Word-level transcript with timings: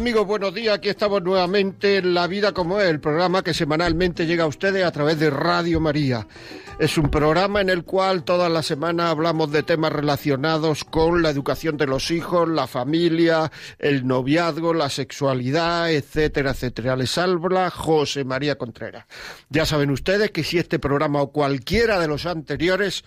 Amigos, 0.00 0.26
buenos 0.26 0.54
días. 0.54 0.76
Aquí 0.76 0.88
estamos 0.88 1.22
nuevamente 1.22 1.98
en 1.98 2.14
La 2.14 2.26
Vida 2.26 2.52
como 2.52 2.80
es, 2.80 2.88
el 2.88 3.00
programa 3.00 3.42
que 3.42 3.52
semanalmente 3.52 4.24
llega 4.24 4.44
a 4.44 4.46
ustedes 4.46 4.82
a 4.82 4.90
través 4.92 5.20
de 5.20 5.28
Radio 5.28 5.78
María. 5.78 6.26
Es 6.78 6.96
un 6.96 7.10
programa 7.10 7.60
en 7.60 7.68
el 7.68 7.84
cual 7.84 8.24
toda 8.24 8.48
la 8.48 8.62
semana 8.62 9.10
hablamos 9.10 9.52
de 9.52 9.62
temas 9.62 9.92
relacionados 9.92 10.84
con 10.84 11.20
la 11.20 11.28
educación 11.28 11.76
de 11.76 11.86
los 11.86 12.10
hijos, 12.10 12.48
la 12.48 12.66
familia, 12.66 13.52
el 13.78 14.06
noviazgo, 14.06 14.72
la 14.72 14.88
sexualidad, 14.88 15.92
etcétera, 15.92 16.52
etcétera. 16.52 16.96
Les 16.96 17.18
habla 17.18 17.68
José 17.68 18.24
María 18.24 18.56
Contreras. 18.56 19.04
Ya 19.50 19.66
saben 19.66 19.90
ustedes 19.90 20.30
que 20.30 20.44
si 20.44 20.56
este 20.56 20.78
programa 20.78 21.20
o 21.20 21.30
cualquiera 21.30 22.00
de 22.00 22.08
los 22.08 22.24
anteriores 22.24 23.04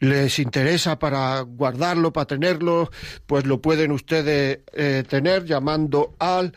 les 0.00 0.38
interesa 0.38 0.98
para 0.98 1.40
guardarlo, 1.40 2.12
para 2.12 2.26
tenerlo, 2.26 2.90
pues 3.26 3.46
lo 3.46 3.60
pueden 3.60 3.92
ustedes 3.92 4.60
eh, 4.72 5.04
tener 5.08 5.44
llamando 5.44 6.14
al 6.18 6.52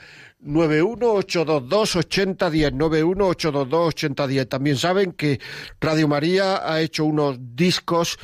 918228010, 0.45 2.77
918228010. 2.77 4.47
También 4.47 4.77
saben 4.77 5.11
que 5.11 5.41
Radio 5.81 6.07
María 6.07 6.71
ha 6.71 6.79
hecho 6.81 7.03
unos 7.05 7.37
discos 7.55 8.19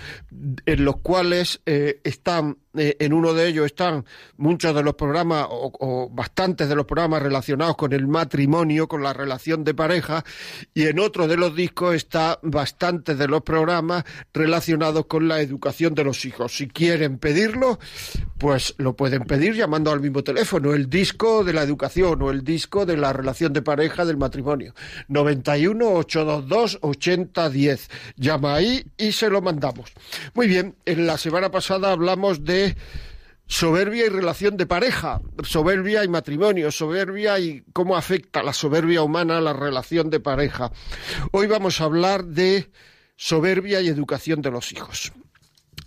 en 0.65 0.85
los 0.85 0.97
cuales 0.97 1.61
eh, 1.66 1.99
están 2.03 2.59
eh, 2.77 2.95
en 3.00 3.11
uno 3.14 3.33
de 3.33 3.47
ellos 3.47 3.66
están 3.66 4.05
muchos 4.38 4.73
de 4.73 4.83
los 4.83 4.95
programas 4.95 5.45
o, 5.50 5.72
o, 5.80 6.09
bastantes 6.09 6.69
de 6.69 6.75
los 6.75 6.86
programas 6.86 7.22
relacionados 7.22 7.75
con 7.75 7.91
el 7.91 8.08
matrimonio, 8.08 8.88
con 8.88 9.03
la 9.03 9.11
relación 9.13 9.63
de 9.63 9.73
pareja, 9.73 10.23
y 10.73 10.88
en 10.88 11.00
otro 11.00 11.28
de 11.28 11.36
los 11.36 11.55
discos 11.55 11.95
está 11.95 12.39
bastantes 12.41 13.17
de 13.17 13.28
los 13.28 13.41
programas 13.41 14.05
relacionados 14.33 15.05
con 15.08 15.28
la 15.28 15.41
educación 15.41 15.95
de 15.95 16.05
los 16.05 16.23
hijos. 16.23 16.55
Si 16.55 16.67
quieren 16.67 17.17
pedirlo, 17.17 17.80
pues 18.38 18.73
lo 18.78 18.95
pueden 18.95 19.23
pedir 19.23 19.53
llamando 19.53 19.91
al 19.91 20.00
mismo 20.00 20.23
teléfono, 20.23 20.73
el 20.73 20.89
disco 20.89 21.44
de 21.44 21.53
la 21.53 21.63
educación 21.63 22.22
o 22.22 22.31
el 22.31 22.44
disco 22.44 22.85
de 22.85 22.95
la 22.95 23.11
relación 23.11 23.52
de 23.53 23.61
pareja 23.61 24.06
del 24.06 24.17
matrimonio. 24.17 24.73
91 25.09 25.94
822 25.94 26.80
8010. 26.81 27.89
Llama 28.16 28.56
ahí 28.56 28.85
y 28.97 29.11
se 29.11 29.30
lo 29.30 29.41
mandamos. 29.41 29.91
Muy 30.33 30.47
bien, 30.47 30.75
en 30.85 31.06
la 31.06 31.17
semana 31.17 31.52
pasada 31.52 31.91
hablamos 31.91 32.44
de 32.45 32.60
soberbia 33.51 34.05
y 34.05 34.09
relación 34.09 34.55
de 34.55 34.66
pareja, 34.66 35.22
soberbia 35.44 36.05
y 36.05 36.07
matrimonio, 36.07 36.72
soberbia 36.72 37.38
y 37.38 37.63
cómo 37.73 37.97
afecta 37.97 38.41
la 38.44 38.53
soberbia 38.53 39.01
humana 39.01 39.39
a 39.39 39.41
la 39.41 39.51
relación 39.51 40.09
de 40.09 40.22
pareja. 40.22 40.71
Hoy 41.31 41.47
vamos 41.47 41.81
a 41.81 41.83
hablar 41.83 42.23
de 42.23 42.71
soberbia 43.17 43.81
y 43.81 43.89
educación 43.89 44.41
de 44.41 44.51
los 44.51 44.71
hijos. 44.71 45.11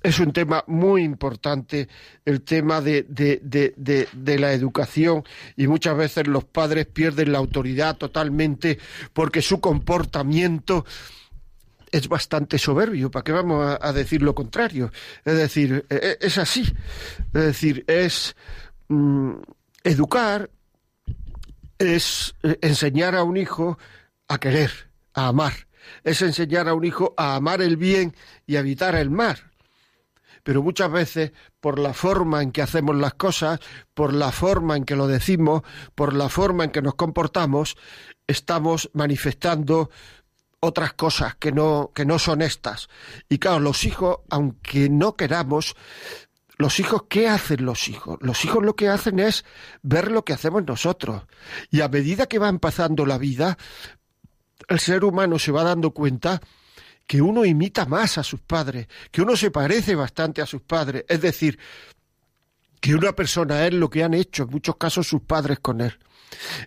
Es 0.02 0.20
un 0.20 0.34
tema 0.34 0.62
muy 0.66 1.02
importante, 1.02 1.88
el 2.26 2.42
tema 2.42 2.82
de, 2.82 3.04
de, 3.04 3.40
de, 3.42 4.08
de, 4.12 4.38
la 4.38 4.52
educación 4.52 5.24
y 5.56 5.66
muchas 5.66 5.96
veces 5.96 6.26
los 6.26 6.44
padres 6.44 6.84
pierden 6.84 7.32
la 7.32 7.38
autoridad 7.38 7.96
totalmente 7.96 8.78
porque 9.14 9.40
su 9.40 9.62
comportamiento 9.62 10.84
es 11.94 12.08
bastante 12.08 12.58
soberbio, 12.58 13.08
¿para 13.08 13.22
qué 13.22 13.30
vamos 13.30 13.78
a, 13.80 13.92
decir 13.92 14.20
lo 14.20 14.34
contrario? 14.34 14.90
Es 15.24 15.36
decir, 15.36 15.86
es 15.88 16.38
así. 16.38 16.62
Es 17.32 17.44
decir, 17.44 17.84
es 17.86 18.34
mm, 18.88 19.34
educar, 19.84 20.50
es 21.78 22.34
enseñar 22.42 23.14
a 23.14 23.22
un 23.22 23.36
hijo 23.36 23.78
a 24.26 24.38
querer, 24.38 24.72
a 25.12 25.28
amar. 25.28 25.52
Es 26.02 26.20
enseñar 26.20 26.68
a 26.68 26.74
un 26.74 26.84
hijo 26.84 27.14
a 27.16 27.36
amar 27.36 27.62
el 27.62 27.76
bien 27.76 28.16
y 28.44 28.56
a 28.56 28.60
evitar 28.60 28.96
el 28.96 29.10
mal. 29.10 29.52
Pero 30.42 30.64
muchas 30.64 30.90
veces, 30.90 31.30
por 31.60 31.78
la 31.78 31.94
forma 31.94 32.42
en 32.42 32.50
que 32.50 32.62
hacemos 32.62 32.96
las 32.96 33.14
cosas, 33.14 33.60
por 33.94 34.12
la 34.12 34.32
forma 34.32 34.76
en 34.76 34.84
que 34.84 34.96
lo 34.96 35.06
decimos, 35.06 35.62
por 35.94 36.12
la 36.12 36.28
forma 36.28 36.64
en 36.64 36.70
que 36.70 36.82
nos 36.82 36.96
comportamos, 36.96 37.76
estamos 38.26 38.90
manifestando 38.94 39.90
otras 40.64 40.94
cosas 40.94 41.36
que 41.36 41.52
no, 41.52 41.90
que 41.94 42.04
no 42.04 42.18
son 42.18 42.42
estas. 42.42 42.88
Y 43.28 43.38
claro, 43.38 43.60
los 43.60 43.84
hijos, 43.84 44.18
aunque 44.30 44.88
no 44.88 45.16
queramos, 45.16 45.76
los 46.56 46.78
hijos, 46.80 47.04
¿qué 47.08 47.28
hacen 47.28 47.64
los 47.64 47.88
hijos? 47.88 48.18
Los 48.20 48.44
hijos 48.44 48.62
lo 48.62 48.76
que 48.76 48.88
hacen 48.88 49.18
es 49.18 49.44
ver 49.82 50.10
lo 50.10 50.24
que 50.24 50.32
hacemos 50.32 50.64
nosotros. 50.64 51.22
Y 51.70 51.80
a 51.80 51.88
medida 51.88 52.26
que 52.26 52.38
va 52.38 52.52
pasando 52.58 53.06
la 53.06 53.18
vida, 53.18 53.58
el 54.68 54.78
ser 54.78 55.04
humano 55.04 55.38
se 55.38 55.52
va 55.52 55.64
dando 55.64 55.90
cuenta 55.90 56.40
que 57.06 57.20
uno 57.20 57.44
imita 57.44 57.86
más 57.86 58.18
a 58.18 58.22
sus 58.22 58.40
padres, 58.40 58.88
que 59.10 59.22
uno 59.22 59.36
se 59.36 59.50
parece 59.50 59.94
bastante 59.94 60.42
a 60.42 60.46
sus 60.46 60.62
padres. 60.62 61.04
Es 61.08 61.20
decir, 61.20 61.58
que 62.80 62.94
una 62.94 63.12
persona 63.12 63.66
es 63.66 63.74
lo 63.74 63.90
que 63.90 64.04
han 64.04 64.14
hecho 64.14 64.44
en 64.44 64.50
muchos 64.50 64.76
casos 64.76 65.06
sus 65.06 65.22
padres 65.22 65.58
con 65.60 65.80
él. 65.80 65.98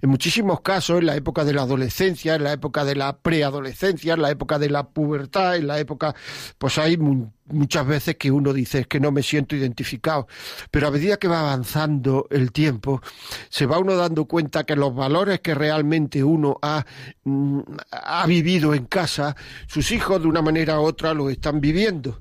En 0.02 0.10
muchísimos 0.10 0.62
casos, 0.62 1.00
en 1.00 1.06
la 1.08 1.16
época 1.16 1.44
de 1.44 1.54
la 1.54 1.64
adolescencia, 1.64 2.36
en 2.36 2.44
la 2.44 2.54
época 2.54 2.86
de 2.86 2.96
la 2.96 3.18
preadolescencia, 3.18 4.14
en 4.14 4.22
la 4.22 4.32
época 4.32 4.60
de 4.60 4.70
la 4.70 4.88
pubertad, 4.90 5.56
en 5.56 5.68
la 5.68 5.80
época, 5.80 6.16
pues 6.58 6.78
hay 6.78 6.98
muchas 6.98 7.88
veces 7.88 8.16
que 8.18 8.32
uno 8.32 8.54
dice 8.54 8.80
es 8.80 8.88
que 8.88 9.00
no 9.00 9.12
me 9.12 9.24
siento 9.24 9.56
identificado. 9.56 10.28
Pero 10.72 10.88
a 10.88 10.92
medida 10.92 11.18
que 11.18 11.28
va 11.28 11.40
avanzando 11.40 12.28
el 12.30 12.52
tiempo, 12.52 13.02
se 13.50 13.66
va 13.66 13.80
uno 13.80 13.96
dando 13.96 14.26
cuenta 14.26 14.66
que 14.66 14.76
los 14.76 14.94
valores 14.94 15.40
que 15.42 15.56
realmente 15.56 16.24
uno 16.24 16.58
ha, 16.62 16.86
mm, 17.24 17.60
ha 17.92 18.26
vivido 18.28 18.74
en 18.74 18.86
casa, 18.86 19.36
sus 19.68 19.92
hijos 19.92 20.22
de 20.22 20.28
una 20.28 20.42
manera 20.42 20.80
u 20.80 20.84
otra 20.84 21.14
lo 21.14 21.30
están 21.30 21.62
viviendo. 21.62 22.20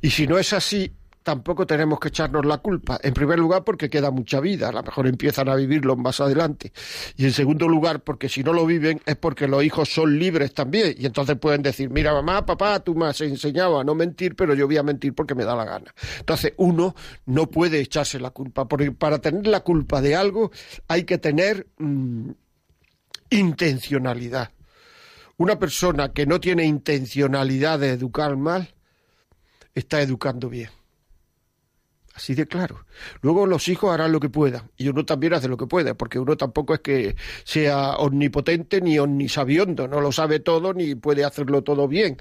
Y 0.00 0.10
si 0.10 0.26
no 0.26 0.38
es 0.38 0.52
así, 0.52 0.92
tampoco 1.24 1.66
tenemos 1.66 1.98
que 1.98 2.08
echarnos 2.08 2.44
la 2.44 2.58
culpa. 2.58 3.00
En 3.02 3.14
primer 3.14 3.38
lugar, 3.38 3.64
porque 3.64 3.88
queda 3.90 4.10
mucha 4.10 4.40
vida, 4.40 4.68
a 4.68 4.72
lo 4.72 4.82
mejor 4.82 5.06
empiezan 5.06 5.48
a 5.48 5.56
vivirlo 5.56 5.96
más 5.96 6.20
adelante. 6.20 6.72
Y 7.16 7.24
en 7.24 7.32
segundo 7.32 7.66
lugar, 7.66 8.04
porque 8.04 8.28
si 8.28 8.44
no 8.44 8.52
lo 8.52 8.66
viven 8.66 9.00
es 9.06 9.16
porque 9.16 9.48
los 9.48 9.64
hijos 9.64 9.88
son 9.88 10.18
libres 10.18 10.52
también. 10.52 10.94
Y 10.98 11.06
entonces 11.06 11.36
pueden 11.38 11.62
decir, 11.62 11.88
mira 11.90 12.12
mamá, 12.12 12.44
papá, 12.44 12.78
tú 12.80 12.94
me 12.94 13.06
has 13.06 13.20
enseñado 13.22 13.80
a 13.80 13.84
no 13.84 13.94
mentir, 13.94 14.36
pero 14.36 14.54
yo 14.54 14.66
voy 14.66 14.76
a 14.76 14.82
mentir 14.82 15.14
porque 15.14 15.34
me 15.34 15.44
da 15.44 15.56
la 15.56 15.64
gana. 15.64 15.94
Entonces 16.18 16.52
uno 16.58 16.94
no 17.24 17.50
puede 17.50 17.80
echarse 17.80 18.20
la 18.20 18.30
culpa, 18.30 18.68
porque 18.68 18.92
para 18.92 19.18
tener 19.18 19.46
la 19.46 19.60
culpa 19.60 20.02
de 20.02 20.14
algo 20.14 20.52
hay 20.88 21.04
que 21.04 21.16
tener 21.16 21.66
mmm, 21.78 22.32
intencionalidad. 23.30 24.50
Una 25.38 25.58
persona 25.58 26.12
que 26.12 26.26
no 26.26 26.38
tiene 26.38 26.64
intencionalidad 26.64 27.78
de 27.78 27.90
educar 27.90 28.36
mal, 28.36 28.74
está 29.74 30.02
educando 30.02 30.50
bien. 30.50 30.68
Así 32.14 32.36
de 32.36 32.46
claro. 32.46 32.86
Luego 33.22 33.44
los 33.44 33.66
hijos 33.68 33.92
harán 33.92 34.12
lo 34.12 34.20
que 34.20 34.28
puedan 34.28 34.70
y 34.76 34.86
uno 34.86 35.04
también 35.04 35.34
hace 35.34 35.48
lo 35.48 35.56
que 35.56 35.66
puede, 35.66 35.96
porque 35.96 36.20
uno 36.20 36.36
tampoco 36.36 36.74
es 36.74 36.80
que 36.80 37.16
sea 37.42 37.96
omnipotente 37.96 38.80
ni 38.80 39.00
omnisabiondo, 39.00 39.88
no 39.88 40.00
lo 40.00 40.12
sabe 40.12 40.38
todo 40.38 40.72
ni 40.74 40.94
puede 40.94 41.24
hacerlo 41.24 41.64
todo 41.64 41.88
bien. 41.88 42.16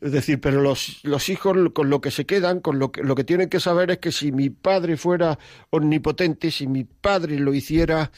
Es 0.00 0.10
decir, 0.10 0.40
pero 0.40 0.60
los, 0.60 1.04
los 1.04 1.28
hijos 1.28 1.56
con 1.72 1.88
lo 1.88 2.00
que 2.00 2.10
se 2.10 2.26
quedan, 2.26 2.58
con 2.58 2.80
lo 2.80 2.90
que, 2.90 3.04
lo 3.04 3.14
que 3.14 3.22
tienen 3.22 3.48
que 3.48 3.60
saber 3.60 3.92
es 3.92 3.98
que 3.98 4.10
si 4.10 4.32
mi 4.32 4.50
padre 4.50 4.96
fuera 4.96 5.38
omnipotente, 5.70 6.50
si 6.50 6.66
mi 6.66 6.82
padre 6.82 7.38
lo 7.38 7.54
hiciera 7.54 8.10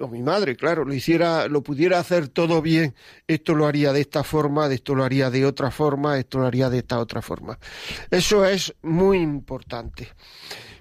o 0.00 0.08
mi 0.08 0.22
madre, 0.22 0.56
claro, 0.56 0.84
lo 0.84 0.94
hiciera, 0.94 1.46
lo 1.48 1.62
pudiera 1.62 1.98
hacer 1.98 2.28
todo 2.28 2.60
bien, 2.62 2.94
esto 3.26 3.54
lo 3.54 3.66
haría 3.66 3.92
de 3.92 4.00
esta 4.00 4.24
forma, 4.24 4.72
esto 4.72 4.94
lo 4.94 5.04
haría 5.04 5.30
de 5.30 5.46
otra 5.46 5.70
forma, 5.70 6.18
esto 6.18 6.38
lo 6.38 6.46
haría 6.46 6.68
de 6.70 6.78
esta 6.78 6.98
otra 6.98 7.22
forma. 7.22 7.58
Eso 8.10 8.44
es 8.44 8.74
muy 8.82 9.18
importante. 9.18 10.08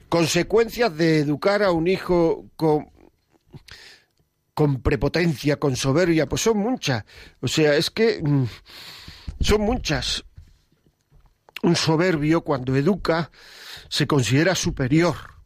Consecuencias 0.08 0.96
de 0.96 1.20
educar 1.20 1.62
a 1.64 1.72
un 1.72 1.88
hijo 1.88 2.46
con 2.56 2.90
con 4.54 4.82
prepotencia, 4.82 5.58
con 5.58 5.78
soberbia, 5.78 6.28
pues 6.28 6.42
son 6.42 6.58
muchas. 6.58 7.06
O 7.40 7.48
sea, 7.48 7.76
es 7.76 7.90
que 7.90 8.22
mm, 8.22 8.44
son 9.40 9.62
muchas. 9.62 10.26
Un 11.64 11.78
soberbio 11.78 12.42
cuando 12.42 12.76
educa 12.76 13.32
se 13.88 14.06
considera 14.06 14.56
superior 14.56 15.39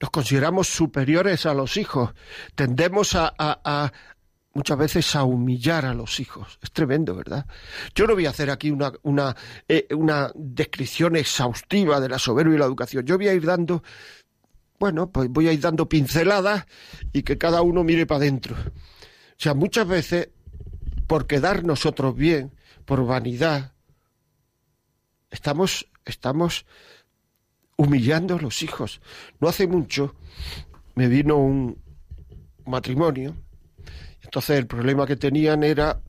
nos 0.00 0.10
consideramos 0.10 0.68
superiores 0.68 1.46
a 1.46 1.54
los 1.54 1.76
hijos, 1.76 2.12
tendemos 2.54 3.14
a, 3.14 3.92
muchas 4.52 4.78
veces 4.78 5.16
a 5.16 5.24
humillar 5.24 5.84
a 5.86 5.94
los 5.94 6.20
hijos. 6.20 6.58
Es 6.62 6.70
tremendo, 6.72 7.14
¿verdad? 7.14 7.46
Yo 7.94 8.06
no 8.06 8.14
voy 8.14 8.26
a 8.26 8.30
hacer 8.30 8.50
aquí 8.50 8.70
una, 8.70 9.36
eh, 9.68 9.86
una 9.94 10.30
descripción 10.34 11.16
exhaustiva 11.16 12.00
de 12.00 12.08
la 12.08 12.18
soberbia 12.18 12.56
y 12.56 12.58
la 12.58 12.66
educación. 12.66 13.04
Yo 13.04 13.16
voy 13.16 13.28
a 13.28 13.34
ir 13.34 13.44
dando, 13.44 13.82
bueno, 14.78 15.10
pues 15.10 15.28
voy 15.30 15.48
a 15.48 15.52
ir 15.52 15.60
dando 15.60 15.88
pinceladas 15.88 16.66
y 17.12 17.22
que 17.22 17.38
cada 17.38 17.62
uno 17.62 17.84
mire 17.84 18.06
para 18.06 18.18
adentro. 18.18 18.54
O 18.54 19.38
sea, 19.38 19.54
muchas 19.54 19.86
veces, 19.86 20.30
por 21.06 21.26
quedar 21.26 21.64
nosotros 21.64 22.14
bien, 22.14 22.52
por 22.84 23.04
vanidad, 23.04 23.72
estamos, 25.30 25.88
estamos 26.04 26.64
humillando 27.76 28.36
a 28.36 28.40
los 28.40 28.62
hijos. 28.62 29.00
No 29.40 29.48
hace 29.48 29.66
mucho 29.66 30.14
me 30.96 31.08
vino 31.08 31.36
un 31.36 31.78
matrimonio, 32.64 33.36
entonces 34.22 34.58
el 34.58 34.66
problema 34.66 35.06
que 35.06 35.16
tenían 35.16 35.62
era 35.62 36.02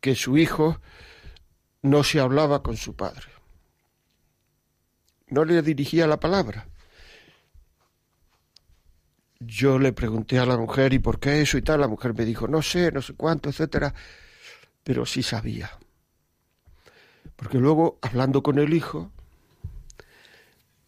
que 0.00 0.14
su 0.14 0.36
hijo 0.36 0.80
no 1.82 2.04
se 2.04 2.20
hablaba 2.20 2.62
con 2.62 2.76
su 2.76 2.94
padre, 2.94 3.26
no 5.28 5.44
le 5.44 5.62
dirigía 5.62 6.06
la 6.06 6.20
palabra. 6.20 6.68
Yo 9.40 9.78
le 9.78 9.92
pregunté 9.92 10.38
a 10.38 10.46
la 10.46 10.56
mujer, 10.56 10.92
¿y 10.92 10.98
por 10.98 11.18
qué 11.18 11.42
eso 11.42 11.58
y 11.58 11.62
tal? 11.62 11.80
La 11.80 11.88
mujer 11.88 12.14
me 12.14 12.24
dijo, 12.24 12.48
no 12.48 12.62
sé, 12.62 12.90
no 12.92 13.02
sé 13.02 13.14
cuánto, 13.14 13.48
etcétera, 13.48 13.94
pero 14.82 15.04
sí 15.04 15.22
sabía. 15.22 15.70
Porque 17.36 17.58
luego, 17.58 17.98
hablando 18.00 18.42
con 18.42 18.58
el 18.58 18.72
hijo, 18.72 19.12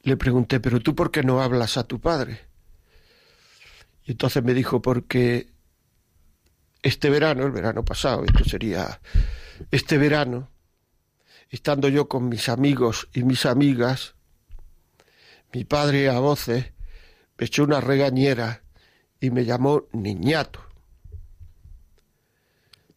le 0.02 0.16
pregunté, 0.16 0.60
pero 0.60 0.80
tú 0.80 0.94
por 0.94 1.10
qué 1.10 1.22
no 1.22 1.42
hablas 1.42 1.76
a 1.76 1.84
tu 1.84 2.00
padre? 2.00 2.40
Y 4.04 4.12
entonces 4.12 4.42
me 4.42 4.54
dijo, 4.54 4.80
porque 4.80 5.48
este 6.82 7.10
verano, 7.10 7.44
el 7.44 7.52
verano 7.52 7.84
pasado, 7.84 8.24
esto 8.24 8.44
sería 8.44 9.00
este 9.70 9.98
verano, 9.98 10.50
estando 11.50 11.88
yo 11.88 12.08
con 12.08 12.28
mis 12.28 12.48
amigos 12.48 13.08
y 13.12 13.22
mis 13.22 13.46
amigas, 13.46 14.14
mi 15.52 15.64
padre 15.64 16.08
a 16.08 16.18
voces 16.18 16.72
me 17.38 17.46
echó 17.46 17.64
una 17.64 17.80
regañera 17.80 18.62
y 19.20 19.30
me 19.30 19.44
llamó 19.44 19.84
niñato. 19.92 20.60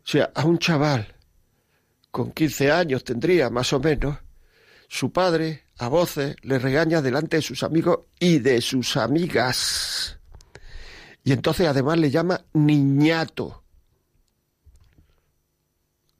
O 0.03 0.07
sea, 0.07 0.31
a 0.33 0.45
un 0.45 0.57
chaval 0.59 1.15
con 2.09 2.31
15 2.31 2.71
años 2.71 3.03
tendría 3.03 3.50
más 3.50 3.71
o 3.74 3.80
menos, 3.80 4.18
su 4.92 5.14
padre 5.14 5.64
a 5.78 5.88
voces 5.88 6.36
le 6.42 6.60
regaña 6.60 7.02
delante 7.02 7.38
de 7.38 7.42
sus 7.42 7.64
amigos 7.64 8.00
y 8.20 8.40
de 8.40 8.60
sus 8.60 8.98
amigas. 8.98 10.20
Y 11.24 11.32
entonces 11.32 11.66
además 11.66 11.98
le 11.98 12.12
llama 12.12 12.44
niñato. 12.52 13.64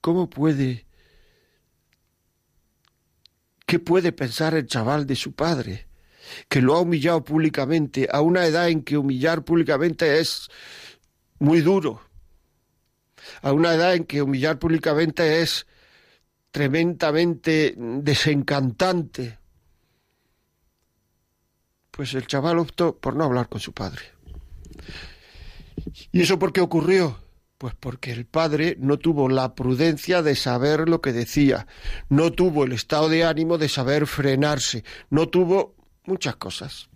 ¿Cómo 0.00 0.30
puede... 0.30 0.86
¿Qué 3.66 3.78
puede 3.78 4.10
pensar 4.10 4.54
el 4.54 4.66
chaval 4.66 5.06
de 5.06 5.16
su 5.16 5.32
padre? 5.32 5.86
Que 6.48 6.62
lo 6.62 6.74
ha 6.74 6.80
humillado 6.80 7.22
públicamente 7.22 8.08
a 8.10 8.22
una 8.22 8.46
edad 8.46 8.70
en 8.70 8.82
que 8.82 8.96
humillar 8.96 9.44
públicamente 9.44 10.18
es 10.18 10.48
muy 11.38 11.60
duro. 11.60 12.00
A 13.42 13.52
una 13.52 13.74
edad 13.74 13.94
en 13.94 14.06
que 14.06 14.22
humillar 14.22 14.58
públicamente 14.58 15.42
es 15.42 15.66
tremendamente 16.52 17.74
desencantante. 17.76 19.38
Pues 21.90 22.14
el 22.14 22.26
chaval 22.26 22.58
optó 22.58 22.96
por 22.96 23.16
no 23.16 23.24
hablar 23.24 23.48
con 23.48 23.60
su 23.60 23.72
padre. 23.72 24.02
¿Y 26.12 26.22
eso 26.22 26.38
por 26.38 26.52
qué 26.52 26.60
ocurrió? 26.60 27.18
Pues 27.58 27.74
porque 27.78 28.12
el 28.12 28.26
padre 28.26 28.76
no 28.78 28.98
tuvo 28.98 29.28
la 29.28 29.54
prudencia 29.54 30.22
de 30.22 30.36
saber 30.36 30.88
lo 30.88 31.00
que 31.00 31.12
decía, 31.12 31.66
no 32.08 32.32
tuvo 32.32 32.64
el 32.64 32.72
estado 32.72 33.08
de 33.08 33.24
ánimo 33.24 33.56
de 33.56 33.68
saber 33.68 34.06
frenarse, 34.06 34.84
no 35.10 35.28
tuvo 35.28 35.74
muchas 36.04 36.36
cosas. 36.36 36.88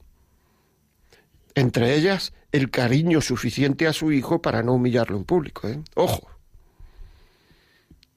Entre 1.54 1.94
ellas, 1.94 2.34
el 2.52 2.70
cariño 2.70 3.20
suficiente 3.20 3.86
a 3.86 3.92
su 3.92 4.12
hijo 4.12 4.42
para 4.42 4.62
no 4.62 4.74
humillarlo 4.74 5.16
en 5.16 5.24
público. 5.24 5.68
¿eh? 5.68 5.80
Ojo. 5.94 6.28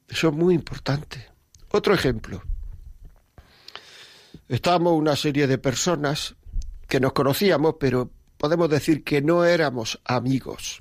Eso 0.10 0.30
es 0.30 0.34
muy 0.34 0.56
importante. 0.56 1.29
Otro 1.71 1.94
ejemplo. 1.94 2.42
Estábamos 4.48 4.94
una 4.94 5.16
serie 5.16 5.45
de 5.45 5.60
personas 5.60 6.36
que 6.88 7.00
nos 7.00 7.13
conocíamos, 7.13 7.75
pero 7.80 8.12
podemos 8.38 8.69
decir 8.69 9.04
que 9.04 9.21
no 9.21 9.45
éramos 9.45 10.00
amigos. 10.06 10.80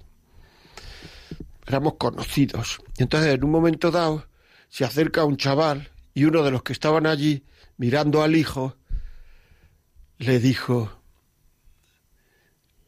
Éramos 1.67 1.95
conocidos. 1.99 2.81
Entonces, 2.97 3.35
en 3.35 3.45
un 3.45 3.51
momento 3.51 3.91
dado, 3.91 4.27
se 4.71 4.85
acerca 4.85 5.25
un 5.25 5.37
chaval 5.37 5.91
y 6.15 6.25
uno 6.25 6.43
de 6.43 6.51
los 6.51 6.63
que 6.63 6.73
estaban 6.73 7.07
allí, 7.07 7.45
mirando 7.77 8.23
al 8.23 8.35
hijo, 8.35 8.77
le 10.17 10.39
dijo, 10.39 10.91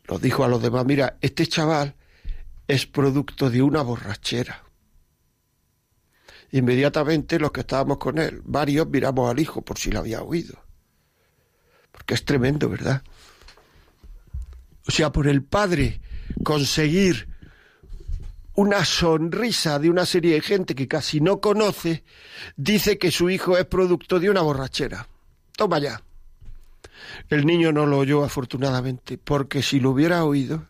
lo 0.04 0.18
dijo 0.18 0.44
a 0.44 0.48
los 0.48 0.62
demás, 0.62 0.86
mira, 0.86 1.18
este 1.20 1.46
chaval 1.46 1.94
es 2.66 2.86
producto 2.86 3.50
de 3.50 3.60
una 3.60 3.82
borrachera. 3.82 4.64
Inmediatamente 6.52 7.38
los 7.38 7.52
que 7.52 7.60
estábamos 7.60 7.98
con 7.98 8.18
él, 8.18 8.40
varios 8.44 8.88
miramos 8.88 9.30
al 9.30 9.38
hijo 9.38 9.62
por 9.62 9.78
si 9.78 9.90
lo 9.90 10.00
había 10.00 10.22
oído. 10.22 10.58
Porque 11.92 12.14
es 12.14 12.24
tremendo, 12.24 12.68
¿verdad? 12.68 13.02
O 14.86 14.90
sea, 14.90 15.12
por 15.12 15.28
el 15.28 15.44
padre 15.44 16.00
conseguir 16.42 17.28
una 18.54 18.84
sonrisa 18.84 19.78
de 19.78 19.90
una 19.90 20.04
serie 20.04 20.34
de 20.34 20.40
gente 20.40 20.74
que 20.74 20.88
casi 20.88 21.20
no 21.20 21.40
conoce, 21.40 22.04
dice 22.56 22.98
que 22.98 23.10
su 23.10 23.30
hijo 23.30 23.56
es 23.56 23.64
producto 23.66 24.18
de 24.18 24.30
una 24.30 24.42
borrachera. 24.42 25.08
Toma 25.56 25.78
ya. 25.78 26.02
El 27.28 27.46
niño 27.46 27.72
no 27.72 27.86
lo 27.86 27.98
oyó 27.98 28.24
afortunadamente, 28.24 29.18
porque 29.18 29.62
si 29.62 29.80
lo 29.80 29.90
hubiera 29.90 30.24
oído, 30.24 30.69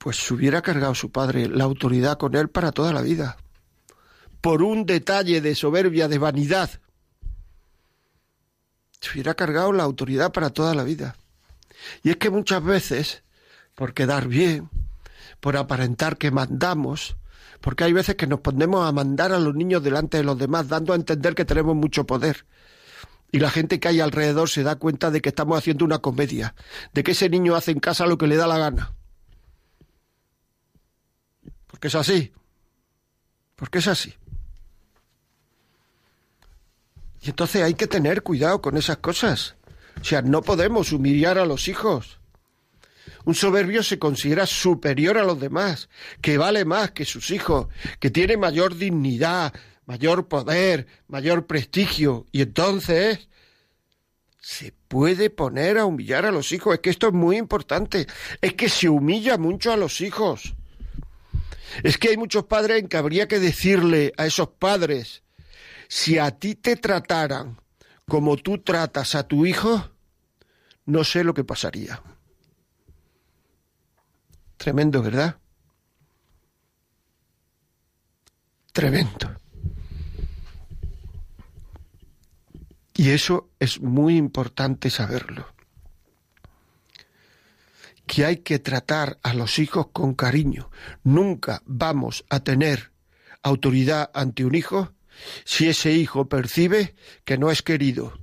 pues 0.00 0.16
se 0.16 0.32
hubiera 0.32 0.62
cargado 0.62 0.94
su 0.94 1.12
padre 1.12 1.46
la 1.46 1.64
autoridad 1.64 2.16
con 2.16 2.34
él 2.34 2.48
para 2.48 2.72
toda 2.72 2.90
la 2.94 3.02
vida, 3.02 3.36
por 4.40 4.62
un 4.62 4.86
detalle 4.86 5.42
de 5.42 5.54
soberbia, 5.54 6.08
de 6.08 6.16
vanidad. 6.16 6.70
Se 8.98 9.12
hubiera 9.12 9.34
cargado 9.34 9.72
la 9.72 9.82
autoridad 9.82 10.32
para 10.32 10.48
toda 10.48 10.74
la 10.74 10.84
vida. 10.84 11.16
Y 12.02 12.08
es 12.08 12.16
que 12.16 12.30
muchas 12.30 12.64
veces, 12.64 13.24
por 13.74 13.92
quedar 13.92 14.26
bien, 14.26 14.70
por 15.38 15.58
aparentar 15.58 16.16
que 16.16 16.30
mandamos, 16.30 17.18
porque 17.60 17.84
hay 17.84 17.92
veces 17.92 18.14
que 18.14 18.26
nos 18.26 18.40
ponemos 18.40 18.88
a 18.88 18.92
mandar 18.92 19.32
a 19.32 19.38
los 19.38 19.54
niños 19.54 19.82
delante 19.82 20.16
de 20.16 20.24
los 20.24 20.38
demás, 20.38 20.68
dando 20.68 20.94
a 20.94 20.96
entender 20.96 21.34
que 21.34 21.44
tenemos 21.44 21.76
mucho 21.76 22.06
poder. 22.06 22.46
Y 23.32 23.38
la 23.38 23.50
gente 23.50 23.78
que 23.78 23.88
hay 23.88 24.00
alrededor 24.00 24.48
se 24.48 24.62
da 24.62 24.76
cuenta 24.76 25.10
de 25.10 25.20
que 25.20 25.28
estamos 25.28 25.58
haciendo 25.58 25.84
una 25.84 25.98
comedia, 25.98 26.54
de 26.94 27.02
que 27.02 27.10
ese 27.10 27.28
niño 27.28 27.54
hace 27.54 27.70
en 27.72 27.80
casa 27.80 28.06
lo 28.06 28.16
que 28.16 28.26
le 28.26 28.36
da 28.36 28.46
la 28.46 28.56
gana 28.56 28.94
porque 31.70 31.88
es 31.88 31.94
así. 31.94 32.32
Porque 33.56 33.78
es 33.78 33.86
así. 33.86 34.14
Y 37.22 37.30
entonces 37.30 37.62
hay 37.62 37.74
que 37.74 37.86
tener 37.86 38.22
cuidado 38.22 38.60
con 38.60 38.76
esas 38.76 38.98
cosas. 38.98 39.56
O 40.00 40.04
sea, 40.04 40.22
no 40.22 40.42
podemos 40.42 40.92
humillar 40.92 41.38
a 41.38 41.44
los 41.44 41.68
hijos. 41.68 42.18
Un 43.24 43.34
soberbio 43.34 43.82
se 43.82 43.98
considera 43.98 44.46
superior 44.46 45.18
a 45.18 45.24
los 45.24 45.38
demás, 45.38 45.90
que 46.22 46.38
vale 46.38 46.64
más 46.64 46.92
que 46.92 47.04
sus 47.04 47.30
hijos, 47.30 47.68
que 47.98 48.10
tiene 48.10 48.36
mayor 48.38 48.76
dignidad, 48.76 49.52
mayor 49.84 50.26
poder, 50.26 50.86
mayor 51.06 51.46
prestigio. 51.46 52.26
Y 52.32 52.40
entonces 52.40 53.28
se 54.40 54.72
puede 54.88 55.28
poner 55.28 55.76
a 55.76 55.84
humillar 55.84 56.24
a 56.24 56.32
los 56.32 56.50
hijos. 56.52 56.74
Es 56.74 56.80
que 56.80 56.90
esto 56.90 57.08
es 57.08 57.12
muy 57.12 57.36
importante. 57.36 58.06
Es 58.40 58.54
que 58.54 58.70
se 58.70 58.88
humilla 58.88 59.36
mucho 59.36 59.70
a 59.72 59.76
los 59.76 60.00
hijos. 60.00 60.54
Es 61.82 61.98
que 61.98 62.10
hay 62.10 62.16
muchos 62.16 62.44
padres 62.44 62.80
en 62.80 62.88
que 62.88 62.96
habría 62.96 63.28
que 63.28 63.38
decirle 63.38 64.12
a 64.16 64.26
esos 64.26 64.48
padres, 64.48 65.22
si 65.88 66.18
a 66.18 66.30
ti 66.32 66.54
te 66.54 66.76
trataran 66.76 67.60
como 68.08 68.36
tú 68.36 68.58
tratas 68.58 69.14
a 69.14 69.26
tu 69.26 69.46
hijo, 69.46 69.90
no 70.86 71.04
sé 71.04 71.24
lo 71.24 71.34
que 71.34 71.44
pasaría. 71.44 72.02
Tremendo, 74.56 75.02
¿verdad? 75.02 75.38
Tremendo. 78.72 79.36
Y 82.94 83.10
eso 83.10 83.50
es 83.58 83.80
muy 83.80 84.16
importante 84.16 84.90
saberlo 84.90 85.59
que 88.10 88.26
hay 88.26 88.38
que 88.38 88.58
tratar 88.58 89.20
a 89.22 89.34
los 89.34 89.60
hijos 89.60 89.86
con 89.92 90.14
cariño. 90.14 90.68
Nunca 91.04 91.62
vamos 91.64 92.24
a 92.28 92.40
tener 92.40 92.90
autoridad 93.40 94.10
ante 94.12 94.44
un 94.44 94.56
hijo 94.56 94.92
si 95.44 95.68
ese 95.68 95.92
hijo 95.92 96.28
percibe 96.28 96.96
que 97.24 97.38
no 97.38 97.52
es 97.52 97.62
querido. 97.62 98.18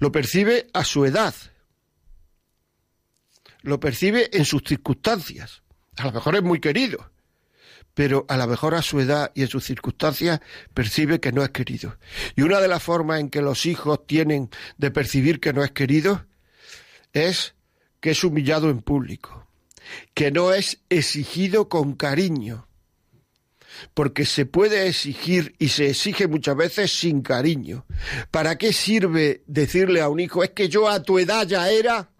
Lo 0.00 0.10
percibe 0.10 0.66
a 0.74 0.82
su 0.82 1.04
edad. 1.04 1.32
Lo 3.60 3.78
percibe 3.78 4.36
en 4.36 4.46
sus 4.46 4.64
circunstancias. 4.66 5.62
A 5.96 6.06
lo 6.06 6.10
mejor 6.10 6.34
es 6.34 6.42
muy 6.42 6.58
querido, 6.58 7.08
pero 7.94 8.26
a 8.28 8.36
lo 8.36 8.48
mejor 8.48 8.74
a 8.74 8.82
su 8.82 8.98
edad 8.98 9.30
y 9.36 9.42
en 9.42 9.48
sus 9.48 9.62
circunstancias 9.62 10.40
percibe 10.74 11.20
que 11.20 11.30
no 11.30 11.44
es 11.44 11.50
querido. 11.50 11.98
Y 12.34 12.42
una 12.42 12.58
de 12.58 12.66
las 12.66 12.82
formas 12.82 13.20
en 13.20 13.30
que 13.30 13.42
los 13.42 13.64
hijos 13.64 14.08
tienen 14.08 14.50
de 14.76 14.90
percibir 14.90 15.38
que 15.38 15.52
no 15.52 15.62
es 15.62 15.70
querido 15.70 16.26
es 17.12 17.54
que 18.02 18.10
es 18.10 18.24
humillado 18.24 18.68
en 18.68 18.82
público, 18.82 19.46
que 20.12 20.32
no 20.32 20.52
es 20.52 20.80
exigido 20.90 21.68
con 21.68 21.94
cariño, 21.94 22.66
porque 23.94 24.26
se 24.26 24.44
puede 24.44 24.88
exigir 24.88 25.54
y 25.60 25.68
se 25.68 25.90
exige 25.90 26.26
muchas 26.26 26.56
veces 26.56 26.92
sin 26.92 27.22
cariño. 27.22 27.86
¿Para 28.32 28.58
qué 28.58 28.72
sirve 28.72 29.44
decirle 29.46 30.00
a 30.00 30.08
un 30.08 30.18
hijo, 30.18 30.42
es 30.42 30.50
que 30.50 30.68
yo 30.68 30.88
a 30.88 31.00
tu 31.00 31.20
edad 31.20 31.46
ya 31.46 31.70
era 31.70 32.10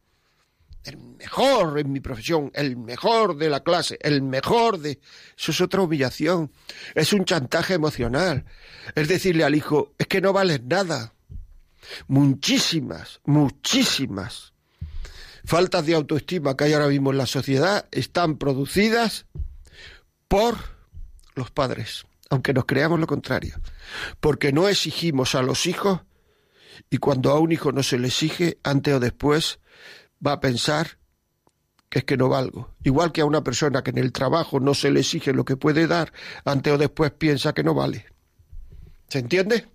el 0.85 0.99
mejor 0.99 1.81
en 1.81 1.91
mi 1.91 1.99
profesión, 1.99 2.53
el 2.55 2.77
mejor 2.77 3.37
de 3.37 3.51
la 3.51 3.65
clase, 3.65 3.99
el 4.03 4.23
mejor 4.23 4.79
de... 4.79 5.01
Eso 5.37 5.51
es 5.51 5.61
otra 5.61 5.83
humillación, 5.83 6.53
es 6.95 7.13
un 7.13 7.25
chantaje 7.25 7.75
emocional. 7.75 8.45
Es 8.95 9.09
decirle 9.09 9.43
al 9.43 9.57
hijo, 9.57 9.95
es 9.99 10.07
que 10.07 10.21
no 10.21 10.33
vales 10.33 10.63
nada. 10.63 11.13
Muchísimas, 12.07 13.21
muchísimas 13.25 14.52
faltas 15.45 15.87
de 15.87 15.95
autoestima 15.95 16.57
que 16.57 16.65
hay 16.65 16.73
ahora 16.73 16.89
mismo 16.89 17.11
en 17.11 17.19
la 17.19 17.27
sociedad 17.27 17.87
están 17.91 18.37
producidas 18.37 19.27
por 20.29 20.57
los 21.35 21.51
padres, 21.51 22.05
aunque 22.31 22.53
nos 22.53 22.65
creamos 22.65 23.01
lo 23.01 23.07
contrario, 23.07 23.61
porque 24.21 24.53
no 24.53 24.69
exigimos 24.69 25.35
a 25.35 25.43
los 25.43 25.67
hijos 25.67 26.01
y 26.91 26.99
cuando 26.99 27.31
a 27.31 27.39
un 27.39 27.53
hijo 27.53 27.73
no 27.73 27.83
se 27.83 27.99
le 27.99 28.09
exige, 28.09 28.59
antes 28.63 28.95
o 28.95 29.01
después 29.01 29.61
va 30.25 30.33
a 30.33 30.41
pensar 30.41 30.99
que 31.89 32.01
es 32.01 32.05
que 32.05 32.17
no 32.17 32.29
valgo. 32.29 32.75
Igual 32.85 33.13
que 33.13 33.21
a 33.21 33.27
una 33.27 33.45
persona 33.45 33.83
que 33.83 33.91
en 33.91 33.99
el 33.99 34.13
trabajo 34.13 34.61
no 34.61 34.73
se 34.73 34.91
le 34.91 35.01
exige 35.01 35.35
lo 35.35 35.45
que 35.45 35.57
puede 35.57 35.87
dar, 35.87 36.13
antes 36.45 36.73
o 36.73 36.79
después 36.79 37.13
piensa 37.13 37.53
que 37.53 37.63
no 37.63 37.75
vale. 37.75 38.07
¿Se 39.09 39.19
entiende? 39.19 39.69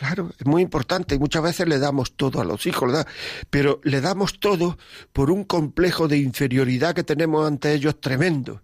Claro, 0.00 0.30
es 0.38 0.46
muy 0.46 0.62
importante 0.62 1.14
y 1.14 1.18
muchas 1.18 1.42
veces 1.42 1.68
le 1.68 1.78
damos 1.78 2.16
todo 2.16 2.40
a 2.40 2.44
los 2.46 2.64
hijos, 2.64 2.90
¿verdad? 2.90 3.06
Pero 3.50 3.82
le 3.84 4.00
damos 4.00 4.40
todo 4.40 4.78
por 5.12 5.30
un 5.30 5.44
complejo 5.44 6.08
de 6.08 6.16
inferioridad 6.16 6.94
que 6.94 7.04
tenemos 7.04 7.46
ante 7.46 7.74
ellos 7.74 8.00
tremendo. 8.00 8.62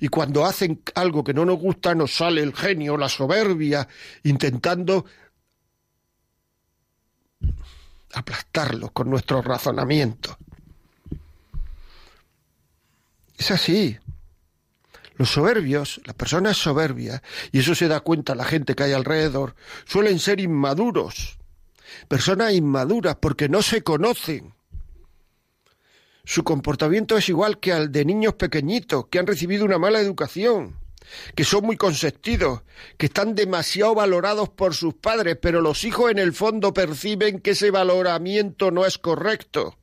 Y 0.00 0.08
cuando 0.08 0.46
hacen 0.46 0.80
algo 0.94 1.22
que 1.22 1.34
no 1.34 1.44
nos 1.44 1.58
gusta, 1.58 1.94
nos 1.94 2.14
sale 2.14 2.40
el 2.40 2.54
genio, 2.54 2.96
la 2.96 3.10
soberbia, 3.10 3.86
intentando 4.22 5.04
aplastarlos 8.14 8.92
con 8.92 9.10
nuestros 9.10 9.44
razonamientos. 9.44 10.34
Es 13.36 13.50
así. 13.50 13.98
Los 15.20 15.32
soberbios, 15.32 16.00
las 16.06 16.16
personas 16.16 16.56
soberbias, 16.56 17.20
y 17.52 17.58
eso 17.58 17.74
se 17.74 17.88
da 17.88 18.00
cuenta 18.00 18.34
la 18.34 18.46
gente 18.46 18.74
que 18.74 18.84
hay 18.84 18.94
alrededor, 18.94 19.54
suelen 19.84 20.18
ser 20.18 20.40
inmaduros, 20.40 21.36
personas 22.08 22.54
inmaduras 22.54 23.16
porque 23.20 23.46
no 23.46 23.60
se 23.60 23.82
conocen. 23.82 24.54
Su 26.24 26.42
comportamiento 26.42 27.18
es 27.18 27.28
igual 27.28 27.60
que 27.60 27.74
al 27.74 27.92
de 27.92 28.06
niños 28.06 28.32
pequeñitos 28.32 29.08
que 29.08 29.18
han 29.18 29.26
recibido 29.26 29.66
una 29.66 29.76
mala 29.76 30.00
educación, 30.00 30.78
que 31.34 31.44
son 31.44 31.66
muy 31.66 31.76
consentidos, 31.76 32.62
que 32.96 33.04
están 33.04 33.34
demasiado 33.34 33.94
valorados 33.94 34.48
por 34.48 34.74
sus 34.74 34.94
padres, 34.94 35.36
pero 35.38 35.60
los 35.60 35.84
hijos 35.84 36.10
en 36.10 36.18
el 36.18 36.32
fondo 36.32 36.72
perciben 36.72 37.40
que 37.40 37.50
ese 37.50 37.70
valoramiento 37.70 38.70
no 38.70 38.86
es 38.86 38.96
correcto. 38.96 39.76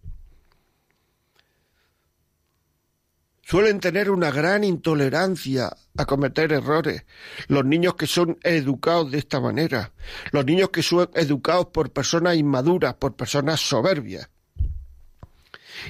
Suelen 3.50 3.80
tener 3.80 4.12
una 4.12 4.30
gran 4.30 4.66
intolerancia 4.66 5.74
a 5.96 6.06
cometer 6.06 6.51
errores. 6.51 7.06
Los 7.48 7.63
niños 7.63 7.96
que 7.96 8.06
son 8.06 8.38
educados 8.44 9.10
de 9.12 9.20
esta 9.20 9.39
manera, 9.39 9.94
los 10.32 10.46
niños 10.46 10.70
que 10.70 10.84
son 10.84 11.10
educados 11.13 11.68
por 11.68 11.92
personas 11.92 12.36
inmaduras, 12.36 12.96
por 12.96 13.16
personas 13.16 13.62
soberbias, 13.62 14.30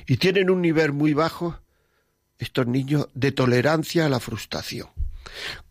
y 0.05 0.17
tienen 0.17 0.51
un 0.51 0.61
nivel 0.61 0.93
muy 0.93 1.13
bajo, 1.13 1.59
estos 2.37 2.67
niños, 2.67 3.07
de 3.15 3.31
tolerancia 3.31 4.05
a 4.05 4.09
la 4.09 4.19
frustración. 4.19 4.89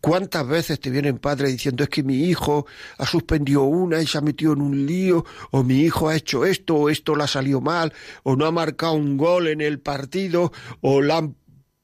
¿Cuántas 0.01 0.45
veces 0.45 0.81
te 0.81 0.89
vienen 0.89 1.19
padres 1.19 1.51
diciendo 1.53 1.85
es 1.85 1.89
que 1.89 2.03
mi 2.03 2.25
hijo 2.25 2.67
ha 2.97 3.05
suspendido 3.05 3.63
una 3.63 4.01
y 4.01 4.07
se 4.07 4.17
ha 4.17 4.21
metido 4.21 4.51
en 4.51 4.61
un 4.61 4.85
lío, 4.85 5.23
o 5.51 5.63
mi 5.63 5.79
hijo 5.79 6.09
ha 6.09 6.17
hecho 6.17 6.45
esto, 6.45 6.75
o 6.75 6.89
esto 6.89 7.15
le 7.15 7.23
ha 7.23 7.27
salido 7.27 7.61
mal, 7.61 7.93
o 8.23 8.35
no 8.35 8.45
ha 8.45 8.51
marcado 8.51 8.93
un 8.93 9.15
gol 9.15 9.47
en 9.47 9.61
el 9.61 9.79
partido, 9.79 10.51
o 10.81 11.01
la 11.01 11.19
han 11.19 11.35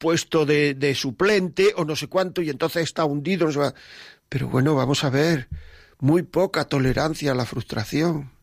puesto 0.03 0.45
de, 0.45 0.95
suplente 0.95 1.74
o 1.77 1.86
no 1.86 1.95
sé 1.95 2.07
cuánto 2.07 2.41
y 2.41 2.50
entonces 2.50 2.83
está 2.83 3.05
hundido. 3.05 3.48
Pero 4.27 4.50
bueno, 4.50 4.75
vamos 4.75 5.05
a 5.05 5.10
ver, 5.10 5.48
muy 6.00 6.24
poca 6.24 6.65
tolerancia 6.65 7.31
a 7.31 7.36
la 7.36 7.45
frustración. 7.45 8.33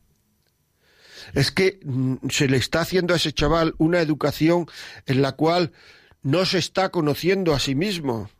Es 1.34 1.52
que 1.52 1.78
mm, 1.84 2.30
se 2.30 2.48
le 2.48 2.56
está 2.56 2.80
haciendo 2.80 3.12
a 3.12 3.18
ese 3.18 3.34
chaval 3.34 3.74
una 3.76 4.00
educación 4.00 4.68
en 5.04 5.20
la 5.20 5.32
cual 5.32 5.72
no 6.22 6.46
se 6.46 6.56
está 6.56 6.88
conociendo 6.88 7.52
a 7.52 7.60
sí 7.60 7.74
mismo. 7.74 8.30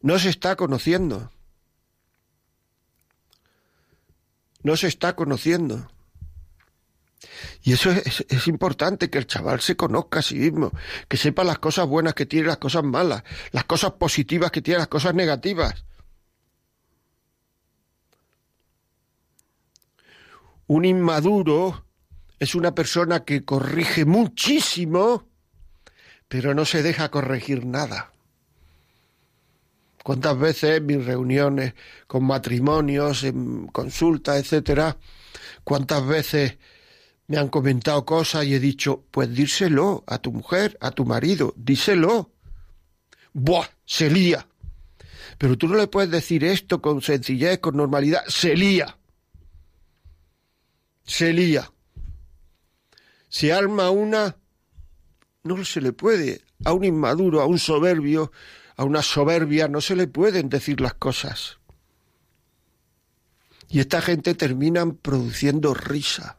No 0.00 0.18
se 0.18 0.30
está 0.30 0.56
conociendo. 0.56 1.30
No 4.64 4.76
se 4.76 4.88
está 4.88 5.14
conociendo. 5.14 5.88
Y 7.62 7.72
eso 7.72 7.90
es, 7.90 8.46
importante, 8.48 9.10
que 9.10 9.18
el 9.18 9.26
chaval 9.26 9.60
se 9.60 9.76
conozca 9.76 10.18
a 10.18 10.22
sí 10.22 10.36
mismo, 10.36 10.72
que 11.08 11.16
sepa 11.16 11.44
las 11.44 11.58
cosas 11.58 11.86
buenas 11.86 12.14
que 12.14 12.26
tiene, 12.26 12.48
las 12.48 12.58
cosas 12.58 12.84
malas, 12.84 13.24
las 13.52 13.64
cosas 13.64 13.92
positivas 13.92 14.50
que 14.50 14.62
tiene, 14.62 14.78
las 14.78 14.88
cosas 14.88 15.14
negativas. 15.14 15.84
Un 20.66 20.84
inmaduro 20.84 21.86
es 22.38 22.54
una 22.54 22.74
persona 22.74 23.24
que 23.24 23.44
corrige 23.44 24.04
muchísimo, 24.04 25.28
pero 26.28 26.54
no 26.54 26.64
se 26.64 26.82
deja 26.82 27.10
corregir 27.10 27.64
nada. 27.64 28.12
¿Cuántas 30.02 30.38
veces 30.38 30.78
en 30.78 30.86
mis 30.86 31.04
reuniones 31.04 31.74
con 32.06 32.24
matrimonios, 32.24 33.24
en 33.24 33.68
consultas, 33.68 34.36
etcétera, 34.36 34.98
cuántas 35.64 36.06
veces 36.06 36.58
me 37.26 37.38
han 37.38 37.48
comentado 37.48 38.04
cosas 38.04 38.44
y 38.44 38.54
he 38.54 38.60
dicho, 38.60 39.04
pues 39.10 39.34
díselo 39.34 40.04
a 40.06 40.18
tu 40.18 40.32
mujer, 40.32 40.76
a 40.80 40.90
tu 40.90 41.04
marido, 41.04 41.54
díselo. 41.56 42.30
Buah, 43.32 43.66
se 43.84 44.10
lía. 44.10 44.46
Pero 45.38 45.56
tú 45.56 45.68
no 45.68 45.76
le 45.76 45.86
puedes 45.86 46.10
decir 46.10 46.44
esto 46.44 46.80
con 46.82 47.02
sencillez, 47.02 47.58
con 47.58 47.76
normalidad, 47.76 48.24
se 48.28 48.54
lía. 48.54 48.98
Se 51.04 51.32
lía. 51.32 51.72
Se 53.28 53.52
arma 53.52 53.90
una, 53.90 54.36
no 55.42 55.64
se 55.64 55.80
le 55.80 55.92
puede, 55.92 56.42
a 56.64 56.72
un 56.72 56.84
inmaduro, 56.84 57.40
a 57.40 57.46
un 57.46 57.58
soberbio, 57.58 58.30
a 58.76 58.84
una 58.84 59.02
soberbia, 59.02 59.66
no 59.66 59.80
se 59.80 59.96
le 59.96 60.06
pueden 60.06 60.48
decir 60.48 60.80
las 60.80 60.94
cosas. 60.94 61.58
Y 63.68 63.80
esta 63.80 64.00
gente 64.00 64.34
termina 64.34 64.86
produciendo 64.92 65.74
risa 65.74 66.36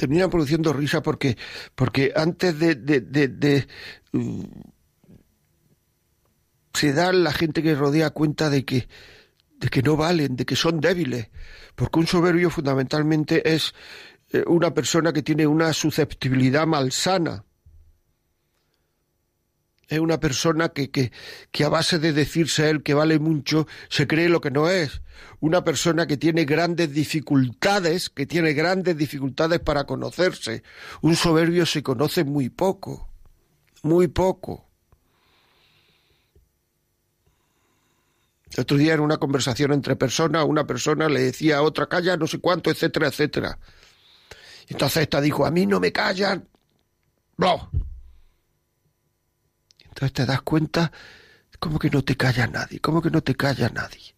terminan 0.00 0.30
produciendo 0.30 0.72
risa 0.72 1.02
porque, 1.02 1.36
porque 1.74 2.10
antes 2.16 2.58
de, 2.58 3.66
uh, 4.14 4.48
se 6.72 6.94
da 6.94 7.12
la 7.12 7.32
gente 7.32 7.62
que 7.62 7.74
rodea 7.74 8.08
cuenta 8.08 8.48
de 8.48 8.64
que, 8.64 8.88
de 9.58 9.68
que 9.68 9.82
no 9.82 9.98
valen, 9.98 10.36
de 10.36 10.46
que 10.46 10.56
son 10.56 10.80
débiles, 10.80 11.28
porque 11.74 11.98
un 11.98 12.06
soberbio 12.06 12.48
fundamentalmente 12.48 13.52
es 13.52 13.74
eh, 14.30 14.42
una 14.46 14.72
persona 14.72 15.12
que 15.12 15.22
tiene 15.22 15.46
una 15.46 15.74
susceptibilidad 15.74 16.66
malsana 16.66 17.44
es 19.90 19.98
una 19.98 20.20
persona 20.20 20.68
que, 20.68 20.90
que, 20.90 21.10
que, 21.50 21.64
a 21.64 21.68
base 21.68 21.98
de 21.98 22.12
decirse 22.12 22.70
él 22.70 22.84
que 22.84 22.94
vale 22.94 23.18
mucho, 23.18 23.66
se 23.88 24.06
cree 24.06 24.28
lo 24.28 24.40
que 24.40 24.52
no 24.52 24.70
es. 24.70 25.02
Una 25.40 25.64
persona 25.64 26.06
que 26.06 26.16
tiene 26.16 26.44
grandes 26.44 26.92
dificultades, 26.94 28.08
que 28.08 28.24
tiene 28.24 28.52
grandes 28.52 28.96
dificultades 28.96 29.58
para 29.58 29.84
conocerse. 29.84 30.62
Un 31.02 31.16
soberbio 31.16 31.66
se 31.66 31.82
conoce 31.82 32.22
muy 32.22 32.50
poco, 32.50 33.10
muy 33.82 34.06
poco. 34.06 34.68
El 38.52 38.60
otro 38.60 38.76
día 38.76 38.94
en 38.94 39.00
una 39.00 39.18
conversación 39.18 39.72
entre 39.72 39.96
personas, 39.96 40.44
una 40.44 40.68
persona 40.68 41.08
le 41.08 41.20
decía 41.20 41.58
a 41.58 41.62
otra, 41.62 41.88
calla 41.88 42.16
no 42.16 42.28
sé 42.28 42.38
cuánto, 42.38 42.70
etcétera, 42.70 43.08
etcétera. 43.08 43.58
Entonces 44.68 45.02
esta 45.02 45.20
dijo, 45.20 45.44
a 45.44 45.50
mí 45.50 45.66
no 45.66 45.80
me 45.80 45.90
callan. 45.90 46.48
No, 47.36 47.70
entonces 49.90 50.12
te 50.12 50.26
das 50.26 50.42
cuenta, 50.42 50.90
como 51.58 51.78
que 51.78 51.90
no 51.90 52.02
te 52.02 52.16
calla 52.16 52.46
nadie, 52.46 52.80
como 52.80 53.02
que 53.02 53.10
no 53.10 53.22
te 53.22 53.34
calla 53.34 53.68
nadie. 53.68 54.14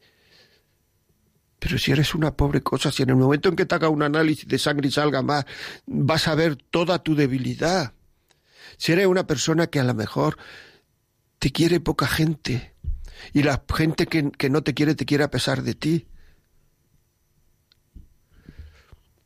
Pero 1.58 1.78
si 1.78 1.92
eres 1.92 2.14
una 2.14 2.36
pobre 2.36 2.60
cosa, 2.62 2.90
si 2.90 3.02
en 3.02 3.10
el 3.10 3.16
momento 3.16 3.48
en 3.48 3.56
que 3.56 3.66
te 3.66 3.74
haga 3.74 3.88
un 3.88 4.02
análisis 4.02 4.46
de 4.48 4.58
sangre 4.58 4.88
y 4.88 4.90
salga 4.90 5.22
más, 5.22 5.44
vas 5.86 6.28
a 6.28 6.34
ver 6.34 6.56
toda 6.56 7.02
tu 7.02 7.14
debilidad. 7.14 7.94
Si 8.78 8.92
eres 8.92 9.06
una 9.06 9.26
persona 9.26 9.68
que 9.68 9.80
a 9.80 9.84
lo 9.84 9.94
mejor 9.94 10.38
te 11.38 11.52
quiere 11.52 11.80
poca 11.80 12.06
gente 12.06 12.74
y 13.32 13.42
la 13.42 13.62
gente 13.74 14.06
que, 14.06 14.30
que 14.32 14.50
no 14.50 14.62
te 14.62 14.74
quiere 14.74 14.94
te 14.94 15.06
quiere 15.06 15.24
a 15.24 15.30
pesar 15.30 15.62
de 15.62 15.74
ti. 15.74 16.06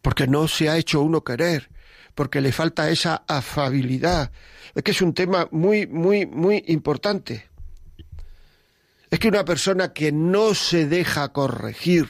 Porque 0.02 0.26
no 0.26 0.46
se 0.46 0.68
ha 0.68 0.76
hecho 0.76 1.00
uno 1.02 1.24
querer, 1.24 1.70
porque 2.16 2.40
le 2.40 2.50
falta 2.50 2.90
esa 2.90 3.24
afabilidad. 3.28 4.32
Es 4.74 4.82
que 4.82 4.90
es 4.90 5.02
un 5.02 5.12
tema 5.12 5.48
muy, 5.52 5.86
muy, 5.86 6.24
muy 6.26 6.64
importante. 6.66 7.48
Es 9.10 9.18
que 9.18 9.28
una 9.28 9.44
persona 9.44 9.92
que 9.92 10.10
no 10.12 10.54
se 10.54 10.86
deja 10.86 11.32
corregir, 11.32 12.08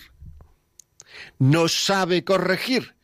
no 1.38 1.66
sabe 1.68 2.24
corregir. 2.24 2.94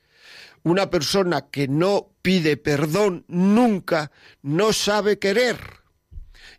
Una 0.63 0.91
persona 0.91 1.51
que 1.51 1.67
no 1.67 2.13
pide 2.23 2.57
perdón 2.57 3.25
nunca 3.27 4.13
no 4.41 4.73
sabe 4.73 5.19
querer. 5.19 5.82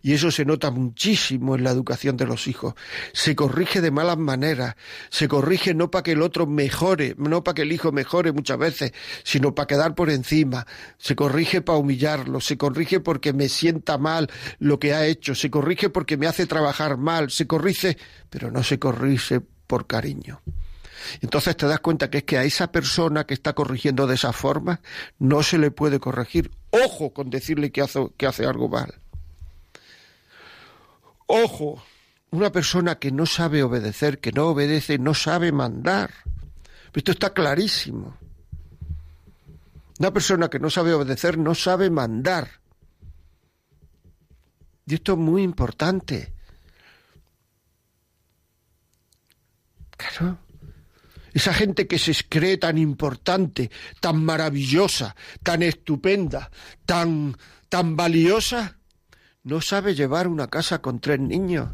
Y 0.03 0.13
eso 0.13 0.31
se 0.31 0.43
nota 0.43 0.69
muchísimo 0.69 1.55
en 1.55 1.63
la 1.63 1.71
educación 1.71 2.17
de 2.17 2.25
los 2.25 2.47
hijos. 2.47 2.73
Se 3.13 3.37
corrige 3.37 3.79
de 3.79 3.89
malas 3.89 4.17
maneras, 4.17 4.75
se 5.09 5.29
corrige 5.29 5.73
no 5.73 5.89
para 5.89 6.03
que 6.03 6.11
el 6.11 6.21
otro 6.21 6.45
mejore, 6.45 7.15
no 7.17 7.41
para 7.41 7.55
que 7.55 7.61
el 7.61 7.71
hijo 7.71 7.93
mejore 7.93 8.33
muchas 8.33 8.57
veces, 8.57 8.91
sino 9.23 9.55
para 9.55 9.67
quedar 9.67 9.95
por 9.95 10.09
encima. 10.09 10.67
Se 10.97 11.15
corrige 11.15 11.61
para 11.61 11.79
humillarlo, 11.79 12.41
se 12.41 12.57
corrige 12.57 12.99
porque 12.99 13.31
me 13.31 13.47
sienta 13.47 13.97
mal 13.97 14.29
lo 14.59 14.77
que 14.77 14.93
ha 14.93 15.05
hecho, 15.05 15.35
se 15.35 15.49
corrige 15.49 15.89
porque 15.89 16.17
me 16.17 16.27
hace 16.27 16.47
trabajar 16.47 16.97
mal, 16.97 17.31
se 17.31 17.47
corrige, 17.47 17.97
pero 18.29 18.51
no 18.51 18.61
se 18.61 18.77
corrige 18.79 19.39
por 19.67 19.87
cariño. 19.87 20.41
Entonces 21.21 21.55
te 21.55 21.65
das 21.65 21.79
cuenta 21.79 22.09
que 22.09 22.19
es 22.19 22.23
que 22.25 22.37
a 22.37 22.43
esa 22.43 22.73
persona 22.73 23.25
que 23.25 23.33
está 23.33 23.53
corrigiendo 23.53 24.05
de 24.05 24.15
esa 24.15 24.33
forma 24.33 24.81
no 25.17 25.43
se 25.43 25.57
le 25.57 25.71
puede 25.71 26.01
corregir. 26.01 26.51
Ojo 26.71 27.13
con 27.13 27.29
decirle 27.29 27.71
que 27.71 27.81
hace, 27.81 28.09
que 28.17 28.27
hace 28.27 28.45
algo 28.45 28.67
mal. 28.67 29.02
Ojo, 31.27 31.83
una 32.31 32.51
persona 32.51 32.95
que 32.95 33.11
no 33.11 33.25
sabe 33.25 33.63
obedecer, 33.63 34.19
que 34.19 34.31
no 34.31 34.47
obedece, 34.49 34.97
no 34.97 35.13
sabe 35.13 35.51
mandar. 35.51 36.11
Esto 36.93 37.11
está 37.11 37.33
clarísimo. 37.33 38.17
Una 39.99 40.11
persona 40.11 40.49
que 40.49 40.59
no 40.59 40.69
sabe 40.69 40.93
obedecer 40.93 41.37
no 41.37 41.55
sabe 41.55 41.89
mandar. 41.89 42.49
Y 44.85 44.95
esto 44.95 45.13
es 45.13 45.19
muy 45.19 45.43
importante. 45.43 46.33
Claro. 49.97 50.39
Esa 51.33 51.53
gente 51.53 51.87
que 51.87 51.97
se 51.97 52.13
cree 52.27 52.57
tan 52.57 52.77
importante, 52.77 53.71
tan 53.99 54.23
maravillosa, 54.23 55.15
tan 55.41 55.63
estupenda, 55.63 56.51
tan, 56.85 57.35
tan 57.69 57.95
valiosa, 57.95 58.77
no 59.43 59.61
sabe 59.61 59.95
llevar 59.95 60.27
una 60.27 60.47
casa 60.47 60.81
con 60.81 60.99
tres 60.99 61.19
niños. 61.19 61.69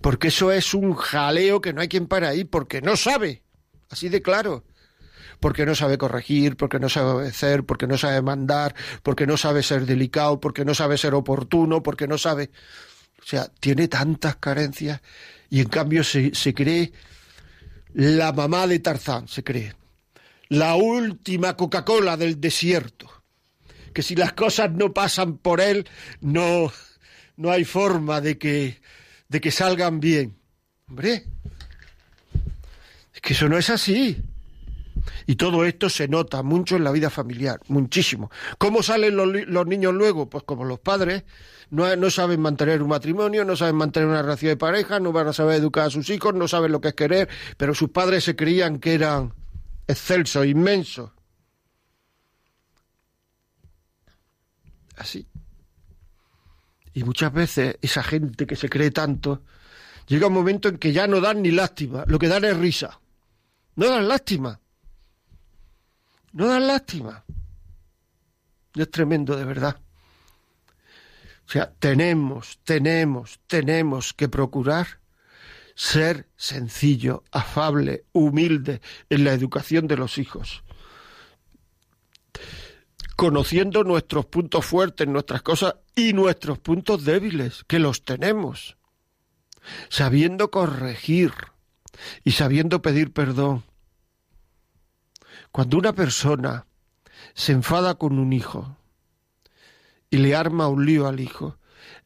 Porque 0.00 0.28
eso 0.28 0.52
es 0.52 0.74
un 0.74 0.94
jaleo 0.94 1.60
que 1.60 1.72
no 1.72 1.80
hay 1.80 1.88
quien 1.88 2.06
para 2.06 2.28
ahí, 2.28 2.44
porque 2.44 2.82
no 2.82 2.96
sabe. 2.96 3.42
Así 3.88 4.08
de 4.08 4.22
claro. 4.22 4.64
Porque 5.40 5.64
no 5.64 5.74
sabe 5.74 5.96
corregir, 5.96 6.56
porque 6.56 6.78
no 6.78 6.90
sabe 6.90 7.10
obedecer, 7.10 7.64
porque 7.64 7.86
no 7.86 7.96
sabe 7.96 8.20
mandar, 8.20 8.74
porque 9.02 9.26
no 9.26 9.38
sabe 9.38 9.62
ser 9.62 9.86
delicado, 9.86 10.38
porque 10.38 10.66
no 10.66 10.74
sabe 10.74 10.98
ser 10.98 11.14
oportuno, 11.14 11.82
porque 11.82 12.06
no 12.06 12.18
sabe. 12.18 12.50
O 13.22 13.26
sea, 13.26 13.48
tiene 13.60 13.88
tantas 13.88 14.36
carencias 14.36 15.00
y 15.48 15.60
en 15.60 15.68
cambio 15.68 16.04
se, 16.04 16.34
se 16.34 16.52
cree 16.52 16.92
la 17.94 18.32
mamá 18.32 18.66
de 18.66 18.78
Tarzán, 18.78 19.28
se 19.28 19.42
cree. 19.42 19.74
La 20.48 20.74
última 20.74 21.56
Coca-Cola 21.56 22.16
del 22.16 22.40
desierto. 22.40 23.10
Que 23.94 24.02
si 24.02 24.14
las 24.14 24.34
cosas 24.34 24.70
no 24.72 24.92
pasan 24.92 25.38
por 25.38 25.60
él, 25.60 25.88
no, 26.20 26.70
no 27.40 27.50
hay 27.50 27.64
forma 27.64 28.20
de 28.20 28.36
que, 28.36 28.82
de 29.28 29.40
que 29.40 29.50
salgan 29.50 29.98
bien. 29.98 30.36
Hombre, 30.86 31.24
es 33.14 33.20
que 33.22 33.32
eso 33.32 33.48
no 33.48 33.56
es 33.56 33.70
así. 33.70 34.22
Y 35.26 35.36
todo 35.36 35.64
esto 35.64 35.88
se 35.88 36.06
nota 36.06 36.42
mucho 36.42 36.76
en 36.76 36.84
la 36.84 36.92
vida 36.92 37.08
familiar, 37.08 37.58
muchísimo. 37.68 38.30
¿Cómo 38.58 38.82
salen 38.82 39.16
los, 39.16 39.26
los 39.26 39.66
niños 39.66 39.94
luego? 39.94 40.28
Pues 40.28 40.44
como 40.44 40.66
los 40.66 40.80
padres 40.80 41.24
no, 41.70 41.96
no, 41.96 42.10
saben 42.10 42.42
mantener 42.42 42.82
un 42.82 42.90
matrimonio, 42.90 43.42
no 43.46 43.56
saben 43.56 43.76
mantener 43.76 44.10
una 44.10 44.20
relación 44.20 44.50
de 44.50 44.56
pareja, 44.58 45.00
no 45.00 45.10
van 45.10 45.28
a 45.28 45.32
saber 45.32 45.56
educar 45.56 45.86
a 45.86 45.90
sus 45.90 46.10
hijos, 46.10 46.34
no 46.34 46.46
saben 46.46 46.72
lo 46.72 46.82
que 46.82 46.88
es 46.88 46.94
querer, 46.94 47.30
pero 47.56 47.74
sus 47.74 47.88
padres 47.88 48.22
se 48.22 48.36
creían 48.36 48.78
que 48.78 48.92
eran 48.92 49.32
excelsos, 49.86 50.44
inmensos. 50.44 51.10
Así. 54.96 55.29
Y 56.92 57.04
muchas 57.04 57.32
veces 57.32 57.76
esa 57.80 58.02
gente 58.02 58.46
que 58.46 58.56
se 58.56 58.68
cree 58.68 58.90
tanto, 58.90 59.42
llega 60.06 60.26
un 60.26 60.32
momento 60.32 60.68
en 60.68 60.78
que 60.78 60.92
ya 60.92 61.06
no 61.06 61.20
dan 61.20 61.42
ni 61.42 61.50
lástima, 61.50 62.04
lo 62.06 62.18
que 62.18 62.28
dan 62.28 62.44
es 62.44 62.56
risa. 62.56 63.00
No 63.76 63.88
dan 63.88 64.08
lástima. 64.08 64.60
No 66.32 66.46
dan 66.46 66.66
lástima. 66.66 67.24
Es 68.74 68.90
tremendo, 68.90 69.36
de 69.36 69.44
verdad. 69.44 69.80
O 71.46 71.52
sea, 71.52 71.72
tenemos, 71.78 72.60
tenemos, 72.64 73.40
tenemos 73.46 74.12
que 74.12 74.28
procurar 74.28 75.00
ser 75.74 76.28
sencillo, 76.36 77.24
afable, 77.32 78.04
humilde 78.12 78.80
en 79.08 79.24
la 79.24 79.32
educación 79.32 79.88
de 79.88 79.96
los 79.96 80.18
hijos. 80.18 80.62
Conociendo 83.20 83.84
nuestros 83.84 84.24
puntos 84.24 84.64
fuertes, 84.64 85.06
nuestras 85.06 85.42
cosas 85.42 85.74
y 85.94 86.14
nuestros 86.14 86.58
puntos 86.58 87.04
débiles, 87.04 87.64
que 87.68 87.78
los 87.78 88.02
tenemos. 88.02 88.78
Sabiendo 89.90 90.50
corregir 90.50 91.34
y 92.24 92.32
sabiendo 92.32 92.80
pedir 92.80 93.12
perdón. 93.12 93.62
Cuando 95.52 95.76
una 95.76 95.92
persona 95.92 96.64
se 97.34 97.52
enfada 97.52 97.96
con 97.96 98.18
un 98.18 98.32
hijo, 98.32 98.78
y 100.08 100.16
le 100.16 100.34
arma 100.34 100.68
un 100.68 100.86
lío 100.86 101.06
al 101.06 101.20
hijo, 101.20 101.58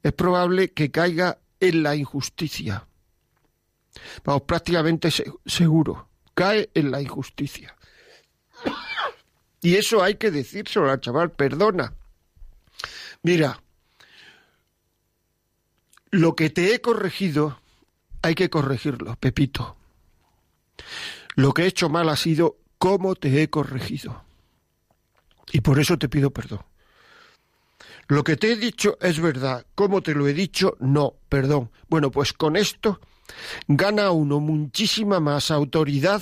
es 0.03 0.13
probable 0.13 0.73
que 0.73 0.91
caiga 0.91 1.39
en 1.61 1.85
la 1.85 1.95
injusticia. 1.95 2.89
Vamos, 4.25 4.43
prácticamente 4.43 5.11
seguro, 5.47 6.09
cae 6.35 6.71
en 6.75 6.91
la 6.91 7.01
injusticia. 7.01 7.77
Y 9.65 9.77
eso 9.77 10.03
hay 10.03 10.17
que 10.17 10.31
decírselo 10.31 10.91
al 10.91 11.01
chaval, 11.01 11.31
perdona. 11.31 11.95
Mira, 13.23 13.63
lo 16.11 16.37
que 16.37 16.51
te 16.51 16.75
he 16.75 16.83
corregido, 16.83 17.59
hay 18.21 18.35
que 18.35 18.51
corregirlo, 18.51 19.17
Pepito. 19.17 19.79
Lo 21.35 21.55
que 21.55 21.63
he 21.63 21.67
hecho 21.69 21.89
mal 21.89 22.11
ha 22.11 22.17
sido 22.17 22.59
cómo 22.77 23.15
te 23.15 23.43
he 23.43 23.49
corregido. 23.49 24.23
Y 25.51 25.63
por 25.63 25.81
eso 25.81 25.97
te 25.97 26.11
pido 26.11 26.31
perdón. 26.31 26.61
Lo 28.07 28.23
que 28.23 28.37
te 28.37 28.53
he 28.53 28.57
dicho 28.57 28.99
es 29.01 29.19
verdad. 29.19 29.65
¿Cómo 29.75 30.03
te 30.03 30.15
lo 30.15 30.29
he 30.29 30.35
dicho? 30.35 30.77
No, 30.79 31.15
perdón. 31.31 31.71
Bueno, 31.89 32.11
pues 32.11 32.35
con 32.35 32.57
esto 32.57 33.01
gana 33.67 34.11
uno 34.11 34.41
muchísima 34.41 35.21
más 35.21 35.51
autoridad, 35.51 36.21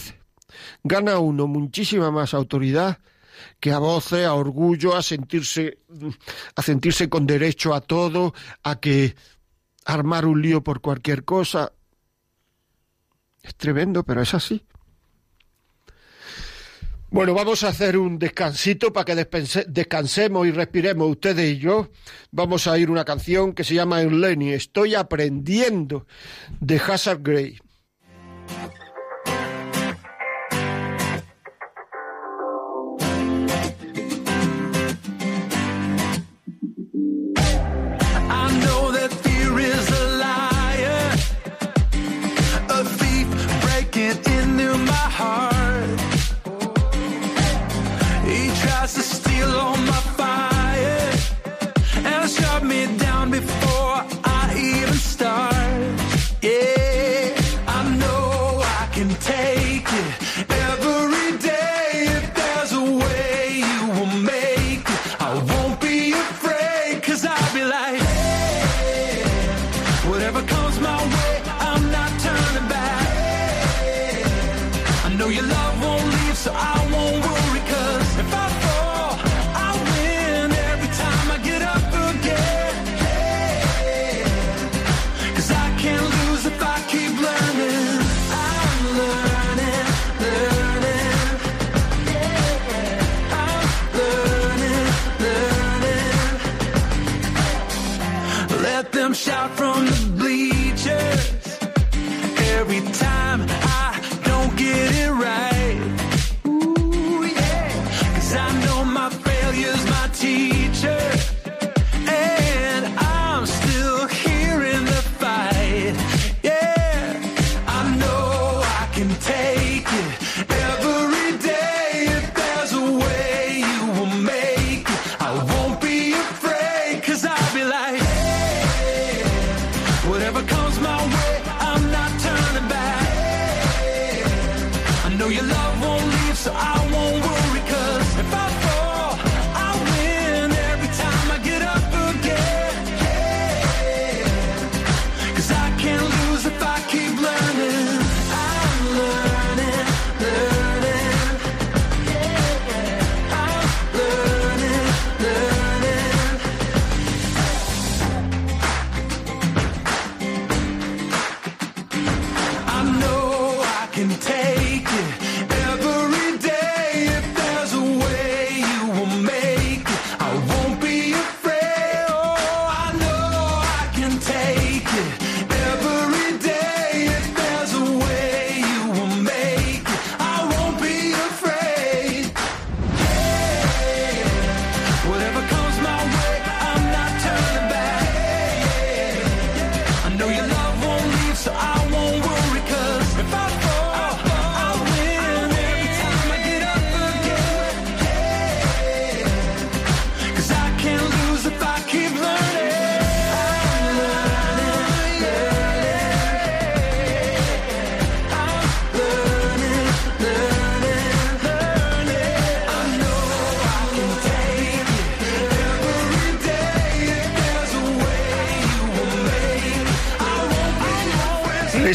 gana 0.84 1.18
uno 1.18 1.48
muchísima 1.48 2.12
más 2.12 2.34
autoridad 2.34 3.00
que 3.60 3.72
a 3.72 3.78
voces, 3.78 4.26
a 4.26 4.34
orgullo, 4.34 4.96
a 4.96 5.02
sentirse, 5.02 5.78
a 6.54 6.62
sentirse 6.62 7.08
con 7.08 7.26
derecho 7.26 7.74
a 7.74 7.80
todo, 7.80 8.34
a 8.62 8.80
que 8.80 9.14
armar 9.84 10.26
un 10.26 10.42
lío 10.42 10.62
por 10.62 10.80
cualquier 10.80 11.24
cosa. 11.24 11.72
Es 13.42 13.54
tremendo, 13.56 14.04
pero 14.04 14.22
es 14.22 14.34
así. 14.34 14.64
Bueno, 17.12 17.34
vamos 17.34 17.62
a 17.62 17.68
hacer 17.68 17.98
un 17.98 18.18
descansito 18.18 18.90
para 18.90 19.04
que 19.04 19.26
descansemos 19.68 20.46
y 20.46 20.50
respiremos 20.50 21.10
ustedes 21.10 21.56
y 21.56 21.58
yo. 21.58 21.90
Vamos 22.30 22.66
a 22.66 22.78
ir 22.78 22.90
una 22.90 23.04
canción 23.04 23.52
que 23.52 23.64
se 23.64 23.74
llama 23.74 24.00
Lenny. 24.02 24.52
Estoy 24.52 24.94
aprendiendo 24.94 26.06
de 26.58 26.76
Hazard 26.76 27.20
Gray. 27.20 27.58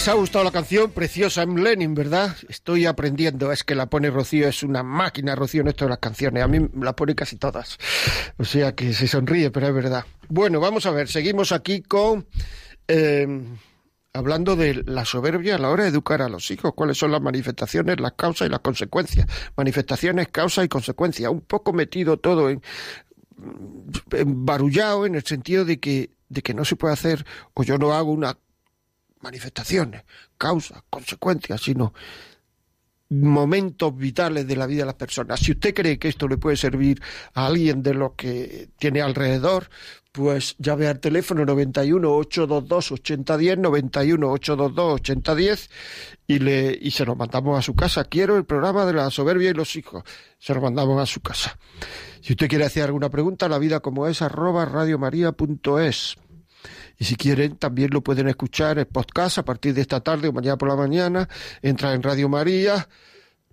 ¿Les 0.07 0.13
ha 0.13 0.19
gustado 0.19 0.45
la 0.45 0.51
canción? 0.51 0.91
Preciosa, 0.91 1.41
M. 1.41 1.61
Lenin, 1.61 1.93
¿verdad? 1.93 2.33
Estoy 2.47 2.85
aprendiendo. 2.85 3.51
Es 3.51 3.65
que 3.65 3.75
la 3.75 3.87
pone 3.87 4.09
Rocío, 4.09 4.47
es 4.47 4.63
una 4.63 4.81
máquina, 4.81 5.35
Rocío, 5.35 5.59
en 5.59 5.67
esto 5.67 5.83
de 5.83 5.89
las 5.89 5.99
canciones. 5.99 6.41
A 6.43 6.47
mí 6.47 6.65
la 6.79 6.95
pone 6.95 7.13
casi 7.13 7.35
todas. 7.35 7.77
O 8.37 8.45
sea 8.45 8.73
que 8.73 8.93
se 8.93 9.05
sonríe, 9.05 9.51
pero 9.51 9.67
es 9.67 9.73
verdad. 9.73 10.05
Bueno, 10.29 10.61
vamos 10.61 10.85
a 10.85 10.91
ver, 10.91 11.09
seguimos 11.09 11.51
aquí 11.51 11.81
con. 11.81 12.25
eh, 12.87 13.27
hablando 14.13 14.55
de 14.55 14.81
la 14.85 15.03
soberbia 15.03 15.55
a 15.55 15.59
la 15.59 15.69
hora 15.69 15.83
de 15.83 15.89
educar 15.89 16.21
a 16.21 16.29
los 16.29 16.51
hijos. 16.51 16.71
¿Cuáles 16.73 16.97
son 16.97 17.11
las 17.11 17.21
manifestaciones, 17.21 17.99
las 17.99 18.13
causas 18.13 18.47
y 18.47 18.49
las 18.49 18.61
consecuencias? 18.61 19.27
Manifestaciones, 19.57 20.29
causas 20.29 20.63
y 20.63 20.69
consecuencias. 20.69 21.29
Un 21.29 21.41
poco 21.41 21.73
metido 21.73 22.15
todo 22.15 22.49
en 22.49 22.61
embarullado 24.13 25.05
en 25.05 25.15
el 25.15 25.25
sentido 25.25 25.65
de 25.65 25.81
que, 25.81 26.11
de 26.29 26.41
que 26.41 26.53
no 26.53 26.63
se 26.63 26.77
puede 26.77 26.93
hacer, 26.93 27.25
o 27.53 27.63
yo 27.63 27.77
no 27.77 27.91
hago 27.91 28.13
una 28.13 28.37
manifestaciones, 29.21 30.03
causas, 30.37 30.83
consecuencias, 30.89 31.61
sino 31.61 31.93
momentos 33.09 33.95
vitales 33.95 34.47
de 34.47 34.55
la 34.55 34.65
vida 34.65 34.81
de 34.81 34.87
las 34.87 34.95
personas. 34.95 35.39
Si 35.39 35.51
usted 35.51 35.73
cree 35.73 35.97
que 35.97 36.09
esto 36.09 36.27
le 36.27 36.37
puede 36.37 36.57
servir 36.57 37.01
a 37.33 37.45
alguien 37.45 37.81
de 37.81 37.93
lo 37.93 38.15
que 38.15 38.69
tiene 38.77 39.01
alrededor, 39.01 39.69
pues 40.11 40.55
llame 40.57 40.87
al 40.87 40.99
teléfono 40.99 41.45
91 41.45 42.11
822 42.11 42.91
8010 42.91 43.59
91 43.59 44.31
822 44.31 44.93
8010 44.93 45.69
y 46.27 46.39
le 46.39 46.77
y 46.81 46.91
se 46.91 47.05
lo 47.05 47.15
mandamos 47.15 47.57
a 47.57 47.61
su 47.61 47.75
casa. 47.75 48.03
Quiero 48.05 48.35
el 48.35 48.45
programa 48.45 48.85
de 48.85 48.93
la 48.93 49.09
soberbia 49.09 49.51
y 49.51 49.53
los 49.53 49.75
hijos. 49.75 50.03
Se 50.39 50.53
lo 50.53 50.61
mandamos 50.61 51.01
a 51.01 51.05
su 51.05 51.21
casa. 51.21 51.57
Si 52.21 52.33
usted 52.33 52.49
quiere 52.49 52.65
hacer 52.65 52.83
alguna 52.83 53.09
pregunta, 53.09 53.47
la 53.47 53.59
vida 53.59 53.79
como 53.79 54.07
es 54.07 54.21
arroba 54.21 54.65
radiomaria.es. 54.65 56.17
Y 56.97 57.05
si 57.05 57.15
quieren, 57.15 57.57
también 57.57 57.89
lo 57.91 58.01
pueden 58.01 58.27
escuchar 58.27 58.79
en 58.79 58.85
podcast 58.85 59.37
a 59.37 59.45
partir 59.45 59.73
de 59.73 59.81
esta 59.81 59.99
tarde 60.01 60.27
o 60.27 60.33
mañana 60.33 60.57
por 60.57 60.69
la 60.69 60.75
mañana. 60.75 61.29
Entra 61.61 61.93
en 61.93 62.01
Radio 62.01 62.27
María, 62.27 62.87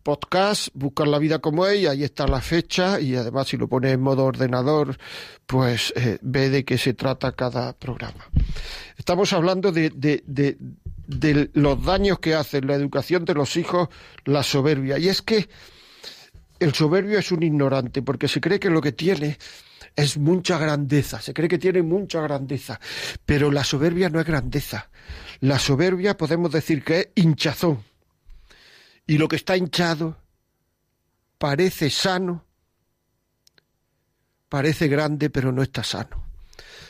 podcast, 0.02 0.68
buscan 0.74 1.10
la 1.10 1.18
vida 1.18 1.40
como 1.40 1.70
y 1.70 1.86
ahí 1.86 2.04
está 2.04 2.26
la 2.26 2.40
fecha. 2.40 3.00
Y 3.00 3.16
además, 3.16 3.48
si 3.48 3.56
lo 3.56 3.68
pone 3.68 3.90
en 3.90 4.00
modo 4.00 4.24
ordenador, 4.24 4.96
pues 5.46 5.92
eh, 5.96 6.18
ve 6.22 6.48
de 6.50 6.64
qué 6.64 6.78
se 6.78 6.94
trata 6.94 7.32
cada 7.32 7.72
programa. 7.74 8.28
Estamos 8.96 9.32
hablando 9.32 9.72
de, 9.72 9.90
de, 9.90 10.22
de, 10.26 10.56
de 11.06 11.50
los 11.54 11.84
daños 11.84 12.20
que 12.20 12.34
hace 12.34 12.62
la 12.62 12.74
educación 12.74 13.24
de 13.24 13.34
los 13.34 13.56
hijos 13.56 13.88
la 14.24 14.42
soberbia. 14.42 14.98
Y 14.98 15.08
es 15.08 15.20
que 15.20 15.48
el 16.60 16.72
soberbio 16.72 17.18
es 17.18 17.30
un 17.32 17.42
ignorante 17.42 18.00
porque 18.00 18.28
se 18.28 18.40
cree 18.40 18.60
que 18.60 18.70
lo 18.70 18.80
que 18.80 18.92
tiene 18.92 19.38
es 19.96 20.18
mucha 20.18 20.58
grandeza, 20.58 21.20
se 21.20 21.32
cree 21.32 21.48
que 21.48 21.58
tiene 21.58 21.82
mucha 21.82 22.20
grandeza, 22.20 22.80
pero 23.24 23.50
la 23.50 23.62
soberbia 23.62 24.08
no 24.08 24.20
es 24.20 24.26
grandeza. 24.26 24.90
La 25.40 25.58
soberbia 25.58 26.16
podemos 26.16 26.50
decir 26.50 26.82
que 26.82 26.98
es 27.00 27.08
hinchazón. 27.14 27.82
Y 29.06 29.18
lo 29.18 29.28
que 29.28 29.36
está 29.36 29.56
hinchado 29.56 30.16
parece 31.38 31.90
sano, 31.90 32.44
parece 34.48 34.88
grande, 34.88 35.30
pero 35.30 35.52
no 35.52 35.62
está 35.62 35.84
sano. 35.84 36.24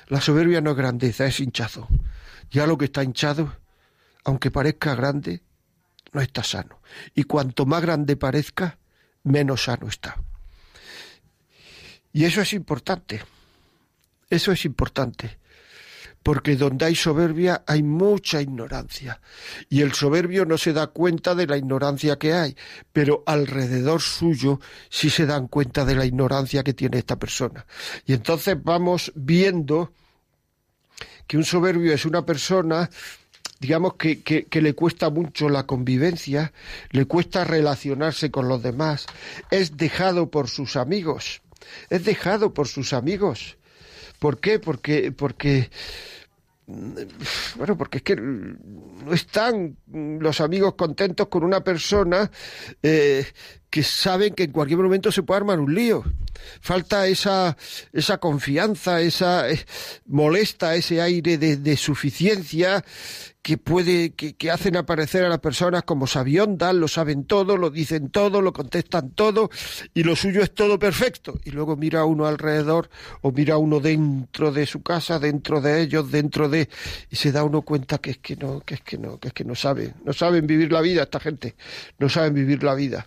La 0.08 0.20
soberbia 0.20 0.60
no 0.60 0.70
es 0.70 0.76
grandeza, 0.76 1.26
es 1.26 1.40
hinchazón. 1.40 1.88
Ya 2.50 2.66
lo 2.66 2.78
que 2.78 2.86
está 2.86 3.02
hinchado, 3.02 3.56
aunque 4.24 4.50
parezca 4.50 4.94
grande, 4.94 5.42
no 6.12 6.20
está 6.20 6.44
sano. 6.44 6.80
Y 7.14 7.24
cuanto 7.24 7.66
más 7.66 7.82
grande 7.82 8.16
parezca, 8.16 8.78
menos 9.24 9.64
sano 9.64 9.88
está. 9.88 10.22
Y 12.14 12.24
eso 12.24 12.40
es 12.40 12.52
importante. 12.54 13.20
Eso 14.30 14.52
es 14.52 14.64
importante. 14.64 15.36
Porque 16.22 16.56
donde 16.56 16.86
hay 16.86 16.94
soberbia 16.94 17.64
hay 17.66 17.82
mucha 17.82 18.40
ignorancia. 18.40 19.20
Y 19.68 19.82
el 19.82 19.92
soberbio 19.92 20.46
no 20.46 20.56
se 20.56 20.72
da 20.72 20.86
cuenta 20.86 21.34
de 21.34 21.48
la 21.48 21.58
ignorancia 21.58 22.16
que 22.16 22.32
hay, 22.32 22.56
pero 22.92 23.24
alrededor 23.26 24.00
suyo 24.00 24.60
sí 24.88 25.10
se 25.10 25.26
dan 25.26 25.48
cuenta 25.48 25.84
de 25.84 25.96
la 25.96 26.06
ignorancia 26.06 26.62
que 26.62 26.72
tiene 26.72 26.98
esta 26.98 27.18
persona. 27.18 27.66
Y 28.06 28.14
entonces 28.14 28.56
vamos 28.62 29.12
viendo 29.16 29.92
que 31.26 31.36
un 31.36 31.44
soberbio 31.44 31.92
es 31.92 32.06
una 32.06 32.24
persona 32.24 32.88
digamos 33.60 33.94
que, 33.94 34.22
que, 34.22 34.44
que, 34.44 34.60
le 34.60 34.74
cuesta 34.74 35.08
mucho 35.08 35.48
la 35.48 35.64
convivencia, 35.64 36.52
le 36.90 37.06
cuesta 37.06 37.44
relacionarse 37.44 38.30
con 38.30 38.46
los 38.46 38.62
demás, 38.62 39.06
es 39.50 39.78
dejado 39.78 40.30
por 40.30 40.48
sus 40.48 40.76
amigos, 40.76 41.40
es 41.90 42.04
dejado 42.04 42.52
por 42.52 42.68
sus 42.68 42.92
amigos. 42.92 43.56
¿Por 44.18 44.40
qué? 44.40 44.58
Porque, 44.58 45.12
porque 45.12 45.70
bueno, 47.56 47.76
porque 47.76 47.98
es 47.98 48.02
que 48.02 48.16
no 48.16 49.12
están 49.12 49.76
los 49.86 50.40
amigos 50.40 50.74
contentos 50.74 51.28
con 51.28 51.44
una 51.44 51.62
persona 51.62 52.30
eh, 52.82 53.26
que 53.74 53.82
saben 53.82 54.34
que 54.34 54.44
en 54.44 54.52
cualquier 54.52 54.78
momento 54.78 55.10
se 55.10 55.24
puede 55.24 55.38
armar 55.38 55.58
un 55.58 55.74
lío. 55.74 56.04
Falta 56.60 57.08
esa, 57.08 57.56
esa 57.92 58.18
confianza, 58.18 59.00
esa 59.00 59.50
eh, 59.50 59.66
molesta, 60.06 60.76
ese 60.76 61.02
aire 61.02 61.38
de, 61.38 61.56
de 61.56 61.76
suficiencia 61.76 62.84
que 63.44 63.58
puede, 63.58 64.14
que, 64.14 64.36
que, 64.36 64.50
hacen 64.50 64.74
aparecer 64.74 65.22
a 65.22 65.28
las 65.28 65.40
personas 65.40 65.82
como 65.82 66.06
sabiondas, 66.06 66.74
lo 66.74 66.88
saben 66.88 67.24
todo, 67.24 67.58
lo 67.58 67.68
dicen 67.68 68.08
todo, 68.08 68.40
lo 68.40 68.54
contestan 68.54 69.10
todo, 69.10 69.50
y 69.92 70.02
lo 70.02 70.16
suyo 70.16 70.42
es 70.42 70.54
todo 70.54 70.78
perfecto. 70.78 71.38
Y 71.44 71.50
luego 71.50 71.76
mira 71.76 72.06
uno 72.06 72.24
alrededor, 72.24 72.88
o 73.20 73.32
mira 73.32 73.58
uno 73.58 73.80
dentro 73.80 74.50
de 74.50 74.64
su 74.64 74.82
casa, 74.82 75.18
dentro 75.18 75.60
de 75.60 75.82
ellos, 75.82 76.10
dentro 76.10 76.48
de, 76.48 76.70
y 77.10 77.16
se 77.16 77.32
da 77.32 77.44
uno 77.44 77.60
cuenta 77.60 77.98
que 77.98 78.12
es 78.12 78.18
que 78.18 78.34
no, 78.34 78.60
que 78.60 78.76
es 78.76 78.80
que 78.80 78.96
no, 78.96 79.18
que 79.18 79.28
es 79.28 79.34
que 79.34 79.44
no 79.44 79.54
saben, 79.54 79.92
no 80.06 80.14
saben 80.14 80.46
vivir 80.46 80.72
la 80.72 80.80
vida 80.80 81.02
esta 81.02 81.20
gente, 81.20 81.54
no 81.98 82.08
saben 82.08 82.32
vivir 82.32 82.62
la 82.62 82.74
vida. 82.74 83.06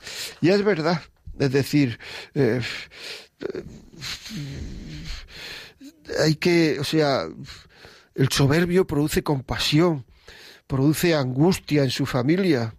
Es 0.57 0.63
verdad, 0.63 1.01
es 1.39 1.51
decir, 1.51 1.99
eh, 2.33 2.61
hay 6.19 6.35
que, 6.35 6.79
o 6.79 6.83
sea, 6.83 7.27
el 8.15 8.29
soberbio 8.29 8.87
produce 8.87 9.23
compasión, 9.23 10.05
produce 10.65 11.13
angustia 11.13 11.83
en 11.83 11.91
su 11.91 12.05
familia. 12.05 12.75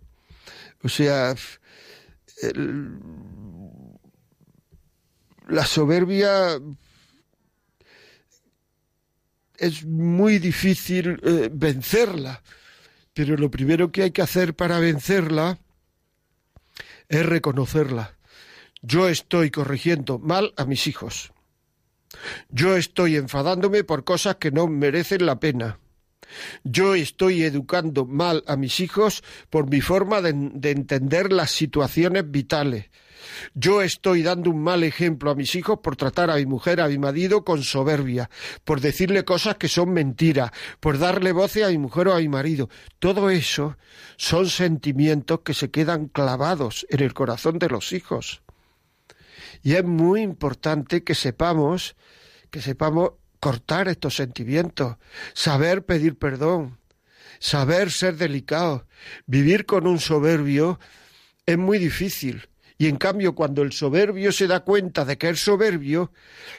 O 0.82 0.88
sea, 0.88 1.34
la 5.48 5.64
soberbia 5.64 6.60
es 9.56 9.84
muy 9.84 10.38
difícil 10.38 11.20
eh, 11.22 11.50
vencerla, 11.52 12.42
pero 13.14 13.36
lo 13.36 13.50
primero 13.50 13.90
que 13.90 14.04
hay 14.04 14.10
que 14.10 14.22
hacer 14.22 14.54
para 14.54 14.78
vencerla 14.78 15.58
es 17.08 17.24
reconocerla. 17.24 18.16
Yo 18.82 19.08
estoy 19.08 19.50
corrigiendo 19.50 20.18
mal 20.18 20.52
a 20.56 20.64
mis 20.64 20.86
hijos. 20.86 21.32
Yo 22.48 22.76
estoy 22.76 23.16
enfadándome 23.16 23.84
por 23.84 24.04
cosas 24.04 24.36
que 24.36 24.50
no 24.50 24.66
merecen 24.66 25.26
la 25.26 25.40
pena. 25.40 25.78
Yo 26.62 26.94
estoy 26.94 27.42
educando 27.42 28.04
mal 28.04 28.44
a 28.46 28.56
mis 28.56 28.80
hijos 28.80 29.22
por 29.50 29.68
mi 29.68 29.80
forma 29.80 30.20
de, 30.20 30.32
de, 30.34 30.70
entender 30.70 31.32
las 31.32 31.50
situaciones 31.50 32.30
vitales. 32.30 32.90
Yo 33.54 33.82
estoy 33.82 34.22
dando 34.22 34.50
un 34.50 34.62
mal 34.62 34.84
ejemplo 34.84 35.30
a 35.30 35.34
mis 35.34 35.54
hijos 35.54 35.78
por 35.82 35.96
tratar 35.96 36.30
a 36.30 36.36
mi 36.36 36.46
mujer, 36.46 36.80
a 36.80 36.88
mi 36.88 36.98
marido 36.98 37.44
con 37.44 37.62
soberbia, 37.62 38.30
por 38.64 38.80
decirle 38.80 39.24
cosas 39.24 39.56
que 39.56 39.68
son 39.68 39.90
mentiras, 39.90 40.50
por 40.80 40.98
darle 40.98 41.32
voces 41.32 41.64
a 41.64 41.68
mi 41.68 41.78
mujer 41.78 42.08
o 42.08 42.14
a 42.14 42.18
mi 42.18 42.28
marido. 42.28 42.68
Todo 42.98 43.30
eso 43.30 43.76
son 44.16 44.48
sentimientos 44.48 45.40
que 45.40 45.54
se 45.54 45.70
quedan 45.70 46.08
clavados 46.08 46.86
en 46.90 47.00
el 47.00 47.14
corazón 47.14 47.58
de 47.58 47.68
los 47.68 47.92
hijos. 47.92 48.42
Y 49.62 49.74
es 49.74 49.84
muy 49.84 50.22
importante 50.22 51.02
que 51.02 51.14
sepamos, 51.14 51.96
que 52.50 52.60
sepamos 52.60 53.12
cortar 53.40 53.88
estos 53.88 54.16
sentimientos, 54.16 54.96
saber 55.34 55.84
pedir 55.84 56.16
perdón, 56.18 56.78
saber 57.38 57.90
ser 57.90 58.16
delicado. 58.16 58.86
Vivir 59.26 59.66
con 59.66 59.86
un 59.86 59.98
soberbio 59.98 60.78
es 61.46 61.58
muy 61.58 61.78
difícil. 61.78 62.47
Y 62.78 62.86
en 62.86 62.96
cambio, 62.96 63.34
cuando 63.34 63.62
el 63.62 63.72
soberbio 63.72 64.30
se 64.30 64.46
da 64.46 64.60
cuenta 64.60 65.04
de 65.04 65.18
que 65.18 65.28
es 65.30 65.40
soberbio, 65.40 66.12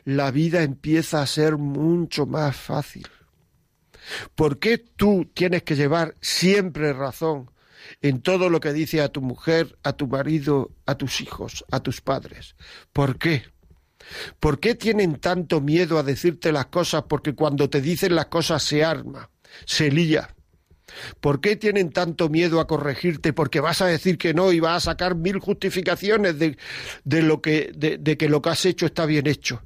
la 0.03 0.31
vida 0.31 0.63
empieza 0.63 1.21
a 1.21 1.27
ser 1.27 1.57
mucho 1.57 2.25
más 2.25 2.57
fácil. 2.57 3.07
¿Por 4.35 4.59
qué 4.59 4.77
tú 4.77 5.31
tienes 5.33 5.63
que 5.63 5.77
llevar 5.77 6.15
siempre 6.19 6.91
razón 6.91 7.49
en 8.01 8.21
todo 8.21 8.49
lo 8.49 8.59
que 8.59 8.73
dice 8.73 9.01
a 9.01 9.09
tu 9.09 9.21
mujer, 9.21 9.77
a 9.83 9.93
tu 9.93 10.07
marido, 10.07 10.71
a 10.85 10.95
tus 10.95 11.21
hijos, 11.21 11.63
a 11.71 11.79
tus 11.79 12.01
padres? 12.01 12.55
¿Por 12.91 13.17
qué? 13.17 13.45
¿Por 14.41 14.59
qué 14.59 14.75
tienen 14.75 15.19
tanto 15.19 15.61
miedo 15.61 15.97
a 15.97 16.03
decirte 16.03 16.51
las 16.51 16.65
cosas? 16.65 17.03
Porque 17.07 17.33
cuando 17.33 17.69
te 17.69 17.79
dicen 17.79 18.15
las 18.15 18.25
cosas 18.25 18.61
se 18.61 18.83
arma, 18.83 19.29
se 19.65 19.89
lía. 19.89 20.35
¿Por 21.19 21.41
qué 21.41 21.55
tienen 21.55 21.91
tanto 21.91 22.29
miedo 22.29 22.59
a 22.59 22.67
corregirte? 22.67 23.33
Porque 23.33 23.59
vas 23.59 23.81
a 23.81 23.87
decir 23.87 24.17
que 24.17 24.33
no 24.33 24.51
y 24.51 24.59
vas 24.59 24.83
a 24.83 24.91
sacar 24.91 25.15
mil 25.15 25.39
justificaciones 25.39 26.39
de, 26.39 26.57
de 27.03 27.21
lo 27.21 27.41
que, 27.41 27.71
de, 27.75 28.17
que 28.17 28.29
lo 28.29 28.41
que 28.41 28.49
has 28.49 28.65
hecho 28.65 28.85
está 28.85 29.05
bien 29.05 29.27
hecho. 29.27 29.61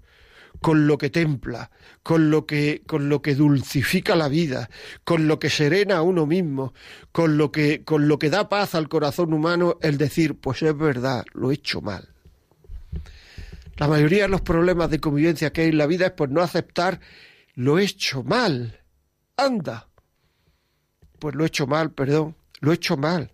Con 0.61 0.87
lo 0.87 0.97
que 0.97 1.09
templa, 1.09 1.71
con 2.03 2.31
lo 2.31 2.45
que, 2.45 2.83
con 2.87 3.09
lo 3.09 3.21
que 3.21 3.35
dulcifica 3.35 4.15
la 4.15 4.29
vida, 4.29 4.69
con 5.03 5.27
lo 5.27 5.37
que 5.37 5.49
serena 5.49 5.97
a 5.97 6.01
uno 6.03 6.25
mismo, 6.25 6.73
con 7.11 7.37
lo 7.37 7.51
que, 7.51 7.83
con 7.83 8.07
lo 8.07 8.17
que 8.17 8.29
da 8.29 8.47
paz 8.47 8.73
al 8.73 8.87
corazón 8.87 9.33
humano, 9.33 9.77
el 9.81 9.97
decir, 9.97 10.35
pues 10.35 10.61
es 10.61 10.77
verdad, 10.77 11.25
lo 11.33 11.51
he 11.51 11.55
hecho 11.55 11.81
mal. 11.81 12.07
La 13.75 13.87
mayoría 13.87 14.23
de 14.23 14.29
los 14.29 14.41
problemas 14.41 14.89
de 14.89 14.99
convivencia 14.99 15.51
que 15.51 15.61
hay 15.61 15.69
en 15.69 15.77
la 15.77 15.87
vida 15.87 16.05
es 16.05 16.11
por 16.11 16.29
no 16.29 16.41
aceptar 16.41 16.99
lo 17.55 17.79
he 17.79 17.83
hecho 17.83 18.23
mal. 18.23 18.79
Anda. 19.37 19.89
Pues 21.23 21.35
lo 21.35 21.45
he 21.45 21.47
hecho 21.47 21.67
mal, 21.67 21.89
perdón, 21.89 22.35
lo 22.59 22.73
he 22.73 22.75
hecho 22.75 22.97
mal. 22.97 23.31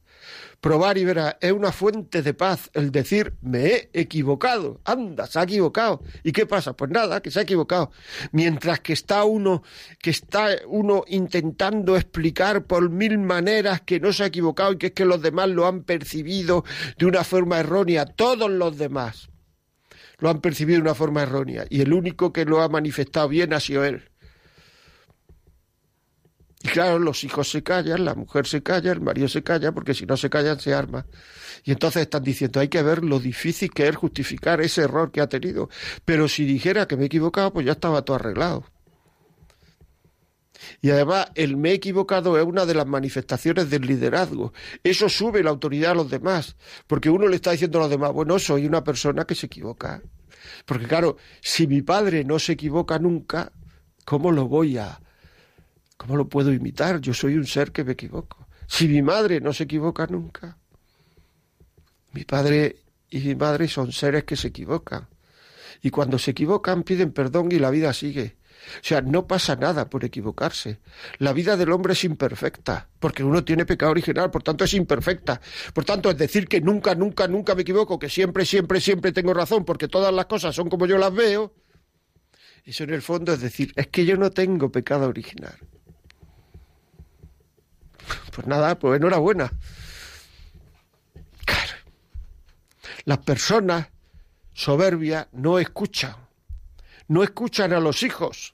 Probar 0.62 1.00
y 1.00 1.06
verá, 1.06 1.40
es 1.42 1.52
una 1.52 1.72
fuente 1.72 2.22
de 2.22 2.36
paz 2.36 2.70
el 2.76 2.92
decir 2.92 3.34
me 3.42 3.66
he 3.66 3.90
equivocado. 3.94 4.80
Anda, 4.86 5.26
se 5.26 5.40
ha 5.40 5.42
equivocado. 5.42 6.04
¿Y 6.22 6.32
qué 6.32 6.46
pasa? 6.46 6.74
Pues 6.74 6.92
nada, 6.92 7.20
que 7.20 7.32
se 7.32 7.40
ha 7.40 7.42
equivocado. 7.42 7.90
Mientras 8.32 8.82
que 8.82 8.94
está 8.94 9.24
uno, 9.24 9.64
que 9.98 10.12
está 10.12 10.50
uno 10.68 11.04
intentando 11.08 11.96
explicar 11.96 12.66
por 12.66 12.92
mil 12.92 13.18
maneras 13.18 13.82
que 13.82 14.00
no 14.00 14.14
se 14.14 14.22
ha 14.22 14.28
equivocado 14.28 14.74
y 14.74 14.78
que 14.78 14.88
es 14.88 14.94
que 14.94 15.06
los 15.06 15.24
demás 15.24 15.50
lo 15.50 15.66
han 15.66 15.82
percibido 15.82 16.66
de 16.96 17.08
una 17.08 17.24
forma 17.24 17.60
errónea, 17.60 18.06
todos 18.06 18.52
los 18.52 18.78
demás 18.78 19.30
lo 20.20 20.30
han 20.30 20.42
percibido 20.42 20.78
de 20.78 20.84
una 20.84 20.94
forma 20.94 21.24
errónea 21.24 21.66
y 21.72 21.82
el 21.82 21.92
único 21.92 22.34
que 22.34 22.46
lo 22.46 22.62
ha 22.62 22.70
manifestado 22.70 23.30
bien 23.30 23.52
ha 23.52 23.60
sido 23.60 23.84
él. 23.84 24.12
Y 26.62 26.68
claro, 26.68 27.00
los 27.00 27.24
hijos 27.24 27.50
se 27.50 27.64
callan, 27.64 28.04
la 28.04 28.16
mujer 28.16 28.46
se 28.46 28.62
calla, 28.62 28.92
el 28.92 29.00
marido 29.00 29.30
se 29.30 29.44
calla, 29.44 29.72
porque 29.72 29.94
si 29.94 30.06
no 30.06 30.18
se 30.18 30.30
callan 30.30 30.60
se 30.60 30.74
arma. 30.74 31.06
Y 31.64 31.72
entonces 31.72 32.02
están 32.02 32.24
diciendo, 32.24 32.60
hay 32.60 32.68
que 32.68 32.82
ver 32.82 33.04
lo 33.04 33.20
difícil 33.20 33.72
que 33.72 33.88
es 33.88 33.96
justificar 33.96 34.60
ese 34.62 34.82
error 34.82 35.12
que 35.12 35.22
ha 35.22 35.28
tenido. 35.28 35.70
Pero 36.04 36.28
si 36.28 36.46
dijera 36.46 36.88
que 36.88 36.98
me 36.98 37.04
he 37.04 37.06
equivocado, 37.06 37.54
pues 37.54 37.66
ya 37.66 37.74
estaba 37.74 38.04
todo 38.04 38.18
arreglado. 38.18 38.66
Y 40.82 40.90
además, 40.90 41.28
el 41.36 41.56
me 41.58 41.72
he 41.72 41.74
equivocado 41.74 42.38
es 42.38 42.46
una 42.46 42.66
de 42.66 42.74
las 42.74 42.86
manifestaciones 42.86 43.70
del 43.70 43.84
liderazgo. 43.84 44.54
Eso 44.84 45.08
sube 45.08 45.44
la 45.44 45.50
autoridad 45.50 45.92
a 45.92 45.96
los 45.96 46.10
demás, 46.10 46.58
porque 46.88 47.10
uno 47.10 47.28
le 47.28 47.38
está 47.38 47.52
diciendo 47.52 47.80
a 47.80 47.84
los 47.84 47.92
demás, 47.92 48.12
bueno, 48.12 48.38
soy 48.40 48.66
una 48.66 48.84
persona 48.84 49.26
que 49.26 49.36
se 49.36 49.46
equivoca. 49.46 50.02
Porque 50.66 50.88
claro, 50.88 51.18
si 51.42 51.68
mi 51.68 51.82
padre 51.82 52.24
no 52.24 52.40
se 52.40 52.54
equivoca 52.54 53.00
nunca, 53.00 53.52
¿cómo 54.06 54.32
lo 54.32 54.48
voy 54.48 54.78
a... 54.78 55.00
¿Cómo 56.00 56.16
lo 56.16 56.30
puedo 56.30 56.54
imitar? 56.54 57.02
Yo 57.02 57.14
soy 57.14 57.36
un 57.36 57.46
ser 57.46 57.74
que 57.74 57.84
me 57.84 57.92
equivoco. 57.92 58.48
Si 58.68 58.88
mi 58.88 59.02
madre 59.02 59.42
no 59.42 59.52
se 59.52 59.66
equivoca 59.66 60.08
nunca, 60.08 60.58
mi 62.14 62.24
padre 62.24 62.78
y 63.10 63.20
mi 63.20 63.36
madre 63.36 63.68
son 63.68 63.92
seres 63.92 64.24
que 64.24 64.38
se 64.38 64.48
equivocan. 64.48 65.10
Y 65.82 65.90
cuando 65.90 66.18
se 66.18 66.32
equivocan 66.32 66.84
piden 66.84 67.12
perdón 67.12 67.52
y 67.52 67.60
la 67.60 67.70
vida 67.70 67.92
sigue. 67.92 68.38
O 68.78 68.84
sea, 68.84 69.02
no 69.02 69.28
pasa 69.28 69.58
nada 69.58 69.90
por 69.90 70.06
equivocarse. 70.06 70.80
La 71.18 71.34
vida 71.34 71.58
del 71.58 71.72
hombre 71.74 71.92
es 71.92 72.06
imperfecta, 72.06 72.88
porque 73.00 73.26
uno 73.26 73.44
tiene 73.44 73.66
pecado 73.66 73.92
original, 73.92 74.32
por 74.32 74.42
tanto 74.42 74.64
es 74.64 74.74
imperfecta. 74.76 75.42
Por 75.74 75.84
tanto, 75.84 76.10
es 76.10 76.18
decir 76.18 76.48
que 76.48 76.62
nunca, 76.62 76.96
nunca, 76.96 77.28
nunca 77.28 77.56
me 77.56 77.64
equivoco, 77.64 78.00
que 78.00 78.10
siempre, 78.10 78.46
siempre, 78.46 78.80
siempre 78.80 79.12
tengo 79.12 79.34
razón, 79.34 79.66
porque 79.66 79.90
todas 79.90 80.14
las 80.14 80.28
cosas 80.28 80.56
son 80.56 80.70
como 80.70 80.86
yo 80.86 80.98
las 80.98 81.14
veo. 81.14 81.54
Eso 82.64 82.86
en 82.86 82.94
el 82.94 83.02
fondo 83.02 83.34
es 83.34 83.42
decir, 83.42 83.74
es 83.76 83.88
que 83.88 84.06
yo 84.06 84.16
no 84.16 84.32
tengo 84.32 84.72
pecado 84.72 85.10
original. 85.10 85.58
Pues 88.34 88.48
nada, 88.48 88.78
pues 88.78 88.98
enhorabuena. 88.98 89.52
Claro. 91.46 91.74
Las 93.06 93.20
personas 93.20 93.88
soberbias 94.54 95.28
no 95.32 95.60
escuchan. 95.60 96.16
No 97.08 97.24
escuchan 97.24 97.74
a 97.74 97.80
los 97.80 98.04
hijos. 98.04 98.54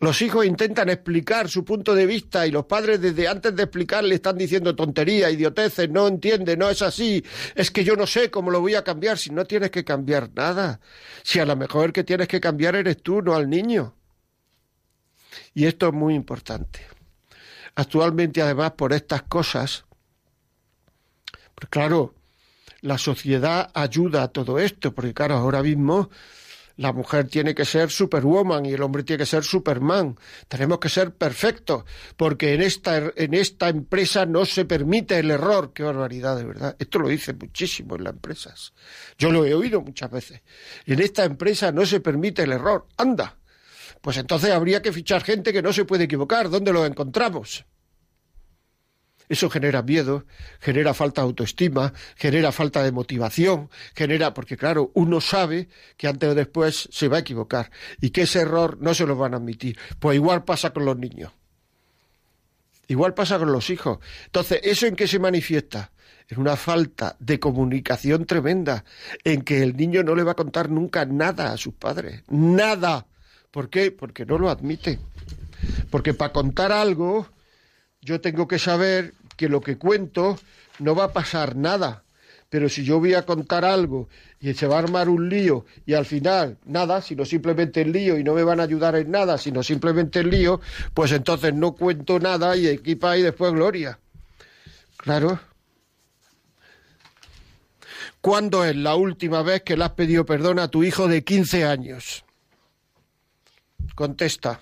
Los 0.00 0.20
hijos 0.20 0.44
intentan 0.44 0.88
explicar 0.90 1.48
su 1.48 1.64
punto 1.64 1.94
de 1.94 2.04
vista 2.04 2.46
y 2.46 2.50
los 2.50 2.66
padres 2.66 3.00
desde 3.00 3.28
antes 3.28 3.56
de 3.56 3.62
explicar 3.62 4.04
le 4.04 4.16
están 4.16 4.36
diciendo 4.36 4.74
tonterías, 4.74 5.32
idioteces, 5.32 5.88
no 5.88 6.08
entiende, 6.08 6.56
no 6.56 6.68
es 6.68 6.82
así, 6.82 7.24
es 7.54 7.70
que 7.70 7.84
yo 7.84 7.96
no 7.96 8.06
sé 8.06 8.30
cómo 8.30 8.50
lo 8.50 8.60
voy 8.60 8.74
a 8.74 8.84
cambiar 8.84 9.16
si 9.16 9.30
no 9.30 9.46
tienes 9.46 9.70
que 9.70 9.84
cambiar 9.84 10.30
nada. 10.34 10.80
Si 11.22 11.38
a 11.38 11.46
lo 11.46 11.56
mejor 11.56 11.86
el 11.86 11.92
que 11.92 12.04
tienes 12.04 12.28
que 12.28 12.40
cambiar 12.40 12.74
eres 12.76 13.02
tú, 13.02 13.22
no 13.22 13.34
al 13.34 13.48
niño. 13.48 13.94
Y 15.54 15.64
esto 15.66 15.86
es 15.88 15.94
muy 15.94 16.14
importante. 16.14 16.80
Actualmente, 17.76 18.42
además, 18.42 18.72
por 18.72 18.92
estas 18.92 19.22
cosas, 19.22 19.84
pues 21.54 21.68
claro, 21.70 22.14
la 22.80 22.98
sociedad 22.98 23.70
ayuda 23.74 24.24
a 24.24 24.28
todo 24.28 24.58
esto, 24.58 24.94
porque 24.94 25.14
claro, 25.14 25.34
ahora 25.34 25.62
mismo 25.62 26.10
la 26.76 26.92
mujer 26.92 27.28
tiene 27.28 27.54
que 27.54 27.64
ser 27.64 27.90
superwoman 27.90 28.66
y 28.66 28.72
el 28.72 28.82
hombre 28.82 29.04
tiene 29.04 29.18
que 29.18 29.26
ser 29.26 29.44
superman. 29.44 30.18
Tenemos 30.48 30.78
que 30.78 30.88
ser 30.88 31.14
perfectos, 31.14 31.84
porque 32.16 32.54
en 32.54 32.62
esta, 32.62 33.12
en 33.14 33.34
esta 33.34 33.68
empresa 33.68 34.26
no 34.26 34.44
se 34.44 34.64
permite 34.64 35.18
el 35.18 35.30
error. 35.30 35.72
Qué 35.72 35.82
barbaridad, 35.84 36.36
de 36.36 36.44
verdad. 36.44 36.76
Esto 36.78 36.98
lo 36.98 37.08
dice 37.08 37.32
muchísimo 37.32 37.96
en 37.96 38.04
las 38.04 38.14
empresas. 38.14 38.72
Yo 39.18 39.30
lo 39.30 39.44
he 39.44 39.54
oído 39.54 39.80
muchas 39.80 40.10
veces. 40.10 40.42
En 40.86 41.00
esta 41.00 41.24
empresa 41.24 41.70
no 41.70 41.86
se 41.86 42.00
permite 42.00 42.42
el 42.42 42.52
error. 42.52 42.86
Anda. 42.96 43.36
Pues 44.04 44.18
entonces 44.18 44.50
habría 44.50 44.82
que 44.82 44.92
fichar 44.92 45.22
gente 45.22 45.50
que 45.50 45.62
no 45.62 45.72
se 45.72 45.86
puede 45.86 46.04
equivocar. 46.04 46.50
¿Dónde 46.50 46.74
lo 46.74 46.84
encontramos? 46.84 47.64
Eso 49.30 49.48
genera 49.48 49.80
miedo, 49.80 50.26
genera 50.60 50.92
falta 50.92 51.22
de 51.22 51.28
autoestima, 51.28 51.94
genera 52.14 52.52
falta 52.52 52.82
de 52.82 52.92
motivación, 52.92 53.70
genera, 53.94 54.34
porque 54.34 54.58
claro, 54.58 54.90
uno 54.92 55.22
sabe 55.22 55.70
que 55.96 56.06
antes 56.06 56.28
o 56.28 56.34
después 56.34 56.86
se 56.92 57.08
va 57.08 57.16
a 57.16 57.20
equivocar 57.20 57.70
y 57.98 58.10
que 58.10 58.22
ese 58.22 58.40
error 58.40 58.76
no 58.78 58.92
se 58.92 59.06
lo 59.06 59.16
van 59.16 59.32
a 59.32 59.38
admitir. 59.38 59.78
Pues 59.98 60.16
igual 60.16 60.44
pasa 60.44 60.74
con 60.74 60.84
los 60.84 60.98
niños. 60.98 61.32
Igual 62.86 63.14
pasa 63.14 63.38
con 63.38 63.52
los 63.52 63.70
hijos. 63.70 64.00
Entonces, 64.26 64.60
¿eso 64.64 64.84
en 64.84 64.96
qué 64.96 65.08
se 65.08 65.18
manifiesta? 65.18 65.92
En 66.28 66.40
una 66.40 66.56
falta 66.56 67.16
de 67.20 67.40
comunicación 67.40 68.26
tremenda, 68.26 68.84
en 69.24 69.40
que 69.40 69.62
el 69.62 69.74
niño 69.74 70.02
no 70.02 70.14
le 70.14 70.24
va 70.24 70.32
a 70.32 70.36
contar 70.36 70.68
nunca 70.68 71.06
nada 71.06 71.54
a 71.54 71.56
sus 71.56 71.72
padres. 71.72 72.22
Nada. 72.28 73.06
¿Por 73.54 73.70
qué? 73.70 73.92
Porque 73.92 74.26
no 74.26 74.36
lo 74.36 74.50
admite. 74.50 74.98
Porque 75.88 76.12
para 76.12 76.32
contar 76.32 76.72
algo 76.72 77.28
yo 78.02 78.20
tengo 78.20 78.48
que 78.48 78.58
saber 78.58 79.14
que 79.36 79.48
lo 79.48 79.60
que 79.60 79.78
cuento 79.78 80.36
no 80.80 80.96
va 80.96 81.04
a 81.04 81.12
pasar 81.12 81.54
nada. 81.54 82.02
Pero 82.48 82.68
si 82.68 82.82
yo 82.82 82.98
voy 82.98 83.14
a 83.14 83.24
contar 83.24 83.64
algo 83.64 84.08
y 84.40 84.54
se 84.54 84.66
va 84.66 84.74
a 84.74 84.78
armar 84.80 85.08
un 85.08 85.28
lío 85.28 85.66
y 85.86 85.94
al 85.94 86.04
final 86.04 86.58
nada, 86.64 87.00
sino 87.00 87.24
simplemente 87.24 87.82
el 87.82 87.92
lío 87.92 88.18
y 88.18 88.24
no 88.24 88.34
me 88.34 88.42
van 88.42 88.58
a 88.58 88.64
ayudar 88.64 88.96
en 88.96 89.12
nada, 89.12 89.38
sino 89.38 89.62
simplemente 89.62 90.18
el 90.18 90.30
lío, 90.30 90.60
pues 90.92 91.12
entonces 91.12 91.54
no 91.54 91.76
cuento 91.76 92.18
nada 92.18 92.56
y 92.56 92.66
equipa 92.66 93.16
y 93.16 93.22
después 93.22 93.52
gloria. 93.52 94.00
Claro. 94.96 95.38
¿Cuándo 98.20 98.64
es 98.64 98.74
la 98.74 98.96
última 98.96 99.42
vez 99.42 99.62
que 99.62 99.76
le 99.76 99.84
has 99.84 99.92
pedido 99.92 100.26
perdón 100.26 100.58
a 100.58 100.66
tu 100.66 100.82
hijo 100.82 101.06
de 101.06 101.22
15 101.22 101.64
años? 101.64 102.23
Contesta. 103.94 104.60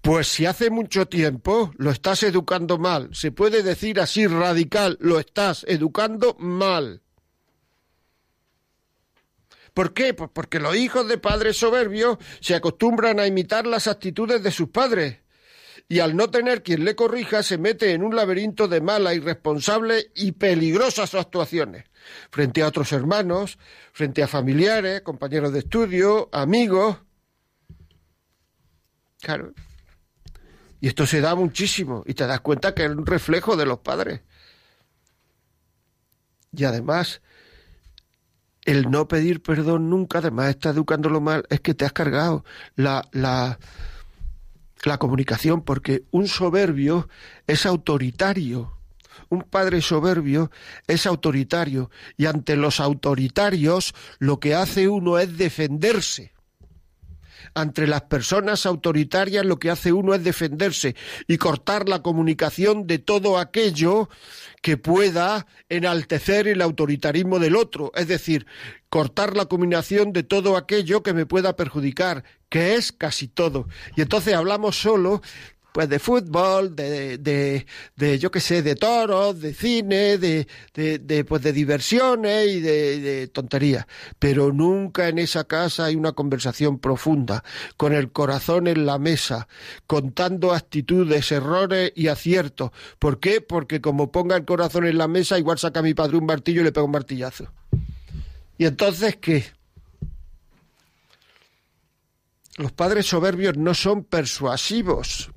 Pues 0.00 0.28
si 0.28 0.44
hace 0.44 0.70
mucho 0.70 1.06
tiempo 1.06 1.72
lo 1.78 1.90
estás 1.90 2.22
educando 2.24 2.78
mal, 2.78 3.08
se 3.14 3.32
puede 3.32 3.62
decir 3.62 4.00
así 4.00 4.26
radical, 4.26 4.98
lo 5.00 5.18
estás 5.18 5.64
educando 5.66 6.36
mal. 6.38 7.00
¿Por 9.72 9.92
qué? 9.92 10.14
Pues 10.14 10.30
porque 10.32 10.60
los 10.60 10.76
hijos 10.76 11.08
de 11.08 11.18
padres 11.18 11.56
soberbios 11.56 12.18
se 12.40 12.54
acostumbran 12.54 13.18
a 13.18 13.26
imitar 13.26 13.66
las 13.66 13.88
actitudes 13.88 14.42
de 14.42 14.50
sus 14.50 14.68
padres 14.68 15.18
y 15.88 16.00
al 16.00 16.16
no 16.16 16.30
tener 16.30 16.62
quien 16.62 16.84
le 16.84 16.94
corrija 16.94 17.42
se 17.42 17.58
mete 17.58 17.92
en 17.92 18.02
un 18.02 18.14
laberinto 18.14 18.68
de 18.68 18.80
mala, 18.80 19.14
irresponsable 19.14 20.10
y 20.14 20.32
peligrosas 20.32 21.14
actuaciones 21.14 21.84
frente 22.30 22.62
a 22.62 22.68
otros 22.68 22.92
hermanos, 22.92 23.58
frente 23.92 24.22
a 24.22 24.28
familiares, 24.28 25.02
compañeros 25.02 25.52
de 25.52 25.60
estudio, 25.60 26.28
amigos. 26.32 26.98
Y 30.80 30.88
esto 30.88 31.06
se 31.06 31.20
da 31.20 31.34
muchísimo 31.34 32.02
y 32.06 32.14
te 32.14 32.26
das 32.26 32.40
cuenta 32.40 32.74
que 32.74 32.84
es 32.84 32.90
un 32.90 33.06
reflejo 33.06 33.56
de 33.56 33.64
los 33.64 33.78
padres. 33.78 34.20
Y 36.52 36.64
además, 36.64 37.22
el 38.64 38.90
no 38.90 39.08
pedir 39.08 39.42
perdón 39.42 39.88
nunca, 39.88 40.18
además 40.18 40.50
está 40.50 40.70
educándolo 40.70 41.20
mal, 41.20 41.44
es 41.48 41.60
que 41.60 41.74
te 41.74 41.84
has 41.84 41.92
cargado 41.92 42.44
la, 42.76 43.08
la, 43.12 43.58
la 44.84 44.98
comunicación, 44.98 45.62
porque 45.62 46.04
un 46.10 46.28
soberbio 46.28 47.08
es 47.46 47.66
autoritario. 47.66 48.78
Un 49.30 49.42
padre 49.42 49.80
soberbio 49.80 50.50
es 50.86 51.06
autoritario 51.06 51.90
y 52.16 52.26
ante 52.26 52.56
los 52.56 52.78
autoritarios 52.78 53.94
lo 54.18 54.38
que 54.38 54.54
hace 54.54 54.88
uno 54.88 55.18
es 55.18 55.38
defenderse 55.38 56.33
ante 57.54 57.86
las 57.86 58.02
personas 58.02 58.66
autoritarias 58.66 59.44
lo 59.44 59.58
que 59.58 59.70
hace 59.70 59.92
uno 59.92 60.14
es 60.14 60.24
defenderse 60.24 60.96
y 61.26 61.38
cortar 61.38 61.88
la 61.88 62.02
comunicación 62.02 62.86
de 62.86 62.98
todo 62.98 63.38
aquello 63.38 64.08
que 64.60 64.76
pueda 64.76 65.46
enaltecer 65.68 66.48
el 66.48 66.62
autoritarismo 66.62 67.38
del 67.38 67.54
otro, 67.56 67.92
es 67.94 68.08
decir, 68.08 68.46
cortar 68.88 69.36
la 69.36 69.46
combinación 69.46 70.12
de 70.12 70.22
todo 70.22 70.56
aquello 70.56 71.02
que 71.02 71.12
me 71.12 71.26
pueda 71.26 71.56
perjudicar, 71.56 72.24
que 72.48 72.74
es 72.74 72.92
casi 72.92 73.28
todo. 73.28 73.68
Y 73.96 74.02
entonces 74.02 74.34
hablamos 74.34 74.76
solo 74.80 75.20
pues 75.74 75.88
de 75.88 75.98
fútbol, 75.98 76.76
de, 76.76 77.18
de, 77.18 77.66
de 77.96 78.18
yo 78.20 78.30
qué 78.30 78.38
sé, 78.38 78.62
de 78.62 78.76
toros, 78.76 79.40
de 79.40 79.52
cine, 79.52 80.18
de, 80.18 80.46
de, 80.72 81.24
pues 81.24 81.42
de 81.42 81.52
diversiones 81.52 82.46
y 82.46 82.60
de, 82.60 83.00
de 83.00 83.26
tonterías. 83.26 83.84
Pero 84.20 84.52
nunca 84.52 85.08
en 85.08 85.18
esa 85.18 85.42
casa 85.42 85.86
hay 85.86 85.96
una 85.96 86.12
conversación 86.12 86.78
profunda, 86.78 87.42
con 87.76 87.92
el 87.92 88.12
corazón 88.12 88.68
en 88.68 88.86
la 88.86 89.00
mesa, 89.00 89.48
contando 89.88 90.52
actitudes, 90.52 91.32
errores 91.32 91.90
y 91.96 92.06
aciertos. 92.06 92.70
¿Por 93.00 93.18
qué? 93.18 93.40
Porque 93.40 93.80
como 93.80 94.12
ponga 94.12 94.36
el 94.36 94.44
corazón 94.44 94.86
en 94.86 94.96
la 94.96 95.08
mesa, 95.08 95.40
igual 95.40 95.58
saca 95.58 95.80
a 95.80 95.82
mi 95.82 95.92
padre 95.92 96.18
un 96.18 96.26
martillo 96.26 96.60
y 96.60 96.64
le 96.64 96.70
pega 96.70 96.84
un 96.84 96.92
martillazo. 96.92 97.52
¿Y 98.58 98.66
entonces 98.66 99.16
qué? 99.16 99.44
Los 102.58 102.70
padres 102.70 103.06
soberbios 103.06 103.56
no 103.56 103.74
son 103.74 104.04
persuasivos 104.04 105.33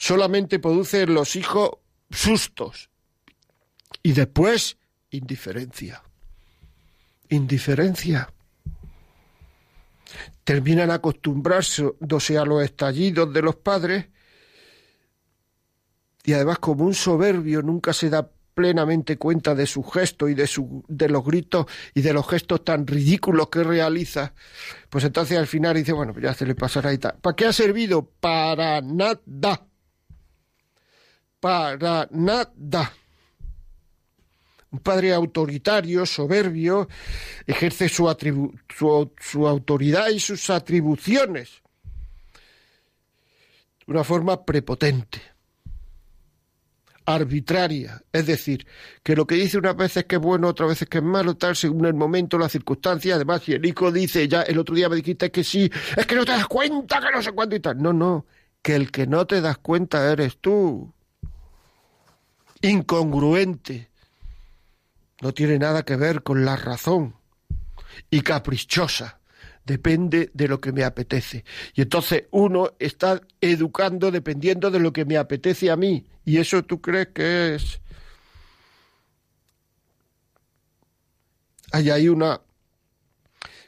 solamente 0.00 0.58
produce 0.58 1.02
en 1.02 1.12
los 1.12 1.36
hijos 1.36 1.72
sustos 2.10 2.88
y 4.02 4.12
después 4.12 4.78
indiferencia. 5.10 6.02
Indiferencia. 7.28 8.32
Terminan 10.42 10.90
acostumbrándose 10.90 12.38
a 12.38 12.44
los 12.46 12.64
estallidos 12.64 13.30
de 13.32 13.42
los 13.42 13.56
padres 13.56 14.06
y 16.24 16.32
además 16.32 16.60
como 16.60 16.84
un 16.84 16.94
soberbio 16.94 17.60
nunca 17.60 17.92
se 17.92 18.08
da 18.08 18.26
plenamente 18.54 19.18
cuenta 19.18 19.54
de 19.54 19.66
su 19.66 19.82
gesto 19.82 20.30
y 20.30 20.34
de, 20.34 20.46
su, 20.46 20.82
de 20.88 21.10
los 21.10 21.22
gritos 21.24 21.66
y 21.94 22.00
de 22.00 22.14
los 22.14 22.26
gestos 22.26 22.64
tan 22.64 22.86
ridículos 22.86 23.50
que 23.50 23.64
realiza, 23.64 24.32
pues 24.88 25.04
entonces 25.04 25.36
al 25.36 25.46
final 25.46 25.76
dice, 25.76 25.92
bueno, 25.92 26.14
ya 26.18 26.32
se 26.32 26.46
le 26.46 26.54
pasará 26.54 26.90
y 26.92 26.98
tal. 26.98 27.18
¿Para 27.20 27.36
qué 27.36 27.46
ha 27.46 27.52
servido? 27.52 28.10
Para 28.18 28.80
nada 28.80 29.69
para 31.40 32.06
nada. 32.12 32.92
Un 34.70 34.78
padre 34.78 35.12
autoritario, 35.12 36.06
soberbio, 36.06 36.88
ejerce 37.44 37.88
su, 37.88 38.06
su, 38.68 39.48
autoridad 39.48 40.10
y 40.10 40.20
sus 40.20 40.48
atribuciones 40.48 41.60
de 43.84 43.92
una 43.92 44.04
forma 44.04 44.44
prepotente, 44.44 45.20
arbitraria. 47.04 48.00
Es 48.12 48.26
decir, 48.26 48.64
que 49.02 49.16
lo 49.16 49.26
que 49.26 49.34
dice 49.34 49.58
una 49.58 49.72
vez 49.72 49.96
es 49.96 50.04
que 50.04 50.16
es 50.16 50.22
bueno, 50.22 50.46
otra 50.46 50.66
vez 50.66 50.82
es 50.82 50.88
que 50.88 50.98
es 50.98 51.04
malo, 51.04 51.36
tal, 51.36 51.56
según 51.56 51.86
el 51.86 51.94
momento, 51.94 52.38
la 52.38 52.48
circunstancia. 52.48 53.16
Además, 53.16 53.42
si 53.42 53.54
el 53.54 53.66
hijo 53.66 53.90
dice, 53.90 54.28
ya 54.28 54.42
el 54.42 54.56
otro 54.56 54.76
día 54.76 54.88
me 54.88 54.94
dijiste 54.94 55.32
que 55.32 55.42
sí, 55.42 55.68
es 55.96 56.06
que 56.06 56.14
no 56.14 56.24
te 56.24 56.30
das 56.30 56.46
cuenta, 56.46 57.00
que 57.00 57.10
no 57.10 57.20
sé 57.20 57.32
cuánto 57.32 57.56
y 57.56 57.60
tal. 57.60 57.82
No, 57.82 57.92
no, 57.92 58.24
que 58.62 58.76
el 58.76 58.92
que 58.92 59.08
no 59.08 59.26
te 59.26 59.40
das 59.40 59.58
cuenta 59.58 60.12
eres 60.12 60.38
tú 60.38 60.94
incongruente, 62.62 63.88
no 65.20 65.32
tiene 65.32 65.58
nada 65.58 65.84
que 65.84 65.96
ver 65.96 66.22
con 66.22 66.44
la 66.44 66.56
razón 66.56 67.14
y 68.10 68.22
caprichosa. 68.22 69.18
Depende 69.64 70.30
de 70.32 70.48
lo 70.48 70.60
que 70.60 70.72
me 70.72 70.84
apetece. 70.84 71.44
Y 71.74 71.82
entonces 71.82 72.24
uno 72.30 72.72
está 72.78 73.20
educando 73.40 74.10
dependiendo 74.10 74.70
de 74.70 74.80
lo 74.80 74.92
que 74.92 75.04
me 75.04 75.16
apetece 75.16 75.70
a 75.70 75.76
mí. 75.76 76.06
¿Y 76.24 76.38
eso 76.38 76.62
tú 76.64 76.80
crees 76.80 77.08
que 77.08 77.54
es? 77.54 77.80
Hay 81.72 81.90
ahí 81.90 82.08
una 82.08 82.40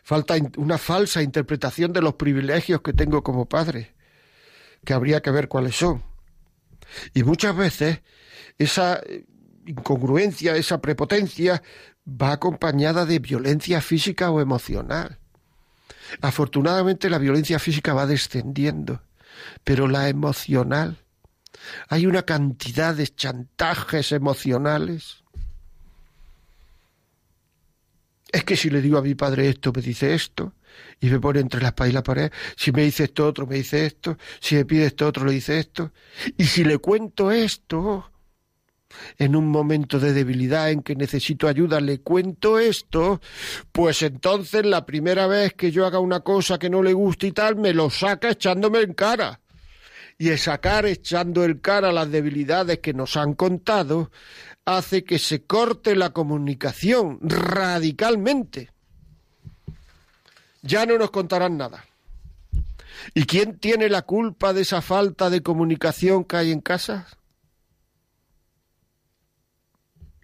falta 0.02 0.34
una 0.56 0.78
falsa 0.78 1.22
interpretación 1.22 1.92
de 1.92 2.02
los 2.02 2.14
privilegios 2.14 2.82
que 2.82 2.92
tengo 2.92 3.22
como 3.22 3.48
padre, 3.48 3.94
que 4.84 4.94
habría 4.94 5.22
que 5.22 5.30
ver 5.30 5.46
cuáles 5.46 5.76
son. 5.76 6.02
Y 7.14 7.22
muchas 7.22 7.54
veces 7.56 8.00
esa 8.58 9.00
incongruencia, 9.66 10.56
esa 10.56 10.80
prepotencia, 10.80 11.62
va 12.06 12.32
acompañada 12.32 13.06
de 13.06 13.18
violencia 13.18 13.80
física 13.80 14.30
o 14.30 14.40
emocional. 14.40 15.18
Afortunadamente 16.20 17.08
la 17.08 17.18
violencia 17.18 17.58
física 17.58 17.94
va 17.94 18.06
descendiendo, 18.06 19.02
pero 19.64 19.88
la 19.88 20.08
emocional, 20.08 20.98
hay 21.88 22.06
una 22.06 22.22
cantidad 22.22 22.94
de 22.94 23.08
chantajes 23.08 24.12
emocionales 24.12 25.22
Es 28.32 28.44
que 28.44 28.56
si 28.56 28.70
le 28.70 28.80
digo 28.80 28.96
a 28.96 29.02
mi 29.02 29.14
padre 29.14 29.50
esto, 29.50 29.72
me 29.74 29.82
dice 29.82 30.14
esto, 30.14 30.54
y 31.00 31.10
me 31.10 31.20
pone 31.20 31.40
entre 31.40 31.60
la 31.60 31.68
espalda 31.68 31.90
y 31.90 31.92
la 31.92 32.02
pared. 32.02 32.32
Si 32.56 32.72
me 32.72 32.82
dice 32.82 33.04
esto 33.04 33.26
otro, 33.26 33.46
me 33.46 33.56
dice 33.56 33.84
esto. 33.84 34.16
Si 34.40 34.54
me 34.54 34.64
pide 34.64 34.86
esto 34.86 35.06
otro, 35.06 35.26
le 35.26 35.32
dice 35.32 35.58
esto. 35.58 35.92
Y 36.38 36.44
si 36.44 36.64
le 36.64 36.78
cuento 36.78 37.30
esto, 37.30 38.10
en 39.18 39.36
un 39.36 39.48
momento 39.48 39.98
de 39.98 40.12
debilidad 40.12 40.70
en 40.70 40.82
que 40.82 40.96
necesito 40.96 41.48
ayuda, 41.48 41.80
le 41.80 42.00
cuento 42.00 42.58
esto, 42.58 43.20
pues 43.72 44.02
entonces 44.02 44.64
la 44.66 44.84
primera 44.86 45.26
vez 45.26 45.54
que 45.54 45.70
yo 45.70 45.86
haga 45.86 45.98
una 45.98 46.20
cosa 46.20 46.58
que 46.58 46.70
no 46.70 46.82
le 46.82 46.92
guste 46.92 47.28
y 47.28 47.32
tal, 47.32 47.56
me 47.56 47.72
lo 47.72 47.90
saca 47.90 48.30
echándome 48.30 48.80
en 48.80 48.94
cara. 48.94 49.40
Y 50.18 50.28
el 50.28 50.38
sacar 50.38 50.86
echando 50.86 51.44
en 51.44 51.58
cara 51.58 51.90
las 51.90 52.10
debilidades 52.10 52.78
que 52.78 52.94
nos 52.94 53.16
han 53.16 53.34
contado 53.34 54.10
hace 54.64 55.04
que 55.04 55.18
se 55.18 55.42
corte 55.42 55.96
la 55.96 56.10
comunicación 56.10 57.18
radicalmente. 57.22 58.70
Ya 60.62 60.86
no 60.86 60.96
nos 60.96 61.10
contarán 61.10 61.56
nada. 61.56 61.84
¿Y 63.14 63.24
quién 63.24 63.58
tiene 63.58 63.88
la 63.88 64.02
culpa 64.02 64.52
de 64.52 64.62
esa 64.62 64.80
falta 64.80 65.28
de 65.28 65.42
comunicación 65.42 66.24
que 66.24 66.36
hay 66.36 66.52
en 66.52 66.60
casa? 66.60 67.08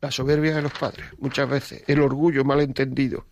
La 0.01 0.11
soberbia 0.11 0.55
de 0.55 0.62
los 0.62 0.72
padres, 0.72 1.07
muchas 1.18 1.49
veces, 1.49 1.82
el 1.86 2.01
orgullo 2.01 2.44
malentendido, 2.44 3.26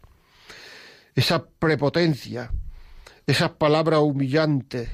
esa 1.15 1.47
prepotencia, 1.47 2.51
esas 3.27 3.51
palabras 3.51 4.01
humillantes, 4.01 4.89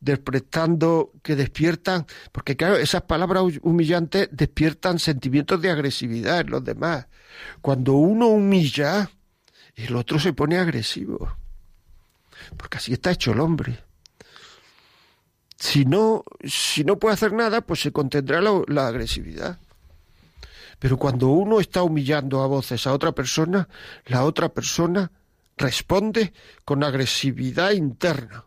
despertando 0.00 1.12
que 1.22 1.36
despiertan, 1.36 2.06
porque 2.32 2.56
claro, 2.56 2.76
esas 2.76 3.02
palabras 3.02 3.44
humillantes 3.62 4.28
despiertan 4.32 4.98
sentimientos 4.98 5.62
de 5.62 5.70
agresividad 5.70 6.40
en 6.40 6.50
los 6.50 6.64
demás. 6.64 7.06
Cuando 7.60 7.94
uno 7.94 8.26
humilla, 8.26 9.10
el 9.76 9.94
otro 9.94 10.18
se 10.18 10.32
pone 10.32 10.58
agresivo, 10.58 11.36
porque 12.56 12.78
así 12.78 12.92
está 12.92 13.12
hecho 13.12 13.32
el 13.32 13.40
hombre. 13.40 13.78
Si 15.56 15.84
no, 15.84 16.24
si 16.44 16.82
no 16.82 16.98
puede 16.98 17.14
hacer 17.14 17.32
nada, 17.32 17.60
pues 17.60 17.80
se 17.80 17.92
contendrá 17.92 18.40
la 18.40 18.88
agresividad. 18.88 19.60
Pero 20.82 20.96
cuando 20.96 21.28
uno 21.28 21.60
está 21.60 21.84
humillando 21.84 22.42
a 22.42 22.48
voces 22.48 22.88
a 22.88 22.92
otra 22.92 23.12
persona, 23.12 23.68
la 24.06 24.24
otra 24.24 24.48
persona 24.48 25.12
responde 25.56 26.32
con 26.64 26.82
agresividad 26.82 27.70
interna 27.70 28.44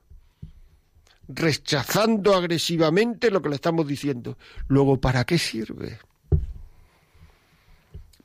rechazando 1.29 2.35
agresivamente 2.35 3.31
lo 3.31 3.41
que 3.41 3.47
le 3.47 3.55
estamos 3.55 3.87
diciendo. 3.87 4.37
Luego, 4.67 4.99
¿para 4.99 5.23
qué 5.23 5.37
sirve? 5.37 5.97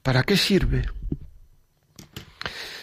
¿Para 0.02 0.24
qué 0.24 0.36
sirve? 0.36 0.86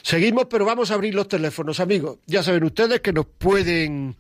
Seguimos, 0.02 0.46
pero 0.50 0.64
vamos 0.64 0.92
a 0.92 0.94
abrir 0.94 1.14
los 1.14 1.28
teléfonos, 1.28 1.82
amigos. 1.82 2.20
Ya 2.26 2.42
saben 2.42 2.64
ustedes 2.64 3.02
que 3.02 3.12
nos 3.12 3.26
pueden 3.26 4.16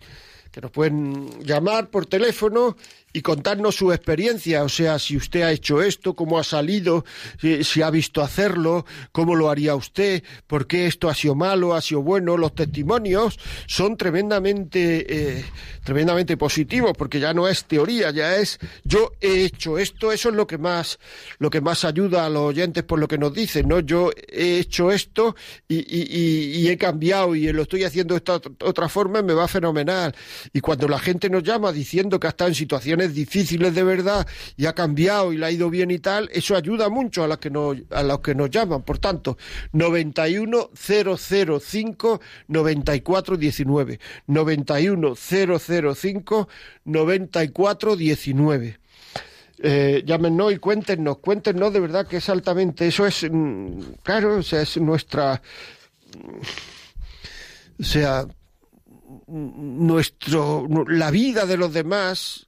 que 0.58 0.62
nos 0.62 0.72
pueden 0.72 1.30
llamar 1.46 1.92
por 1.92 2.08
teléfono 2.08 2.76
y 3.14 3.22
contarnos 3.22 3.76
su 3.76 3.92
experiencia, 3.92 4.64
o 4.64 4.70
sea, 4.70 5.00
si 5.00 5.18
usted 5.18 5.42
ha 5.42 5.52
hecho 5.52 5.82
esto, 5.82 6.14
cómo 6.14 6.38
ha 6.38 6.44
salido, 6.44 7.06
si, 7.40 7.82
ha 7.82 7.90
visto 7.90 8.22
hacerlo, 8.22 8.86
cómo 9.12 9.36
lo 9.36 9.50
haría 9.50 9.76
usted, 9.76 10.24
por 10.46 10.68
qué 10.68 10.86
esto 10.86 11.10
ha 11.10 11.16
sido 11.16 11.34
malo, 11.34 11.74
ha 11.74 11.82
sido 11.82 12.02
bueno. 12.04 12.38
Los 12.38 12.54
testimonios 12.54 13.40
son 13.66 13.98
tremendamente, 13.98 15.06
eh, 15.40 15.46
tremendamente 15.84 16.38
positivos, 16.38 16.92
porque 16.98 17.20
ya 17.20 17.34
no 17.34 17.48
es 17.48 17.66
teoría, 17.66 18.12
ya 18.12 18.36
es 18.36 18.60
yo 18.84 19.14
he 19.22 19.46
hecho 19.46 19.80
esto, 19.80 20.12
eso 20.12 20.30
es 20.30 20.36
lo 20.36 20.46
que 20.46 20.58
más, 20.58 21.00
lo 21.40 21.50
que 21.50 21.62
más 21.62 21.86
ayuda 21.86 22.26
a 22.26 22.30
los 22.30 22.44
oyentes 22.44 22.84
por 22.84 23.00
lo 23.00 23.08
que 23.08 23.18
nos 23.18 23.34
dicen, 23.34 23.68
¿no? 23.68 23.80
Yo 23.80 24.12
he 24.28 24.60
hecho 24.60 24.92
esto 24.92 25.36
y, 25.68 25.78
y, 25.78 26.68
he 26.68 26.78
cambiado 26.78 27.34
y 27.34 27.52
lo 27.52 27.64
estoy 27.64 27.84
haciendo 27.84 28.14
de 28.14 28.18
esta 28.18 28.42
otra 28.64 28.90
forma, 28.90 29.22
me 29.22 29.34
va 29.34 29.48
fenomenal. 29.48 30.14
Y 30.54 30.62
cuando 30.62 30.88
la 30.88 31.00
gente 31.00 31.30
nos 31.30 31.44
llama 31.44 31.72
diciendo 31.72 32.20
que 32.20 32.28
ha 32.28 32.32
estado 32.32 32.50
en 32.50 32.56
situaciones 32.56 33.14
difíciles 33.14 33.74
de 33.74 33.84
verdad 33.84 34.28
y 34.56 34.66
ha 34.66 34.74
cambiado 34.74 35.34
y 35.34 35.38
le 35.38 35.46
ha 35.46 35.52
ido 35.52 35.70
bien 35.70 35.92
y 35.92 36.00
tal, 36.00 36.30
eso 36.34 36.56
ayuda 36.56 36.90
mucho 36.90 37.24
a, 37.24 37.28
las 37.28 37.38
que 37.38 37.50
nos, 37.50 37.78
a 37.92 38.04
los 38.04 38.20
que 38.20 38.36
nos 38.36 38.50
llaman. 38.50 38.84
Por 38.84 39.00
tanto, 39.00 39.38
91 39.74 40.72
005 40.76 42.22
94 42.48 43.38
19. 43.38 44.00
91 44.28 45.16
005 45.16 46.48
94 46.86 47.96
19. 47.96 48.80
Eh, 49.60 50.04
llámenos 50.06 50.54
y 50.54 50.58
cuéntenos, 50.58 51.18
cuéntenos 51.18 51.74
de 51.74 51.80
verdad 51.80 52.08
que 52.08 52.18
es 52.18 52.30
altamente, 52.30 52.88
eso 52.88 53.08
es, 53.08 53.26
mm, 53.30 53.80
claro, 54.04 54.38
o 54.38 54.44
sea, 54.44 54.62
es 54.62 54.78
nuestra, 54.78 55.42
o 57.80 57.84
sea, 57.84 58.28
nuestro, 59.28 60.68
la 60.88 61.12
vida 61.12 61.46
de 61.46 61.58
los 61.58 61.74
demás 61.74 62.48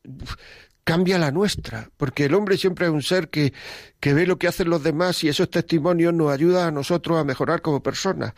cambia 0.83 1.19
la 1.19 1.31
nuestra, 1.31 1.89
porque 1.97 2.25
el 2.25 2.33
hombre 2.33 2.57
siempre 2.57 2.87
es 2.87 2.91
un 2.91 3.03
ser 3.03 3.29
que, 3.29 3.53
que 3.99 4.13
ve 4.13 4.25
lo 4.25 4.39
que 4.39 4.47
hacen 4.47 4.69
los 4.69 4.81
demás 4.81 5.23
y 5.23 5.29
esos 5.29 5.49
testimonios 5.49 6.13
nos 6.13 6.31
ayudan 6.31 6.67
a 6.67 6.71
nosotros 6.71 7.19
a 7.19 7.23
mejorar 7.23 7.61
como 7.61 7.83
personas. 7.83 8.33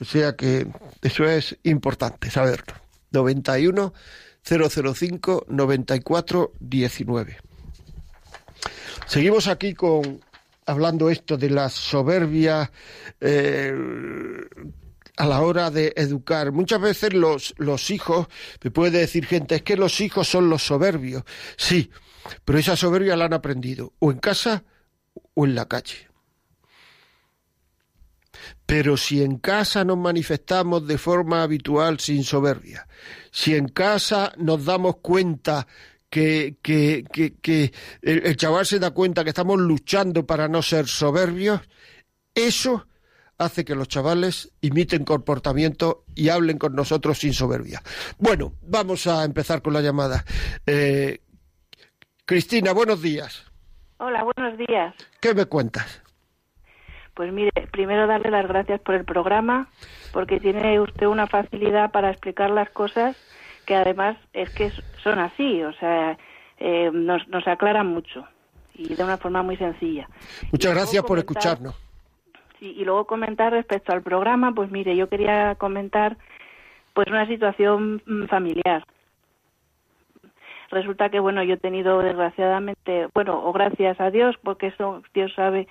O 0.00 0.04
sea 0.04 0.36
que 0.36 0.68
eso 1.02 1.24
es 1.24 1.58
importante 1.64 2.30
saberlo. 2.30 2.74
91 3.10 3.92
005 4.42 5.46
94 5.48 6.52
19. 6.60 7.38
Seguimos 9.06 9.48
aquí 9.48 9.74
con 9.74 10.20
hablando 10.66 11.10
esto 11.10 11.36
de 11.36 11.50
la 11.50 11.68
soberbia 11.68 12.70
eh, 13.20 13.74
a 15.20 15.26
la 15.26 15.42
hora 15.42 15.70
de 15.70 15.92
educar. 15.96 16.50
Muchas 16.50 16.80
veces 16.80 17.12
los, 17.12 17.52
los 17.58 17.90
hijos, 17.90 18.26
me 18.64 18.70
puede 18.70 19.00
decir 19.00 19.26
gente, 19.26 19.56
es 19.56 19.62
que 19.62 19.76
los 19.76 20.00
hijos 20.00 20.26
son 20.26 20.48
los 20.48 20.62
soberbios. 20.62 21.24
Sí, 21.58 21.90
pero 22.42 22.58
esa 22.58 22.74
soberbia 22.74 23.16
la 23.16 23.26
han 23.26 23.34
aprendido 23.34 23.92
o 23.98 24.10
en 24.10 24.18
casa 24.18 24.64
o 25.34 25.44
en 25.44 25.54
la 25.54 25.68
calle. 25.68 26.08
Pero 28.64 28.96
si 28.96 29.22
en 29.22 29.36
casa 29.36 29.84
nos 29.84 29.98
manifestamos 29.98 30.86
de 30.86 30.96
forma 30.96 31.42
habitual 31.42 32.00
sin 32.00 32.24
soberbia, 32.24 32.88
si 33.30 33.54
en 33.54 33.68
casa 33.68 34.32
nos 34.38 34.64
damos 34.64 34.96
cuenta 35.02 35.66
que, 36.08 36.56
que, 36.62 37.04
que, 37.12 37.72
el, 38.00 38.26
el, 38.26 38.36
chaval 38.36 38.64
se 38.64 38.78
da 38.78 38.92
cuenta 38.92 39.22
que 39.22 39.30
estamos 39.30 39.60
luchando 39.60 40.24
para 40.24 40.48
no 40.48 40.62
ser 40.62 40.88
soberbios, 40.88 41.60
eso 42.34 42.86
hace 43.40 43.64
que 43.64 43.74
los 43.74 43.88
chavales 43.88 44.52
imiten 44.60 45.04
comportamiento 45.04 46.04
y 46.14 46.28
hablen 46.28 46.58
con 46.58 46.74
nosotros 46.74 47.18
sin 47.18 47.32
soberbia. 47.32 47.80
Bueno, 48.18 48.52
vamos 48.60 49.06
a 49.06 49.24
empezar 49.24 49.62
con 49.62 49.72
la 49.72 49.80
llamada. 49.80 50.24
Eh, 50.66 51.20
Cristina, 52.26 52.72
buenos 52.72 53.00
días. 53.00 53.50
Hola, 53.96 54.24
buenos 54.24 54.58
días. 54.58 54.94
¿Qué 55.20 55.34
me 55.34 55.46
cuentas? 55.46 56.02
Pues 57.14 57.32
mire, 57.32 57.50
primero 57.72 58.06
darle 58.06 58.30
las 58.30 58.46
gracias 58.46 58.80
por 58.82 58.94
el 58.94 59.04
programa, 59.04 59.68
porque 60.12 60.38
tiene 60.38 60.78
usted 60.78 61.06
una 61.06 61.26
facilidad 61.26 61.90
para 61.90 62.10
explicar 62.10 62.50
las 62.50 62.68
cosas 62.70 63.16
que 63.64 63.74
además 63.74 64.16
es 64.32 64.50
que 64.50 64.70
son 65.02 65.18
así, 65.18 65.62
o 65.62 65.72
sea, 65.74 66.18
eh, 66.58 66.90
nos, 66.92 67.26
nos 67.28 67.46
aclaran 67.46 67.86
mucho 67.86 68.26
y 68.74 68.94
de 68.94 69.02
una 69.02 69.16
forma 69.16 69.42
muy 69.42 69.56
sencilla. 69.56 70.08
Muchas 70.52 70.74
gracias 70.74 71.02
por 71.04 71.18
escucharnos 71.18 71.89
y 72.60 72.84
luego 72.84 73.06
comentar 73.06 73.52
respecto 73.52 73.92
al 73.92 74.02
programa, 74.02 74.52
pues 74.52 74.70
mire, 74.70 74.94
yo 74.96 75.08
quería 75.08 75.54
comentar 75.56 76.16
pues 76.92 77.08
una 77.08 77.26
situación 77.26 78.02
mm, 78.06 78.26
familiar. 78.26 78.84
Resulta 80.70 81.08
que 81.08 81.18
bueno, 81.18 81.42
yo 81.42 81.54
he 81.54 81.58
tenido 81.58 82.00
desgraciadamente, 82.00 83.08
bueno, 83.14 83.42
o 83.44 83.52
gracias 83.52 84.00
a 84.00 84.10
Dios, 84.10 84.36
porque 84.42 84.68
eso 84.68 85.02
Dios 85.12 85.32
sabe, 85.34 85.66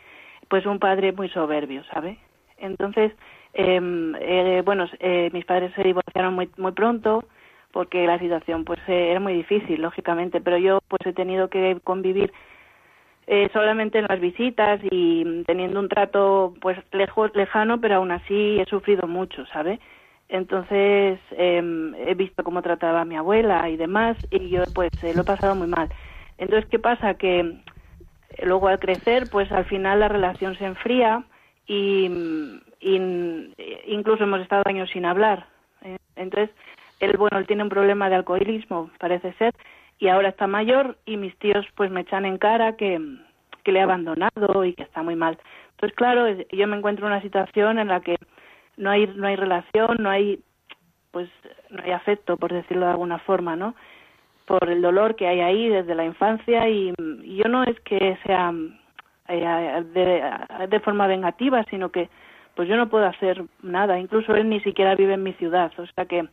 pues 0.49 0.65
un 0.65 0.79
padre 0.79 1.13
muy 1.13 1.29
soberbio, 1.29 1.83
¿sabe? 1.93 2.19
Entonces, 2.57 3.13
em, 3.53 4.13
eh, 4.19 4.61
bueno, 4.65 4.87
eh, 4.99 5.29
mis 5.31 5.45
padres 5.45 5.71
se 5.75 5.83
divorciaron 5.83 6.33
muy 6.33 6.49
muy 6.57 6.73
pronto 6.73 7.23
porque 7.71 8.05
la 8.07 8.19
situación 8.19 8.65
pues 8.65 8.79
eh, 8.87 9.11
era 9.11 9.19
muy 9.19 9.33
difícil, 9.33 9.81
lógicamente, 9.81 10.41
pero 10.41 10.57
yo 10.57 10.79
pues 10.87 11.01
he 11.05 11.13
tenido 11.13 11.49
que 11.49 11.77
convivir 11.83 12.33
eh, 13.31 13.47
solamente 13.53 13.99
en 13.99 14.07
las 14.09 14.19
visitas 14.19 14.79
y 14.89 15.43
teniendo 15.45 15.79
un 15.79 15.87
trato 15.87 16.55
pues 16.61 16.79
lejos, 16.91 17.29
lejano, 17.35 17.79
pero 17.79 17.97
aún 17.97 18.09
así 18.09 18.59
he 18.59 18.65
sufrido 18.65 19.07
mucho, 19.07 19.45
¿sabe? 19.53 19.79
Entonces 20.29 21.19
em, 21.37 21.93
he 21.93 22.15
visto 22.15 22.43
cómo 22.43 22.63
trataba 22.63 23.01
a 23.01 23.05
mi 23.05 23.15
abuela 23.15 23.69
y 23.69 23.77
demás 23.77 24.17
y 24.31 24.49
yo 24.49 24.63
pues 24.73 24.89
eh, 25.03 25.13
lo 25.13 25.21
he 25.21 25.25
pasado 25.25 25.53
muy 25.53 25.67
mal. 25.67 25.89
Entonces, 26.39 26.67
¿qué 26.71 26.79
pasa? 26.79 27.13
Que 27.13 27.41
eh, 27.41 28.45
luego 28.47 28.67
al 28.67 28.79
crecer 28.79 29.29
pues 29.29 29.51
al 29.51 29.65
final 29.65 29.99
la 29.99 30.07
relación 30.07 30.57
se 30.57 30.65
enfría 30.65 31.23
y, 31.67 32.09
incluso 33.85 34.23
hemos 34.23 34.41
estado 34.41 34.63
años 34.65 34.89
sin 34.89 35.05
hablar. 35.05 35.45
Entonces, 36.15 36.49
él, 36.99 37.15
bueno, 37.15 37.37
él 37.37 37.45
tiene 37.45 37.61
un 37.61 37.69
problema 37.69 38.09
de 38.09 38.15
alcoholismo, 38.15 38.89
parece 38.97 39.33
ser, 39.33 39.53
y 39.99 40.07
ahora 40.07 40.29
está 40.29 40.47
mayor 40.47 40.97
y 41.05 41.17
mis 41.17 41.37
tíos 41.37 41.65
pues 41.75 41.91
me 41.91 42.01
echan 42.01 42.25
en 42.25 42.37
cara 42.37 42.77
que, 42.77 42.99
que 43.63 43.71
le 43.71 43.81
ha 43.81 43.83
abandonado 43.83 44.63
y 44.63 44.73
que 44.73 44.83
está 44.83 45.03
muy 45.03 45.15
mal. 45.15 45.37
Entonces, 45.71 45.95
claro, 45.95 46.27
yo 46.51 46.67
me 46.67 46.77
encuentro 46.77 47.05
en 47.05 47.13
una 47.13 47.21
situación 47.21 47.79
en 47.79 47.89
la 47.89 47.99
que 47.99 48.15
no 48.77 48.89
hay 48.89 49.07
no 49.07 49.27
hay 49.27 49.35
relación, 49.35 49.97
no 49.99 50.09
hay 50.09 50.39
pues 51.11 51.29
no 51.69 51.83
hay 51.83 51.91
afecto, 51.91 52.37
por 52.37 52.53
decirlo 52.53 52.85
de 52.85 52.91
alguna 52.91 53.19
forma, 53.19 53.55
¿no? 53.55 53.75
Por 54.45 54.69
el 54.69 54.81
dolor 54.81 55.15
que 55.15 55.27
hay 55.27 55.41
ahí 55.41 55.69
desde 55.69 55.95
la 55.95 56.05
infancia 56.05 56.67
y, 56.69 56.93
yo 57.23 57.49
no 57.49 57.63
es 57.63 57.79
que 57.81 58.17
sea 58.25 58.53
eh, 59.27 59.83
de, 59.93 60.67
de 60.67 60.79
forma 60.79 61.07
vengativa, 61.07 61.63
sino 61.69 61.89
que 61.89 62.09
pues 62.55 62.67
yo 62.67 62.75
no 62.75 62.89
puedo 62.89 63.05
hacer 63.05 63.43
nada, 63.63 63.99
incluso 63.99 64.35
él 64.35 64.49
ni 64.49 64.59
siquiera 64.61 64.95
vive 64.95 65.13
en 65.13 65.23
mi 65.23 65.33
ciudad, 65.33 65.71
o 65.77 65.85
sea 65.87 66.05
que 66.05 66.27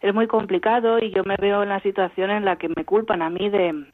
es 0.00 0.14
muy 0.14 0.26
complicado 0.26 0.98
y 0.98 1.10
yo 1.10 1.24
me 1.24 1.36
veo 1.36 1.62
en 1.62 1.68
la 1.68 1.80
situación 1.80 2.30
en 2.30 2.44
la 2.44 2.56
que 2.56 2.68
me 2.68 2.84
culpan 2.84 3.22
a 3.22 3.30
mí 3.30 3.50
de, 3.50 3.86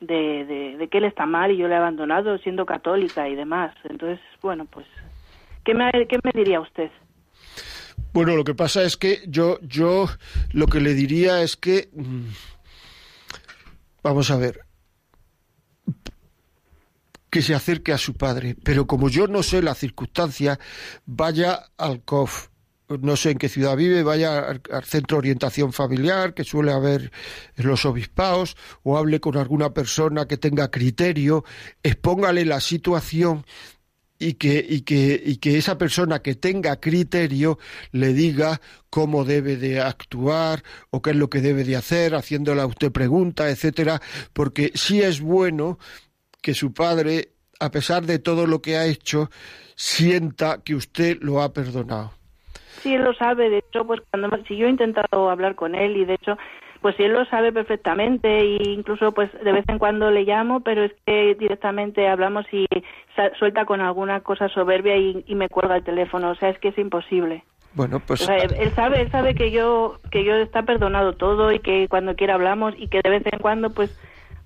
de, 0.00 0.76
de, 0.78 0.88
que 0.88 0.98
él 0.98 1.04
está 1.04 1.26
mal 1.26 1.50
y 1.50 1.56
yo 1.56 1.66
le 1.66 1.74
he 1.74 1.78
abandonado 1.78 2.36
siendo 2.38 2.66
católica 2.66 3.28
y 3.28 3.34
demás. 3.34 3.74
Entonces, 3.84 4.20
bueno, 4.42 4.66
pues, 4.66 4.86
¿qué 5.64 5.74
me, 5.74 5.90
qué 6.08 6.18
me 6.22 6.30
diría 6.34 6.60
usted? 6.60 6.90
Bueno, 8.12 8.36
lo 8.36 8.44
que 8.44 8.54
pasa 8.54 8.82
es 8.82 8.96
que 8.96 9.22
yo, 9.26 9.58
yo 9.62 10.06
lo 10.52 10.66
que 10.66 10.80
le 10.80 10.94
diría 10.94 11.42
es 11.42 11.56
que, 11.56 11.88
mm, 11.92 12.26
vamos 14.02 14.30
a 14.30 14.36
ver, 14.36 14.60
que 17.30 17.42
se 17.42 17.54
acerque 17.54 17.92
a 17.92 17.98
su 17.98 18.14
padre, 18.14 18.54
pero 18.62 18.86
como 18.86 19.08
yo 19.08 19.26
no 19.26 19.42
sé 19.42 19.62
la 19.62 19.74
circunstancia, 19.74 20.60
vaya 21.06 21.64
al 21.76 22.02
COF, 22.04 22.48
no 22.88 23.16
sé 23.16 23.30
en 23.30 23.38
qué 23.38 23.48
ciudad 23.48 23.76
vive, 23.76 24.02
vaya 24.02 24.38
al, 24.38 24.84
centro 24.84 25.16
de 25.16 25.20
orientación 25.20 25.72
familiar 25.72 26.34
que 26.34 26.44
suele 26.44 26.72
haber 26.72 27.12
en 27.56 27.66
los 27.66 27.84
obispados 27.84 28.56
o 28.82 28.98
hable 28.98 29.20
con 29.20 29.36
alguna 29.36 29.72
persona 29.72 30.26
que 30.26 30.36
tenga 30.36 30.70
criterio, 30.70 31.44
expóngale 31.82 32.44
la 32.44 32.60
situación 32.60 33.44
y 34.18 34.34
que, 34.34 34.64
y 34.68 34.82
que, 34.82 35.58
esa 35.58 35.76
persona 35.76 36.20
que 36.20 36.34
tenga 36.34 36.78
criterio 36.78 37.58
le 37.90 38.12
diga 38.12 38.60
cómo 38.90 39.24
debe 39.24 39.56
de 39.56 39.80
actuar 39.80 40.62
o 40.90 41.02
qué 41.02 41.10
es 41.10 41.16
lo 41.16 41.28
que 41.28 41.40
debe 41.40 41.64
de 41.64 41.76
hacer, 41.76 42.14
haciéndole 42.14 42.60
a 42.60 42.66
usted 42.66 42.92
preguntas, 42.92 43.50
etcétera, 43.50 44.00
porque 44.32 44.72
sí 44.74 45.02
es 45.02 45.20
bueno 45.20 45.78
que 46.40 46.54
su 46.54 46.72
padre, 46.72 47.34
a 47.58 47.70
pesar 47.70 48.06
de 48.06 48.18
todo 48.18 48.46
lo 48.46 48.62
que 48.62 48.76
ha 48.76 48.86
hecho, 48.86 49.30
sienta 49.74 50.62
que 50.62 50.74
usted 50.74 51.18
lo 51.20 51.42
ha 51.42 51.52
perdonado 51.52 52.23
sí 52.74 52.94
él 52.94 53.04
lo 53.04 53.14
sabe, 53.14 53.50
de 53.50 53.58
hecho, 53.58 53.86
pues 53.86 54.00
cuando 54.10 54.30
si 54.46 54.56
yo 54.56 54.66
he 54.66 54.70
intentado 54.70 55.30
hablar 55.30 55.54
con 55.54 55.74
él 55.74 55.96
y 55.96 56.04
de 56.04 56.14
hecho, 56.14 56.36
pues 56.84 57.00
él 57.00 57.12
lo 57.12 57.24
sabe 57.24 57.50
perfectamente 57.50 58.28
e 58.28 58.58
incluso 58.62 59.12
pues 59.12 59.32
de 59.42 59.52
vez 59.52 59.64
en 59.68 59.78
cuando 59.78 60.10
le 60.10 60.24
llamo, 60.24 60.60
pero 60.60 60.84
es 60.84 60.92
que 61.06 61.34
directamente 61.34 62.06
hablamos 62.08 62.44
y 62.52 62.66
suelta 63.38 63.64
con 63.64 63.80
alguna 63.80 64.20
cosa 64.20 64.50
soberbia 64.50 64.94
y, 64.96 65.34
me 65.34 65.48
cuelga 65.48 65.76
el 65.76 65.82
teléfono, 65.82 66.30
o 66.30 66.34
sea, 66.34 66.50
es 66.50 66.58
que 66.58 66.68
es 66.68 66.76
imposible. 66.78 67.42
Bueno, 67.72 68.00
pues 68.00 68.28
él, 68.28 68.70
sabe, 68.72 69.00
él 69.00 69.10
sabe 69.10 69.34
que 69.34 69.50
yo 69.50 69.98
que 70.12 70.24
yo 70.24 70.34
está 70.34 70.62
perdonado 70.62 71.14
todo 71.14 71.52
y 71.52 71.58
que 71.58 71.88
cuando 71.88 72.16
quiera 72.16 72.34
hablamos 72.34 72.74
y 72.76 72.88
que 72.88 73.00
de 73.02 73.08
vez 73.08 73.22
en 73.32 73.38
cuando 73.38 73.70
pues 73.70 73.98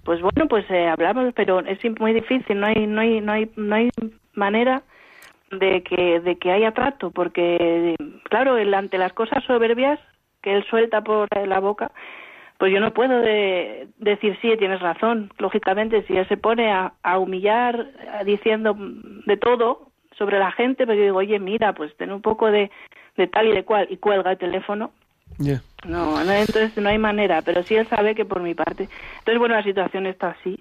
pues 0.05 0.23
bueno, 0.23 0.49
pues 0.49 0.65
eh, 0.71 0.87
hablamos, 0.87 1.35
pero 1.35 1.59
es 1.59 1.79
muy 1.99 2.15
difícil, 2.15 2.61
no 2.61 2.69
hay 2.69 2.87
no 2.87 3.01
hay 3.01 3.21
no 3.21 3.33
hay 3.33 3.51
no 3.57 3.75
hay 3.75 3.91
manera 4.35 4.83
de 5.51 5.83
que, 5.83 6.21
de 6.21 6.37
que 6.39 6.53
haya 6.53 6.73
trato, 6.73 7.11
porque, 7.11 7.97
claro, 8.25 8.57
él, 8.57 8.75
ante 8.75 8.99
las 8.99 9.13
cosas 9.13 9.43
soberbias 9.45 9.99
que 10.43 10.55
él 10.55 10.65
suelta 10.69 11.03
por 11.03 11.29
la 11.47 11.61
boca, 11.61 11.91
pues 12.59 12.73
yo 12.73 12.81
no 12.81 12.93
puedo 12.93 13.21
decir 13.21 14.37
sí, 14.43 14.53
tienes 14.59 14.81
razón. 14.81 15.33
Lógicamente, 15.39 16.03
si 16.03 16.17
él 16.17 16.27
se 16.29 16.37
pone 16.37 16.73
a, 16.73 16.93
humillar 17.19 17.87
diciendo 18.25 18.77
de 18.79 19.37
todo 19.37 19.93
sobre 20.17 20.39
la 20.39 20.51
gente, 20.51 20.85
pues 20.85 20.99
yo 20.99 21.05
digo, 21.05 21.19
oye, 21.19 21.39
mira, 21.39 21.73
pues 21.73 21.97
ten 21.97 22.11
un 22.11 22.21
poco 22.21 22.51
de, 22.51 22.71
de 23.17 23.27
tal 23.29 23.47
y 23.47 23.53
de 23.53 23.65
cual, 23.65 23.87
y 23.89 23.99
cuelga 23.99 24.33
el 24.33 24.39
teléfono. 24.39 24.91
No, 25.87 26.25
no, 26.25 26.33
entonces 26.33 26.77
no 26.77 26.89
hay 26.89 26.99
manera, 26.99 27.43
pero 27.43 27.63
sí 27.63 27.77
él 27.77 27.87
sabe 27.87 28.17
que 28.17 28.25
por 28.25 28.41
mi 28.41 28.55
parte. 28.55 28.89
Entonces, 29.19 29.39
bueno, 29.39 29.55
la 29.55 29.63
situación 29.63 30.07
está 30.07 30.31
así. 30.31 30.59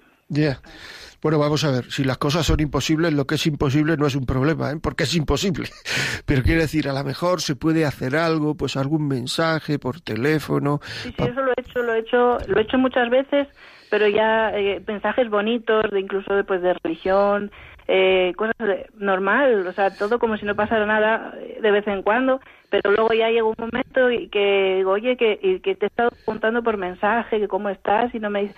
Bueno, 1.20 1.38
vamos 1.38 1.64
a 1.64 1.72
ver, 1.72 1.90
si 1.90 2.04
las 2.04 2.18
cosas 2.18 2.46
son 2.46 2.60
imposibles, 2.60 3.12
lo 3.12 3.26
que 3.26 3.34
es 3.34 3.46
imposible 3.46 3.96
no 3.96 4.06
es 4.06 4.14
un 4.14 4.24
problema, 4.24 4.70
¿eh? 4.70 4.76
porque 4.80 5.02
es 5.02 5.16
imposible. 5.16 5.68
Pero 6.26 6.42
quiere 6.42 6.62
decir, 6.62 6.88
a 6.88 6.92
lo 6.92 7.02
mejor 7.02 7.40
se 7.40 7.56
puede 7.56 7.84
hacer 7.84 8.14
algo, 8.14 8.54
pues 8.54 8.76
algún 8.76 9.08
mensaje 9.08 9.78
por 9.78 10.00
teléfono. 10.00 10.80
Sí, 10.82 11.12
sí, 11.16 11.24
eso 11.24 11.42
lo 11.42 11.50
he 11.50 11.60
hecho, 11.60 11.82
lo 11.82 11.94
he 11.94 11.98
hecho, 11.98 12.38
lo 12.46 12.58
he 12.58 12.62
hecho 12.62 12.78
muchas 12.78 13.10
veces, 13.10 13.48
pero 13.90 14.06
ya 14.06 14.50
eh, 14.50 14.80
mensajes 14.86 15.28
bonitos, 15.28 15.90
de 15.90 16.00
incluso 16.00 16.44
pues, 16.46 16.62
de 16.62 16.74
religión, 16.84 17.50
eh, 17.88 18.34
cosas 18.36 18.54
normal, 18.98 19.66
o 19.66 19.72
sea, 19.72 19.90
todo 19.90 20.18
como 20.18 20.36
si 20.36 20.44
no 20.44 20.54
pasara 20.54 20.86
nada 20.86 21.32
eh, 21.38 21.58
de 21.60 21.70
vez 21.70 21.86
en 21.88 22.02
cuando, 22.02 22.40
pero 22.68 22.92
luego 22.92 23.14
ya 23.14 23.30
llega 23.30 23.44
un 23.44 23.56
momento 23.58 24.10
y 24.10 24.28
que 24.28 24.76
digo, 24.76 24.92
oye, 24.92 25.16
que, 25.16 25.38
y 25.42 25.60
que 25.60 25.74
te 25.74 25.86
he 25.86 25.88
estado 25.88 26.10
preguntando 26.10 26.62
por 26.62 26.76
mensaje, 26.76 27.40
que 27.40 27.48
cómo 27.48 27.70
estás, 27.70 28.14
y 28.14 28.20
no 28.20 28.30
me 28.30 28.42
dices 28.42 28.56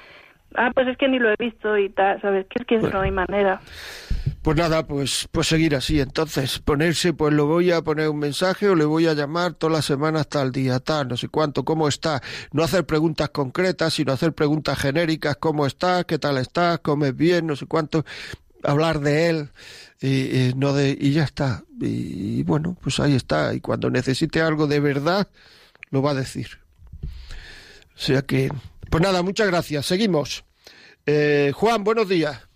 Ah, 0.56 0.70
pues 0.74 0.88
es 0.88 0.96
que 0.96 1.08
ni 1.08 1.18
lo 1.18 1.30
he 1.30 1.36
visto 1.38 1.78
y 1.78 1.88
tal, 1.90 2.20
¿sabes? 2.20 2.46
Que 2.46 2.62
es 2.62 2.66
que 2.66 2.78
no 2.88 3.00
hay 3.00 3.10
manera. 3.10 3.60
Pues 4.42 4.56
nada, 4.56 4.86
pues, 4.86 5.28
pues 5.30 5.46
seguir 5.46 5.76
así. 5.76 6.00
Entonces, 6.00 6.58
ponerse, 6.58 7.12
pues 7.12 7.32
lo 7.32 7.46
voy 7.46 7.70
a 7.70 7.82
poner 7.82 8.08
un 8.08 8.18
mensaje 8.18 8.68
o 8.68 8.74
le 8.74 8.84
voy 8.84 9.06
a 9.06 9.14
llamar 9.14 9.54
toda 9.54 9.74
la 9.74 9.82
semana 9.82 10.20
hasta 10.20 10.42
el 10.42 10.50
día 10.50 10.80
tal, 10.80 11.08
no 11.08 11.16
sé 11.16 11.28
cuánto, 11.28 11.64
cómo 11.64 11.88
está. 11.88 12.20
No 12.52 12.64
hacer 12.64 12.84
preguntas 12.84 13.28
concretas, 13.30 13.94
sino 13.94 14.12
hacer 14.12 14.32
preguntas 14.32 14.78
genéricas, 14.78 15.36
cómo 15.36 15.66
estás, 15.66 16.04
qué 16.06 16.18
tal 16.18 16.38
estás, 16.38 16.80
comes 16.80 17.14
bien, 17.14 17.46
no 17.46 17.54
sé 17.54 17.66
cuánto. 17.66 18.04
Hablar 18.62 19.00
de 19.00 19.28
él 19.28 19.48
y, 20.00 20.52
no 20.56 20.72
de, 20.72 20.96
y 20.98 21.12
ya 21.12 21.24
está. 21.24 21.62
Y, 21.80 22.40
y 22.40 22.42
bueno, 22.42 22.76
pues 22.82 22.98
ahí 22.98 23.14
está. 23.14 23.54
Y 23.54 23.60
cuando 23.60 23.88
necesite 23.90 24.40
algo 24.40 24.66
de 24.66 24.80
verdad, 24.80 25.28
lo 25.90 26.02
va 26.02 26.10
a 26.12 26.14
decir. 26.14 26.58
O 27.02 28.02
sea 28.02 28.22
que 28.22 28.50
pues 28.90 29.02
nada, 29.02 29.22
muchas 29.22 29.48
gracias. 29.48 29.86
Seguimos. 29.86 30.44
Eh, 31.06 31.52
Juan, 31.54 31.84
buenos 31.84 32.08
días. 32.08 32.46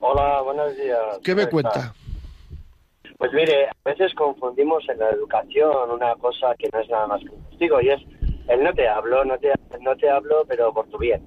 Hola, 0.00 0.40
buenos 0.42 0.76
días. 0.76 1.18
¿Qué 1.22 1.34
me 1.34 1.48
cuenta? 1.48 1.92
Pues 3.18 3.32
mire, 3.34 3.66
a 3.66 3.72
veces 3.84 4.14
confundimos 4.14 4.82
en 4.88 4.98
la 4.98 5.10
educación 5.10 5.90
una 5.90 6.14
cosa 6.14 6.54
que 6.58 6.70
no 6.72 6.80
es 6.80 6.88
nada 6.88 7.06
más 7.06 7.20
que 7.20 7.28
un 7.28 7.42
castigo 7.50 7.80
y 7.82 7.90
es 7.90 8.00
el 8.48 8.64
no 8.64 8.72
te 8.72 8.88
hablo, 8.88 9.24
no 9.24 9.38
te, 9.38 9.52
no 9.80 9.94
te 9.96 10.08
hablo, 10.08 10.44
pero 10.48 10.72
por 10.72 10.88
tu 10.88 10.96
bien. 10.96 11.22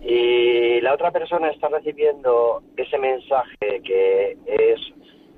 Y 0.00 0.80
la 0.80 0.94
otra 0.94 1.10
persona 1.10 1.50
está 1.50 1.68
recibiendo 1.68 2.62
ese 2.76 2.98
mensaje 2.98 3.82
que 3.84 4.38
es 4.46 4.80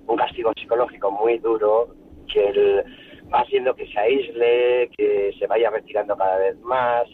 un 0.06 0.16
castigo 0.16 0.52
psicológico 0.56 1.10
muy 1.10 1.38
duro, 1.38 1.88
que 2.32 2.48
él 2.48 2.84
va 3.32 3.40
haciendo 3.40 3.74
que 3.74 3.86
se 3.88 3.98
aísle, 3.98 4.90
que 4.96 5.34
se 5.38 5.46
vaya 5.46 5.70
retirando 5.70 6.16
cada 6.16 6.38
vez 6.38 6.58
más, 6.60 7.08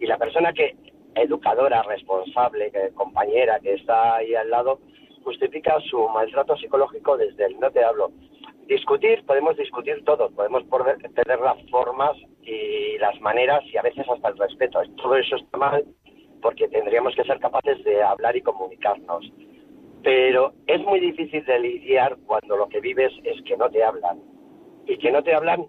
y 0.00 0.06
la 0.06 0.18
persona 0.18 0.52
que, 0.52 0.76
educadora, 1.14 1.82
responsable, 1.82 2.70
compañera, 2.94 3.58
que 3.60 3.74
está 3.74 4.16
ahí 4.16 4.34
al 4.34 4.50
lado, 4.50 4.80
justifica 5.24 5.78
su 5.80 6.08
maltrato 6.08 6.56
psicológico 6.56 7.16
desde 7.16 7.46
el 7.46 7.58
no 7.58 7.70
te 7.70 7.82
hablo. 7.84 8.12
Discutir, 8.66 9.24
podemos 9.24 9.56
discutir 9.56 10.04
todo, 10.04 10.30
podemos 10.30 10.64
tener 11.14 11.40
las 11.40 11.70
formas 11.70 12.16
y 12.42 12.98
las 12.98 13.20
maneras 13.20 13.62
y 13.72 13.76
a 13.76 13.82
veces 13.82 14.06
hasta 14.08 14.28
el 14.28 14.38
respeto. 14.38 14.80
Todo 14.96 15.16
eso 15.16 15.36
está 15.36 15.56
mal 15.56 15.84
porque 16.42 16.68
tendríamos 16.68 17.14
que 17.14 17.24
ser 17.24 17.40
capaces 17.40 17.82
de 17.84 18.02
hablar 18.02 18.36
y 18.36 18.42
comunicarnos. 18.42 19.24
Pero 20.02 20.52
es 20.66 20.80
muy 20.82 21.00
difícil 21.00 21.44
de 21.44 21.58
lidiar 21.58 22.16
cuando 22.26 22.56
lo 22.56 22.68
que 22.68 22.80
vives 22.80 23.12
es 23.24 23.40
que 23.42 23.56
no 23.56 23.68
te 23.70 23.82
hablan. 23.82 24.20
Y 24.86 24.98
que 24.98 25.10
no 25.10 25.22
te 25.22 25.34
hablan 25.34 25.66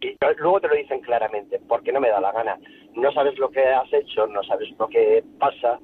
y 0.00 0.16
luego 0.38 0.60
te 0.60 0.68
lo 0.68 0.74
dicen 0.74 1.00
claramente, 1.00 1.60
porque 1.68 1.92
no 1.92 2.00
me 2.00 2.08
da 2.08 2.20
la 2.20 2.32
gana. 2.32 2.58
No 2.94 3.12
sabes 3.12 3.38
lo 3.38 3.50
que 3.50 3.60
has 3.60 3.92
hecho, 3.92 4.26
no 4.26 4.42
sabes 4.42 4.68
lo 4.78 4.88
que 4.88 5.22
pasa, 5.38 5.78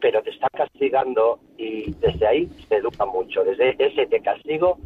pero 0.00 0.22
te 0.22 0.30
está 0.30 0.48
castigando 0.50 1.40
y 1.56 1.92
desde 1.94 2.26
ahí 2.26 2.46
te 2.68 2.76
educa 2.76 3.04
mucho. 3.06 3.44
Desde 3.44 3.76
ese 3.78 4.06
te 4.06 4.20
castigo, 4.20 4.78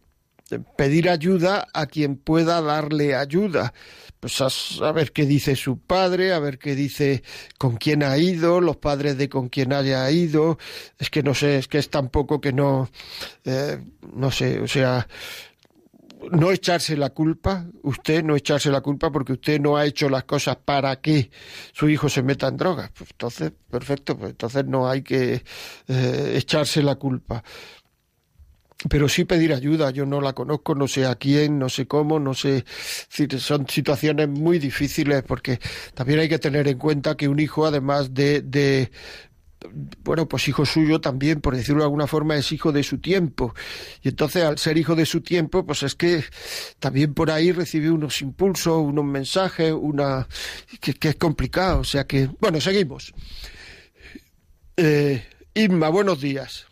Pedir 0.76 1.08
ayuda 1.08 1.66
a 1.72 1.86
quien 1.86 2.16
pueda 2.16 2.60
darle 2.60 3.14
ayuda. 3.16 3.72
Pues 4.20 4.40
a, 4.40 4.48
a 4.86 4.92
ver 4.92 5.12
qué 5.12 5.26
dice 5.26 5.56
su 5.56 5.78
padre, 5.78 6.32
a 6.32 6.38
ver 6.38 6.58
qué 6.58 6.76
dice 6.76 7.24
con 7.58 7.76
quién 7.76 8.02
ha 8.04 8.16
ido, 8.18 8.60
los 8.60 8.76
padres 8.76 9.18
de 9.18 9.28
con 9.28 9.48
quién 9.48 9.72
haya 9.72 10.08
ido. 10.10 10.58
Es 10.98 11.10
que 11.10 11.22
no 11.22 11.34
sé, 11.34 11.58
es 11.58 11.68
que 11.68 11.78
es 11.78 11.90
tan 11.90 12.08
poco 12.10 12.40
que 12.40 12.52
no, 12.52 12.90
eh, 13.44 13.82
no 14.14 14.30
sé, 14.30 14.60
o 14.60 14.68
sea, 14.68 15.08
no 16.30 16.50
echarse 16.52 16.96
la 16.96 17.10
culpa, 17.10 17.66
usted 17.82 18.22
no 18.22 18.36
echarse 18.36 18.70
la 18.70 18.80
culpa 18.80 19.10
porque 19.10 19.32
usted 19.32 19.60
no 19.60 19.76
ha 19.76 19.84
hecho 19.84 20.08
las 20.08 20.24
cosas 20.24 20.56
para 20.56 21.00
que 21.00 21.30
su 21.72 21.88
hijo 21.88 22.08
se 22.08 22.22
meta 22.22 22.48
en 22.48 22.56
drogas. 22.56 22.90
Pues 22.96 23.10
entonces, 23.10 23.52
perfecto, 23.70 24.16
pues 24.16 24.30
entonces 24.30 24.64
no 24.66 24.88
hay 24.88 25.02
que 25.02 25.42
eh, 25.88 26.34
echarse 26.36 26.82
la 26.82 26.96
culpa. 26.96 27.42
Pero 28.88 29.08
sí 29.08 29.24
pedir 29.24 29.52
ayuda, 29.52 29.90
yo 29.90 30.06
no 30.06 30.20
la 30.20 30.32
conozco, 30.32 30.74
no 30.74 30.88
sé 30.88 31.06
a 31.06 31.14
quién, 31.14 31.58
no 31.58 31.68
sé 31.68 31.86
cómo, 31.86 32.18
no 32.18 32.34
sé. 32.34 32.64
Son 33.38 33.68
situaciones 33.68 34.28
muy 34.28 34.58
difíciles 34.58 35.22
porque 35.22 35.60
también 35.94 36.18
hay 36.18 36.28
que 36.28 36.40
tener 36.40 36.66
en 36.66 36.78
cuenta 36.78 37.16
que 37.16 37.28
un 37.28 37.38
hijo, 37.38 37.64
además 37.64 38.12
de, 38.12 38.42
de 38.42 38.90
bueno, 40.04 40.28
pues 40.28 40.48
hijo 40.48 40.64
suyo 40.66 41.00
también, 41.00 41.40
por 41.40 41.54
decirlo 41.56 41.80
de 41.82 41.86
alguna 41.86 42.06
forma, 42.06 42.36
es 42.36 42.50
hijo 42.52 42.72
de 42.72 42.82
su 42.82 42.98
tiempo. 42.98 43.54
Y 44.02 44.08
entonces, 44.08 44.42
al 44.44 44.58
ser 44.58 44.76
hijo 44.78 44.94
de 44.94 45.06
su 45.06 45.20
tiempo, 45.20 45.64
pues 45.66 45.82
es 45.82 45.94
que 45.94 46.24
también 46.78 47.14
por 47.14 47.30
ahí 47.30 47.52
recibe 47.52 47.90
unos 47.90 48.20
impulsos, 48.22 48.78
unos 48.82 49.04
mensajes, 49.04 49.72
una 49.72 50.26
que, 50.80 50.94
que 50.94 51.08
es 51.10 51.16
complicado. 51.16 51.80
O 51.80 51.84
sea 51.84 52.06
que, 52.06 52.28
bueno, 52.40 52.60
seguimos. 52.60 53.12
Eh, 54.76 55.24
Irma, 55.54 55.88
buenos 55.90 56.20
días. 56.20 56.66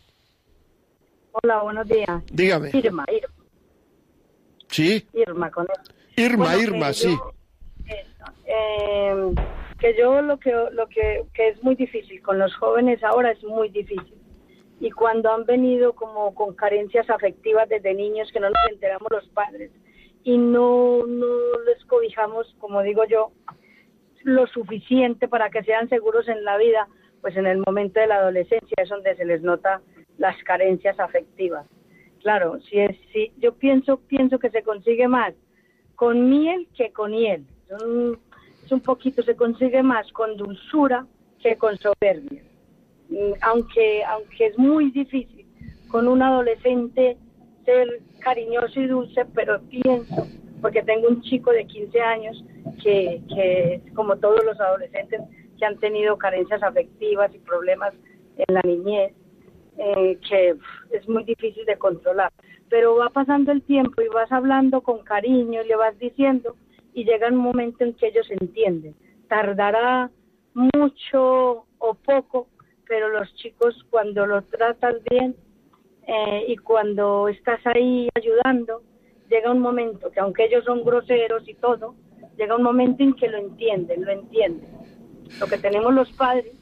Hola, 1.31 1.61
buenos 1.63 1.87
días. 1.87 2.21
Dígame. 2.31 2.71
Irma, 2.73 3.05
Irma, 3.09 3.33
¿Sí? 4.69 5.05
Irma 5.13 5.49
con 5.51 5.65
él. 5.65 5.93
Irma, 6.25 6.45
Bueno, 6.55 6.61
Irma, 6.61 6.87
que 6.89 6.93
sí. 6.93 7.07
yo- 7.07 7.33
eso, 7.85 8.33
eh, 8.45 9.33
que 9.81 9.95
yo 9.97 10.21
lo 10.21 10.39
que 10.39 10.53
lo 10.71 10.87
que, 10.87 11.23
que 11.33 11.49
es 11.49 11.63
muy 11.63 11.75
difícil 11.75 12.21
con 12.21 12.37
los 12.37 12.55
jóvenes 12.55 13.03
ahora 13.03 13.31
es 13.31 13.43
muy 13.43 13.69
difícil 13.69 14.13
y 14.79 14.91
cuando 14.91 15.31
han 15.31 15.45
venido 15.45 15.93
como 15.93 16.33
con 16.35 16.55
carencias 16.55 17.09
afectivas 17.09 17.67
desde 17.67 17.95
niños 17.95 18.31
que 18.31 18.39
no 18.39 18.49
nos 18.49 18.71
enteramos 18.71 19.07
los 19.11 19.27
padres 19.29 19.71
y 20.23 20.37
no 20.37 21.05
no 21.07 21.59
les 21.65 21.83
cobijamos 21.85 22.55
como 22.59 22.83
digo 22.83 23.05
yo 23.05 23.31
lo 24.23 24.45
suficiente 24.47 25.27
para 25.27 25.49
que 25.49 25.63
sean 25.63 25.89
seguros 25.89 26.27
en 26.27 26.43
la 26.45 26.57
vida 26.57 26.87
pues 27.21 27.35
en 27.35 27.47
el 27.47 27.57
momento 27.57 27.99
de 27.99 28.07
la 28.07 28.17
adolescencia 28.17 28.75
es 28.77 28.89
donde 28.89 29.15
se 29.15 29.25
les 29.25 29.41
nota 29.41 29.81
las 30.19 30.37
carencias 30.43 30.99
afectivas 30.99 31.65
claro 32.21 32.59
si 32.69 32.79
es 32.79 32.95
si 33.11 33.33
yo 33.39 33.55
pienso 33.55 33.99
pienso 34.01 34.37
que 34.37 34.51
se 34.51 34.61
consigue 34.61 35.07
más 35.07 35.33
con 36.01 36.31
miel 36.31 36.67
que 36.75 36.91
con 36.91 37.13
hiel. 37.13 37.45
Es 37.69 37.83
un, 38.71 38.81
poquito, 38.81 39.23
se 39.23 39.35
consigue 39.35 39.83
más 39.83 40.11
con 40.11 40.37
dulzura 40.37 41.05
que 41.39 41.55
con 41.57 41.77
soberbia. 41.77 42.43
Mm, 43.09 43.33
Aunque, 43.41 44.03
aunque 44.03 44.47
es 44.47 44.57
muy 44.57 44.91
difícil 44.91 45.45
con 45.89 46.07
un 46.07 46.21
adolescente 46.21 47.17
ser 47.65 48.01
cariñoso 48.19 48.79
y 48.79 48.87
dulce, 48.87 49.25
pero 49.35 49.61
pienso, 49.61 50.27
porque 50.61 50.81
tengo 50.83 51.07
un 51.09 51.21
chico 51.21 51.51
de 51.51 51.65
15 51.65 52.01
años 52.01 52.43
que, 52.81 53.21
que 53.27 53.81
como 53.93 54.15
todos 54.17 54.43
los 54.45 54.59
adolescentes 54.59 55.21
que 55.57 55.65
han 55.65 55.77
tenido 55.77 56.17
carencias 56.17 56.63
afectivas 56.63 57.33
y 57.35 57.39
problemas 57.39 57.93
en 58.37 58.55
la 58.55 58.61
niñez, 58.63 59.13
eh, 59.77 60.17
que 60.27 60.55
es 60.91 61.09
muy 61.09 61.23
difícil 61.23 61.65
de 61.65 61.77
controlar. 61.77 62.31
Pero 62.69 62.95
va 62.95 63.09
pasando 63.09 63.51
el 63.51 63.61
tiempo 63.61 64.01
y 64.01 64.07
vas 64.07 64.31
hablando 64.31 64.81
con 64.81 65.03
cariño 65.03 65.61
y 65.61 65.67
le 65.67 65.75
vas 65.75 65.97
diciendo 65.99 66.55
y 66.93 67.05
llega 67.05 67.29
un 67.29 67.37
momento 67.37 67.83
en 67.83 67.93
que 67.93 68.07
ellos 68.07 68.29
entienden. 68.29 68.95
Tardará 69.27 70.09
mucho 70.53 71.65
o 71.77 71.93
poco, 71.93 72.47
pero 72.87 73.09
los 73.09 73.33
chicos 73.35 73.85
cuando 73.89 74.25
lo 74.25 74.41
tratas 74.43 74.95
bien 75.09 75.35
eh, 76.07 76.45
y 76.47 76.57
cuando 76.57 77.27
estás 77.29 77.59
ahí 77.65 78.09
ayudando, 78.15 78.83
llega 79.29 79.51
un 79.51 79.59
momento 79.59 80.11
que 80.11 80.19
aunque 80.19 80.45
ellos 80.45 80.65
son 80.65 80.83
groseros 80.83 81.47
y 81.47 81.53
todo, 81.53 81.95
llega 82.37 82.55
un 82.55 82.63
momento 82.63 83.03
en 83.03 83.13
que 83.13 83.29
lo 83.29 83.37
entienden, 83.37 84.03
lo 84.03 84.11
entienden. 84.11 84.69
Lo 85.39 85.47
que 85.47 85.57
tenemos 85.57 85.93
los 85.93 86.11
padres 86.11 86.53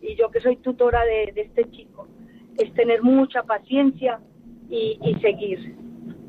y 0.00 0.16
yo 0.16 0.30
que 0.30 0.40
soy 0.40 0.56
tutora 0.56 1.04
de, 1.04 1.32
este 1.36 1.70
chico 1.70 2.08
es 2.56 2.72
tener 2.74 3.02
mucha 3.02 3.44
paciencia 3.44 4.20
y, 4.68 4.98
y 5.00 5.14
seguir, 5.20 5.76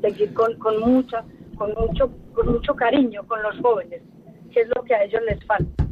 seguir 0.00 0.32
con, 0.32 0.56
con 0.58 0.78
mucha, 0.78 1.24
con 1.60 1.74
mucho, 1.74 2.10
con 2.34 2.52
mucho 2.52 2.74
cariño 2.74 3.26
con 3.26 3.42
los 3.42 3.54
jóvenes, 3.60 4.00
que 4.50 4.60
es 4.62 4.68
lo 4.74 4.82
que 4.82 4.94
a 4.94 5.04
ellos 5.04 5.20
les 5.28 5.44
falta. 5.44 5.86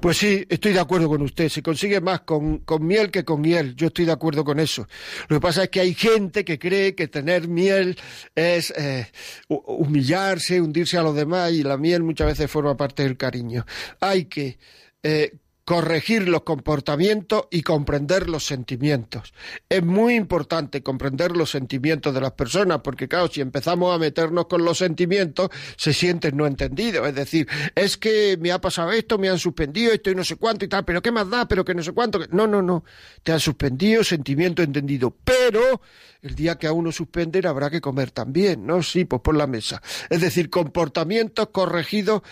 Pues 0.00 0.18
sí, 0.18 0.44
estoy 0.50 0.72
de 0.74 0.80
acuerdo 0.80 1.08
con 1.08 1.22
usted. 1.22 1.48
Se 1.48 1.62
consigue 1.62 2.00
más 2.00 2.20
con, 2.22 2.58
con 2.58 2.84
miel 2.86 3.10
que 3.10 3.24
con 3.24 3.40
miel. 3.40 3.74
Yo 3.74 3.86
estoy 3.86 4.04
de 4.04 4.12
acuerdo 4.12 4.44
con 4.44 4.58
eso. 4.60 4.86
Lo 5.28 5.36
que 5.36 5.40
pasa 5.40 5.62
es 5.62 5.68
que 5.70 5.80
hay 5.80 5.94
gente 5.94 6.44
que 6.44 6.58
cree 6.58 6.94
que 6.94 7.08
tener 7.08 7.48
miel 7.48 7.96
es 8.34 8.70
eh, 8.76 9.06
hu- 9.48 9.62
humillarse, 9.66 10.60
hundirse 10.60 10.98
a 10.98 11.02
los 11.02 11.14
demás 11.14 11.52
y 11.52 11.62
la 11.62 11.78
miel 11.78 12.02
muchas 12.02 12.26
veces 12.26 12.50
forma 12.50 12.76
parte 12.76 13.04
del 13.04 13.16
cariño. 13.16 13.64
Hay 14.00 14.24
que 14.26 14.58
eh, 15.04 15.32
corregir 15.64 16.28
los 16.28 16.42
comportamientos 16.42 17.44
y 17.50 17.62
comprender 17.62 18.28
los 18.28 18.44
sentimientos. 18.44 19.32
Es 19.68 19.82
muy 19.82 20.14
importante 20.14 20.82
comprender 20.82 21.36
los 21.36 21.50
sentimientos 21.50 22.12
de 22.12 22.20
las 22.20 22.32
personas, 22.32 22.80
porque 22.82 23.08
claro, 23.08 23.28
si 23.28 23.40
empezamos 23.40 23.94
a 23.94 23.98
meternos 23.98 24.46
con 24.46 24.64
los 24.64 24.78
sentimientos, 24.78 25.50
se 25.76 25.92
sienten 25.92 26.36
no 26.36 26.46
entendidos. 26.46 27.06
Es 27.06 27.14
decir, 27.14 27.48
es 27.74 27.96
que 27.96 28.36
me 28.40 28.50
ha 28.50 28.60
pasado 28.60 28.90
esto, 28.92 29.18
me 29.18 29.28
han 29.28 29.38
suspendido 29.38 29.92
esto 29.92 30.10
y 30.10 30.14
no 30.14 30.24
sé 30.24 30.36
cuánto 30.36 30.64
y 30.64 30.68
tal, 30.68 30.84
pero 30.84 31.00
¿qué 31.00 31.12
más 31.12 31.30
da? 31.30 31.46
Pero 31.46 31.64
que 31.64 31.74
no 31.74 31.82
sé 31.82 31.92
cuánto. 31.92 32.20
No, 32.30 32.46
no, 32.46 32.60
no. 32.60 32.84
Te 33.22 33.32
han 33.32 33.40
suspendido, 33.40 34.02
sentimiento 34.02 34.62
entendido. 34.62 35.16
Pero 35.24 35.80
el 36.22 36.34
día 36.34 36.56
que 36.56 36.66
a 36.66 36.72
uno 36.72 36.92
suspenden 36.92 37.46
habrá 37.46 37.70
que 37.70 37.80
comer 37.80 38.10
también, 38.10 38.66
¿no? 38.66 38.82
Sí, 38.82 39.04
pues 39.04 39.22
por 39.22 39.36
la 39.36 39.46
mesa. 39.46 39.82
Es 40.10 40.20
decir, 40.20 40.50
comportamientos 40.50 41.48
corregidos, 41.48 42.22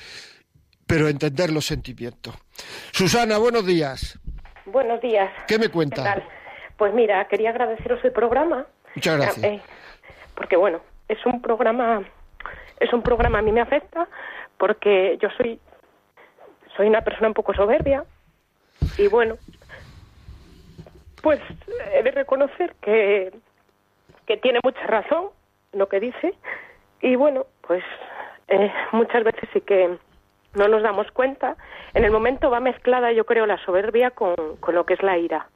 pero 0.91 1.09
entender 1.09 1.53
los 1.53 1.65
sentimientos. 1.67 2.35
Susana, 2.91 3.39
buenos 3.39 3.65
días. 3.65 4.19
Buenos 4.67 5.01
días. 5.01 5.31
¿Qué 5.47 5.57
me 5.57 5.67
¿Qué 5.67 5.71
cuenta? 5.71 6.03
tal? 6.03 6.25
Pues 6.77 6.93
mira, 6.93 7.25
quería 7.29 7.51
agradeceros 7.51 8.05
el 8.05 8.11
programa. 8.11 8.67
Muchas 8.97 9.17
gracias. 9.17 9.45
Eh, 9.45 9.61
porque 10.35 10.57
bueno, 10.57 10.81
es 11.09 11.25
un 11.25 11.41
programa, 11.41 12.03
es 12.81 12.93
un 12.93 13.03
programa 13.03 13.39
a 13.39 13.43
mí 13.43 13.53
me 13.53 13.61
afecta 13.61 14.09
porque 14.59 15.17
yo 15.23 15.29
soy, 15.37 15.61
soy 16.77 16.89
una 16.89 17.03
persona 17.03 17.29
un 17.29 17.35
poco 17.35 17.55
soberbia 17.55 18.05
y 18.99 19.07
bueno, 19.07 19.39
pues 21.23 21.41
he 21.95 22.03
de 22.03 22.11
reconocer 22.11 22.75
que 22.83 23.33
que 24.27 24.37
tiene 24.37 24.61
mucha 24.63 24.87
razón 24.87 25.31
lo 25.73 25.89
que 25.89 26.01
dice 26.01 26.35
y 27.01 27.17
bueno, 27.17 27.47
pues 27.67 27.83
eh, 28.49 28.73
muchas 28.93 29.25
veces 29.25 29.49
sí 29.53 29.61
que 29.61 29.99
no 30.55 30.69
nos 30.69 30.83
damos 30.83 31.07
cuenta. 31.13 31.57
En 31.95 32.05
el 32.05 32.11
momento 32.11 32.51
va 32.51 32.61
mezclada, 32.61 33.13
yo 33.13 33.25
creo, 33.25 33.47
la 33.47 33.63
soberbia 33.65 34.11
con, 34.11 34.35
con 34.61 34.75
lo 34.75 34.85
que 34.87 34.95
es 34.95 35.03
la 35.03 35.19
ira. 35.19 35.49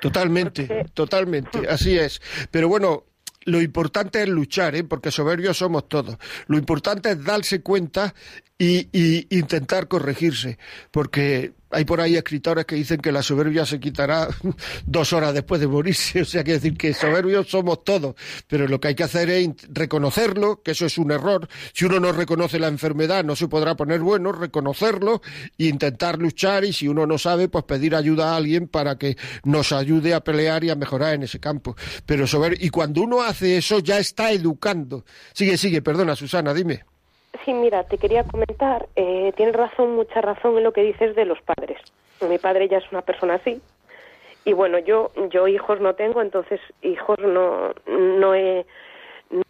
Totalmente, 0.00 0.64
Porque- 0.66 0.84
totalmente, 0.94 1.68
así 1.68 1.96
es. 1.98 2.20
Pero 2.50 2.68
bueno, 2.68 3.04
lo 3.44 3.60
importante 3.60 4.22
es 4.22 4.28
luchar, 4.28 4.74
¿eh? 4.74 4.84
porque 4.84 5.10
soberbios 5.10 5.58
somos 5.58 5.88
todos. 5.88 6.16
Lo 6.48 6.58
importante 6.58 7.10
es 7.10 7.24
darse 7.24 7.62
cuenta 7.62 8.14
y, 8.58 8.88
y 8.92 9.26
intentar 9.36 9.88
corregirse, 9.88 10.58
porque 10.90 11.52
Hay 11.72 11.84
por 11.84 12.00
ahí 12.00 12.16
escritores 12.16 12.66
que 12.66 12.74
dicen 12.74 13.00
que 13.00 13.10
la 13.10 13.22
soberbia 13.22 13.66
se 13.66 13.80
quitará 13.80 14.28
dos 14.86 15.12
horas 15.12 15.34
después 15.34 15.60
de 15.60 15.66
morirse, 15.66 16.20
o 16.22 16.24
sea, 16.24 16.44
que 16.44 16.52
decir 16.52 16.76
que 16.76 16.94
soberbios 16.94 17.48
somos 17.48 17.84
todos, 17.84 18.14
pero 18.46 18.68
lo 18.68 18.80
que 18.80 18.88
hay 18.88 18.94
que 18.94 19.04
hacer 19.04 19.30
es 19.30 19.48
reconocerlo, 19.68 20.62
que 20.62 20.72
eso 20.72 20.86
es 20.86 20.98
un 20.98 21.10
error. 21.12 21.48
Si 21.72 21.84
uno 21.84 21.98
no 22.00 22.12
reconoce 22.12 22.58
la 22.58 22.68
enfermedad, 22.68 23.24
no 23.24 23.36
se 23.36 23.48
podrá 23.48 23.74
poner 23.76 24.00
bueno, 24.00 24.32
reconocerlo 24.32 25.22
e 25.58 25.66
intentar 25.66 26.18
luchar 26.18 26.64
y 26.64 26.72
si 26.72 26.88
uno 26.88 27.06
no 27.06 27.18
sabe, 27.18 27.48
pues 27.48 27.64
pedir 27.64 27.94
ayuda 27.94 28.32
a 28.32 28.36
alguien 28.36 28.68
para 28.68 28.96
que 28.98 29.16
nos 29.44 29.72
ayude 29.72 30.14
a 30.14 30.20
pelear 30.20 30.64
y 30.64 30.70
a 30.70 30.74
mejorar 30.74 31.14
en 31.14 31.22
ese 31.24 31.40
campo. 31.40 31.76
Pero 32.06 32.26
sober 32.26 32.56
y 32.62 32.70
cuando 32.70 33.02
uno 33.02 33.22
hace 33.22 33.56
eso 33.56 33.78
ya 33.80 33.98
está 33.98 34.32
educando. 34.32 35.04
Sigue, 35.32 35.56
sigue, 35.56 35.82
perdona 35.82 36.16
Susana, 36.16 36.52
dime. 36.54 36.91
Sí, 37.44 37.52
mira, 37.52 37.84
te 37.84 37.98
quería 37.98 38.24
comentar, 38.24 38.86
eh, 38.94 39.32
tienes 39.36 39.56
razón, 39.56 39.96
mucha 39.96 40.20
razón 40.20 40.56
en 40.58 40.64
lo 40.64 40.72
que 40.72 40.82
dices 40.82 41.16
de 41.16 41.24
los 41.24 41.40
padres. 41.42 41.80
Mi 42.20 42.38
padre 42.38 42.68
ya 42.68 42.78
es 42.78 42.92
una 42.92 43.02
persona 43.02 43.34
así. 43.34 43.60
Y 44.44 44.52
bueno, 44.52 44.78
yo 44.78 45.10
yo 45.30 45.48
hijos 45.48 45.80
no 45.80 45.94
tengo, 45.94 46.20
entonces 46.20 46.60
hijos 46.82 47.18
no 47.18 47.72
no 47.86 48.34
he 48.34 48.64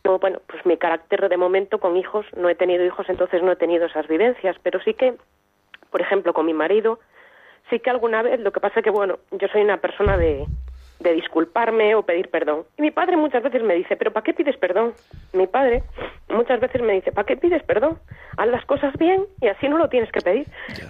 no, 0.04 0.18
bueno, 0.18 0.40
pues 0.46 0.64
mi 0.64 0.76
carácter 0.76 1.28
de 1.28 1.36
momento 1.36 1.78
con 1.78 1.96
hijos, 1.96 2.24
no 2.36 2.48
he 2.48 2.54
tenido 2.54 2.84
hijos, 2.84 3.08
entonces 3.08 3.42
no 3.42 3.52
he 3.52 3.56
tenido 3.56 3.86
esas 3.86 4.06
vivencias, 4.06 4.56
pero 4.62 4.80
sí 4.80 4.94
que, 4.94 5.14
por 5.90 6.00
ejemplo, 6.00 6.32
con 6.32 6.46
mi 6.46 6.54
marido, 6.54 7.00
sí 7.68 7.80
que 7.80 7.90
alguna 7.90 8.22
vez, 8.22 8.38
lo 8.40 8.52
que 8.52 8.60
pasa 8.60 8.80
que, 8.80 8.90
bueno, 8.90 9.18
yo 9.32 9.48
soy 9.48 9.62
una 9.62 9.78
persona 9.78 10.16
de, 10.16 10.46
de 11.02 11.14
disculparme 11.14 11.94
o 11.94 12.02
pedir 12.02 12.28
perdón. 12.28 12.64
Y 12.76 12.82
mi 12.82 12.90
padre 12.90 13.16
muchas 13.16 13.42
veces 13.42 13.62
me 13.62 13.74
dice, 13.74 13.96
pero 13.96 14.12
¿para 14.12 14.24
qué 14.24 14.34
pides 14.34 14.56
perdón? 14.56 14.94
Mi 15.32 15.46
padre 15.46 15.82
muchas 16.28 16.60
veces 16.60 16.82
me 16.82 16.94
dice, 16.94 17.12
¿para 17.12 17.26
qué 17.26 17.36
pides 17.36 17.62
perdón? 17.64 17.98
Haz 18.36 18.48
las 18.48 18.64
cosas 18.64 18.96
bien 18.98 19.24
y 19.40 19.48
así 19.48 19.68
no 19.68 19.78
lo 19.78 19.88
tienes 19.88 20.10
que 20.12 20.20
pedir. 20.20 20.46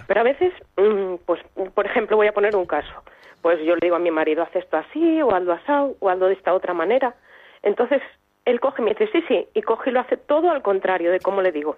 Pero 0.07 0.19
a 0.19 0.23
veces, 0.23 0.53
mm, 0.77 1.15
pues, 1.25 1.41
por 1.73 1.85
ejemplo, 1.85 2.17
voy 2.17 2.27
a 2.27 2.33
poner 2.33 2.55
un 2.55 2.65
caso. 2.65 2.93
Pues 3.41 3.59
yo 3.65 3.75
le 3.75 3.81
digo 3.81 3.95
a 3.95 3.99
mi 3.99 4.11
marido, 4.11 4.43
haz 4.43 4.55
esto 4.55 4.77
así, 4.77 5.21
o 5.21 5.33
hazlo 5.33 5.53
así, 5.53 5.95
o 5.99 6.09
hazlo 6.09 6.27
de 6.27 6.33
esta 6.33 6.53
otra 6.53 6.73
manera. 6.73 7.15
Entonces, 7.61 8.01
él 8.45 8.59
coge 8.59 8.81
y 8.81 8.85
me 8.85 8.91
dice, 8.91 9.09
sí, 9.11 9.23
sí, 9.27 9.47
y 9.53 9.61
coge 9.61 9.89
y 9.89 9.93
lo 9.93 9.99
hace 10.01 10.17
todo 10.17 10.51
al 10.51 10.61
contrario 10.61 11.11
de 11.11 11.19
como 11.19 11.41
le 11.41 11.51
digo. 11.51 11.75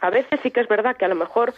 A 0.00 0.10
veces 0.10 0.40
sí 0.42 0.50
que 0.50 0.60
es 0.60 0.68
verdad 0.68 0.96
que 0.96 1.04
a 1.04 1.08
lo 1.08 1.14
mejor 1.14 1.52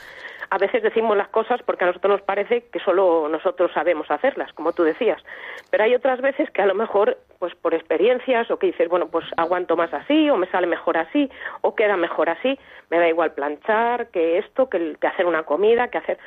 a 0.51 0.59
veces 0.59 0.83
decimos 0.83 1.17
las 1.17 1.29
cosas 1.29 1.63
porque 1.63 1.85
a 1.85 1.87
nosotros 1.87 2.13
nos 2.13 2.23
parece 2.23 2.63
que 2.73 2.81
solo 2.81 3.29
nosotros 3.29 3.71
sabemos 3.73 4.11
hacerlas, 4.11 4.53
como 4.53 4.73
tú 4.73 4.83
decías. 4.83 5.23
Pero 5.71 5.85
hay 5.85 5.95
otras 5.95 6.21
veces 6.21 6.51
que 6.51 6.63
a 6.63 6.67
lo 6.67 6.75
mejor, 6.75 7.19
pues 7.39 7.55
por 7.55 7.75
experiencias 7.75 8.51
o 8.51 8.59
que 8.59 8.69
dices, 8.69 8.89
bueno, 8.89 9.09
pues 9.09 9.25
aguanto 9.37 9.77
más 9.77 9.93
así 9.95 10.29
o 10.29 10.37
me 10.37 10.51
sale 10.51 10.67
mejor 10.67 10.97
así 10.97 11.31
o 11.61 11.75
queda 11.75 11.97
mejor 11.97 12.31
así. 12.31 12.59
Me 12.91 12.99
da 12.99 13.09
igual 13.09 13.33
planchar 13.33 14.09
que 14.09 14.39
esto, 14.39 14.69
que, 14.69 14.97
que 15.01 15.07
hacer 15.07 15.27
una 15.27 15.45
comida, 15.45 15.89
que 15.89 15.99
hacer. 15.99 16.19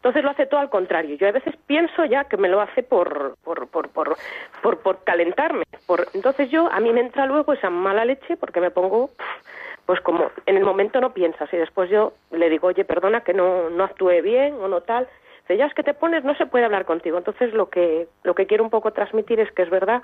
Entonces 0.00 0.24
lo 0.24 0.30
hace 0.30 0.46
todo 0.46 0.60
al 0.60 0.70
contrario. 0.70 1.16
Yo 1.16 1.28
a 1.28 1.32
veces 1.32 1.54
pienso 1.66 2.06
ya 2.06 2.24
que 2.24 2.38
me 2.38 2.48
lo 2.48 2.60
hace 2.62 2.82
por, 2.82 3.36
por, 3.44 3.68
por, 3.68 3.90
por, 3.90 4.16
por, 4.62 4.78
por 4.78 5.04
calentarme. 5.04 5.64
Por... 5.86 6.06
Entonces 6.14 6.50
yo, 6.50 6.72
a 6.72 6.80
mí 6.80 6.90
me 6.92 7.00
entra 7.00 7.26
luego 7.26 7.52
esa 7.52 7.68
mala 7.68 8.06
leche 8.06 8.38
porque 8.38 8.60
me 8.60 8.70
pongo 8.70 9.10
pues 9.86 10.00
como 10.00 10.30
en 10.46 10.56
el 10.56 10.64
momento 10.64 11.00
no 11.00 11.12
piensas 11.12 11.52
y 11.52 11.56
después 11.56 11.90
yo 11.90 12.12
le 12.30 12.48
digo, 12.48 12.68
oye, 12.68 12.84
perdona 12.84 13.22
que 13.22 13.34
no, 13.34 13.70
no 13.70 13.84
actué 13.84 14.22
bien 14.22 14.54
o 14.54 14.68
no 14.68 14.82
tal, 14.82 15.08
dice, 15.42 15.56
ya 15.56 15.66
es 15.66 15.74
que 15.74 15.82
te 15.82 15.94
pones, 15.94 16.24
no 16.24 16.34
se 16.36 16.46
puede 16.46 16.64
hablar 16.64 16.84
contigo. 16.84 17.18
Entonces 17.18 17.52
lo 17.52 17.68
que, 17.68 18.08
lo 18.22 18.34
que 18.34 18.46
quiero 18.46 18.64
un 18.64 18.70
poco 18.70 18.92
transmitir 18.92 19.40
es 19.40 19.50
que 19.52 19.62
es 19.62 19.70
verdad 19.70 20.02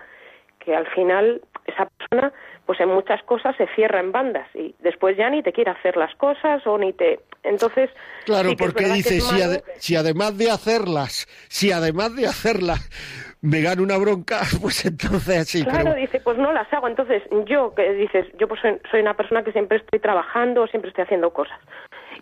que 0.58 0.74
al 0.74 0.86
final 0.88 1.42
esa 1.66 1.86
persona 1.86 2.32
pues 2.64 2.80
en 2.80 2.88
muchas 2.88 3.22
cosas 3.22 3.54
se 3.56 3.68
cierra 3.76 4.00
en 4.00 4.10
bandas 4.10 4.48
y 4.54 4.74
después 4.80 5.16
ya 5.16 5.30
ni 5.30 5.42
te 5.42 5.52
quiere 5.52 5.70
hacer 5.70 5.96
las 5.96 6.14
cosas 6.16 6.66
o 6.66 6.76
ni 6.78 6.92
te 6.92 7.20
entonces 7.44 7.90
claro 8.24 8.50
porque 8.58 8.86
dice 8.86 9.20
si, 9.20 9.40
si 9.78 9.96
además 9.96 10.36
de 10.36 10.50
hacerlas 10.50 11.26
si 11.48 11.70
además 11.70 12.16
de 12.16 12.26
hacerlas 12.26 12.90
me 13.42 13.60
gano 13.60 13.82
una 13.82 13.98
bronca, 13.98 14.40
pues 14.60 14.84
entonces 14.84 15.48
sí. 15.48 15.64
Claro, 15.64 15.94
dice, 15.94 16.20
pues 16.20 16.38
no 16.38 16.52
las 16.52 16.72
hago. 16.72 16.88
Entonces 16.88 17.22
yo, 17.46 17.74
que 17.74 17.92
dices, 17.94 18.26
yo 18.38 18.48
pues 18.48 18.60
soy, 18.60 19.00
una 19.00 19.14
persona 19.14 19.44
que 19.44 19.52
siempre 19.52 19.78
estoy 19.78 20.00
trabajando, 20.00 20.66
siempre 20.66 20.88
estoy 20.90 21.04
haciendo 21.04 21.30
cosas. 21.32 21.58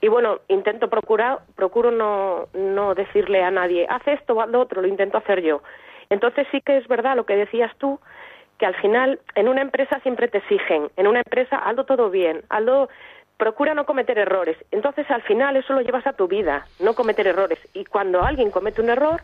Y 0.01 0.09
bueno, 0.09 0.41
intento 0.49 0.91
procurar, 0.91 1.39
procuro 1.55 1.91
no, 1.91 2.49
no 2.53 2.95
decirle 2.95 3.43
a 3.43 3.51
nadie, 3.51 3.87
haz 3.89 4.07
esto 4.07 4.35
o 4.35 4.41
haz 4.43 4.51
lo 4.51 4.61
otro, 4.61 4.82
lo 4.82 4.89
intento 4.89 5.16
hacer 5.16 5.41
yo. 5.41 5.62
Entonces 6.11 6.47
sí 6.51 6.61
que 6.61 6.77
es 6.77 6.89
verdad 6.89 7.17
lo 7.17 7.27
que 7.27 7.37
decías 7.37 7.73
tú, 7.79 8.01
que 8.59 8.67
al 8.67 8.75
final 8.77 9.21
en 9.35 9.49
una 9.49 9.63
empresa 9.63 10.01
siempre 10.01 10.29
te 10.29 10.39
exigen, 10.39 10.91
en 10.97 11.07
una 11.07 11.21
empresa 11.21 11.57
hazlo 11.57 11.85
todo 11.85 12.11
bien, 12.11 12.43
hazlo 12.49 12.89
procura 13.37 13.75
no 13.75 13.85
cometer 13.85 14.19
errores. 14.19 14.57
Entonces 14.71 15.11
al 15.11 15.23
final 15.23 15.57
eso 15.57 15.73
lo 15.73 15.81
llevas 15.81 16.07
a 16.07 16.13
tu 16.13 16.29
vida, 16.29 16.67
no 16.81 16.95
cometer 16.95 17.27
errores. 17.27 17.59
Y 17.75 17.85
cuando 17.85 18.23
alguien 18.23 18.51
comete 18.51 18.81
un 18.81 18.91
error, 18.91 19.23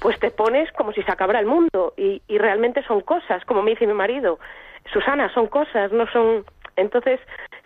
pues 0.00 0.18
te 0.18 0.30
pones 0.30 0.70
como 0.72 0.92
si 0.92 1.02
se 1.02 1.10
acabara 1.10 1.40
el 1.40 1.46
mundo 1.46 1.94
y, 1.96 2.22
y 2.28 2.38
realmente 2.38 2.82
son 2.84 3.00
cosas, 3.00 3.44
como 3.46 3.62
me 3.62 3.70
dice 3.70 3.86
mi 3.86 3.94
marido, 3.94 4.38
Susana, 4.92 5.32
son 5.34 5.46
cosas, 5.48 5.92
no 5.92 6.06
son... 6.08 6.44
Entonces 6.76 7.18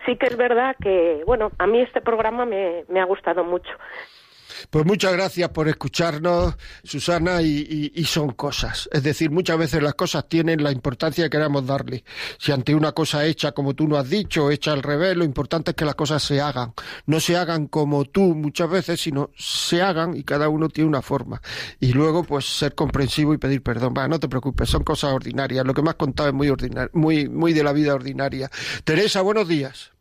sí 0.07 0.17
que 0.17 0.27
es 0.27 0.37
verdad 0.37 0.75
que, 0.81 1.23
bueno, 1.27 1.51
a 1.59 1.67
mí 1.67 1.81
este 1.81 2.01
programa 2.01 2.47
me, 2.47 2.85
me 2.89 3.01
ha 3.01 3.05
gustado 3.05 3.45
mucho. 3.45 3.71
Pues 4.71 4.85
muchas 4.85 5.13
gracias 5.13 5.49
por 5.51 5.69
escucharnos, 5.69 6.55
Susana, 6.85 7.43
y, 7.43 7.91
son 8.05 8.33
cosas. 8.33 8.89
Es 8.93 9.03
decir, 9.03 9.31
muchas 9.31 9.57
veces 9.57 9.83
las 9.83 9.95
cosas 9.95 10.29
tienen 10.29 10.63
la 10.63 10.71
importancia 10.71 11.25
que 11.25 11.31
queramos 11.31 11.67
darle. 11.67 12.05
Si 12.39 12.53
ante 12.53 12.75
una 12.75 12.93
cosa 12.93 13.25
hecha 13.25 13.53
como 13.53 13.75
tú 13.75 13.89
no 13.89 13.97
has 13.97 14.09
dicho, 14.09 14.51
hecha 14.51 14.73
al 14.73 14.83
revés, 14.83 15.17
lo 15.17 15.25
importante 15.25 15.71
es 15.71 15.77
que 15.77 15.85
las 15.85 15.95
cosas 15.95 16.23
se 16.23 16.41
hagan. 16.41 16.75
No 17.07 17.21
se 17.21 17.37
hagan 17.37 17.69
como 17.69 18.05
tú 18.05 18.35
muchas 18.35 18.69
veces, 18.69 19.01
sino 19.01 19.31
se 19.37 19.81
hagan 19.81 20.17
y 20.17 20.25
cada 20.25 20.49
uno 20.49 20.69
tiene 20.69 20.89
una 20.89 21.03
forma. 21.03 21.41
Y 21.81 21.93
luego, 21.93 22.25
pues, 22.25 22.45
ser 22.45 22.75
comprensivo 22.75 23.33
y 23.35 23.39
pedir 23.39 23.63
perdón. 23.63 23.95
Va, 23.97 24.09
no 24.09 24.21
te 24.21 24.29
preocupes, 24.29 24.69
son 24.69 24.85
cosas 24.85 25.13
ordinarias. 25.13 25.65
Lo 25.65 25.75
que 25.75 25.83
me 25.83 25.91
has 25.91 25.97
contado 25.97 26.29
es 26.29 26.35
muy 26.35 26.49
ordinario, 26.49 26.91
muy, 26.93 27.29
muy 27.29 27.53
de 27.53 27.65
la 27.65 27.73
vida 27.73 27.95
ordinaria. 27.95 28.51
Teresa, 28.85 29.23
buenos 29.23 29.49
días. 29.49 29.92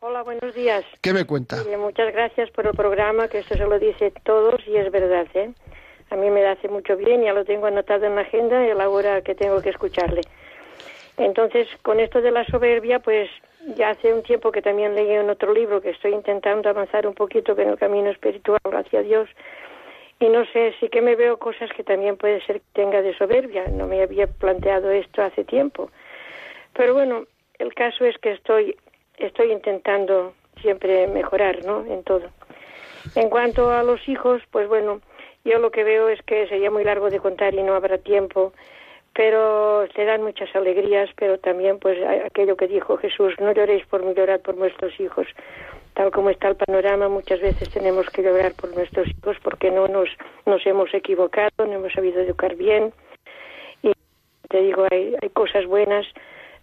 Hola, 0.00 0.22
buenos 0.22 0.54
días. 0.54 0.84
¿Qué 1.00 1.14
me 1.14 1.24
cuenta? 1.24 1.56
muchas 1.78 2.12
gracias 2.12 2.50
por 2.50 2.66
el 2.66 2.74
programa, 2.74 3.28
que 3.28 3.38
esto 3.38 3.56
se 3.56 3.66
lo 3.66 3.78
dice 3.78 4.12
todos 4.24 4.60
y 4.66 4.76
es 4.76 4.92
verdad, 4.92 5.26
¿eh? 5.32 5.50
A 6.10 6.16
mí 6.16 6.30
me 6.30 6.46
hace 6.46 6.68
mucho 6.68 6.98
bien, 6.98 7.22
ya 7.22 7.32
lo 7.32 7.46
tengo 7.46 7.66
anotado 7.66 8.04
en 8.04 8.14
la 8.14 8.20
agenda 8.20 8.66
y 8.66 8.70
a 8.70 8.74
la 8.74 8.90
hora 8.90 9.22
que 9.22 9.34
tengo 9.34 9.62
que 9.62 9.70
escucharle. 9.70 10.20
Entonces, 11.16 11.66
con 11.80 11.98
esto 11.98 12.20
de 12.20 12.30
la 12.30 12.44
soberbia, 12.44 12.98
pues 12.98 13.30
ya 13.74 13.90
hace 13.90 14.12
un 14.12 14.22
tiempo 14.22 14.52
que 14.52 14.60
también 14.60 14.94
leí 14.94 15.10
en 15.12 15.30
otro 15.30 15.54
libro 15.54 15.80
que 15.80 15.90
estoy 15.90 16.12
intentando 16.12 16.68
avanzar 16.68 17.06
un 17.06 17.14
poquito 17.14 17.58
en 17.58 17.70
el 17.70 17.78
camino 17.78 18.10
espiritual, 18.10 18.60
gracias 18.64 19.00
a 19.00 19.02
Dios. 19.02 19.30
Y 20.20 20.28
no 20.28 20.44
sé, 20.52 20.74
sí 20.78 20.90
que 20.90 21.00
me 21.00 21.16
veo 21.16 21.38
cosas 21.38 21.70
que 21.74 21.82
también 21.82 22.18
puede 22.18 22.44
ser 22.44 22.60
que 22.60 22.66
tenga 22.74 23.00
de 23.00 23.16
soberbia. 23.16 23.64
No 23.68 23.86
me 23.86 24.02
había 24.02 24.26
planteado 24.26 24.90
esto 24.90 25.22
hace 25.22 25.44
tiempo. 25.44 25.90
Pero 26.74 26.92
bueno, 26.92 27.24
el 27.58 27.74
caso 27.74 28.04
es 28.04 28.18
que 28.18 28.32
estoy 28.32 28.76
estoy 29.18 29.52
intentando 29.52 30.34
siempre 30.60 31.06
mejorar, 31.06 31.64
¿no? 31.64 31.84
En 31.86 32.02
todo. 32.02 32.30
En 33.14 33.28
cuanto 33.30 33.70
a 33.70 33.82
los 33.82 34.06
hijos, 34.08 34.42
pues 34.50 34.68
bueno, 34.68 35.00
yo 35.44 35.58
lo 35.58 35.70
que 35.70 35.84
veo 35.84 36.08
es 36.08 36.20
que 36.22 36.48
sería 36.48 36.70
muy 36.70 36.84
largo 36.84 37.10
de 37.10 37.20
contar 37.20 37.54
y 37.54 37.62
no 37.62 37.74
habrá 37.74 37.98
tiempo, 37.98 38.52
pero 39.14 39.86
te 39.94 40.04
dan 40.04 40.22
muchas 40.22 40.54
alegrías, 40.54 41.08
pero 41.16 41.38
también 41.38 41.78
pues 41.78 41.98
aquello 42.24 42.56
que 42.56 42.66
dijo 42.66 42.96
Jesús, 42.98 43.34
no 43.38 43.52
lloréis 43.52 43.86
por 43.86 44.02
mí, 44.04 44.12
llorad 44.14 44.40
por 44.40 44.56
nuestros 44.56 44.98
hijos. 45.00 45.26
Tal 45.94 46.10
como 46.10 46.28
está 46.28 46.48
el 46.48 46.56
panorama, 46.56 47.08
muchas 47.08 47.40
veces 47.40 47.70
tenemos 47.70 48.10
que 48.10 48.22
llorar 48.22 48.52
por 48.52 48.74
nuestros 48.74 49.08
hijos 49.08 49.36
porque 49.42 49.70
no 49.70 49.88
nos, 49.88 50.10
nos 50.44 50.66
hemos 50.66 50.92
equivocado, 50.92 51.50
no 51.58 51.72
hemos 51.72 51.92
sabido 51.92 52.20
educar 52.20 52.56
bien. 52.56 52.92
Y 53.82 53.92
te 54.48 54.60
digo, 54.60 54.86
hay, 54.90 55.14
hay 55.22 55.30
cosas 55.30 55.64
buenas, 55.64 56.06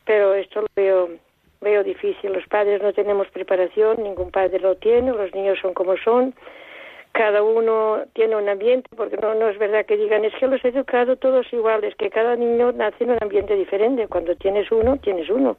pero 0.06 0.36
esto 0.36 0.62
lo 0.62 0.68
veo 0.76 1.10
veo 1.64 1.84
difícil. 1.84 2.34
Los 2.34 2.46
padres 2.48 2.82
no 2.82 2.94
tenemos 2.94 3.28
preparación, 3.30 4.04
ningún 4.04 4.30
padre 4.30 4.60
lo 4.60 4.76
tiene, 4.76 5.12
los 5.12 5.34
niños 5.34 5.58
son 5.62 5.74
como 5.74 5.98
son, 5.98 6.36
cada 7.14 7.44
uno 7.44 8.06
tiene 8.14 8.36
un 8.36 8.50
ambiente, 8.50 8.90
porque 8.98 9.18
no, 9.18 9.36
no 9.36 9.48
es 9.48 9.60
verdad 9.60 9.86
que 9.86 9.98
digan, 9.98 10.26
es 10.26 10.34
que 10.34 10.48
los 10.48 10.66
he 10.66 10.70
educado 10.70 11.16
todos 11.16 11.52
iguales, 11.54 11.94
que 11.96 12.10
cada 12.10 12.36
niño 12.36 12.72
nace 12.72 13.04
en 13.04 13.12
un 13.12 13.20
ambiente 13.22 13.56
diferente. 13.56 14.08
Cuando 14.08 14.36
tienes 14.36 14.72
uno, 14.72 14.98
tienes 14.98 15.30
uno. 15.30 15.56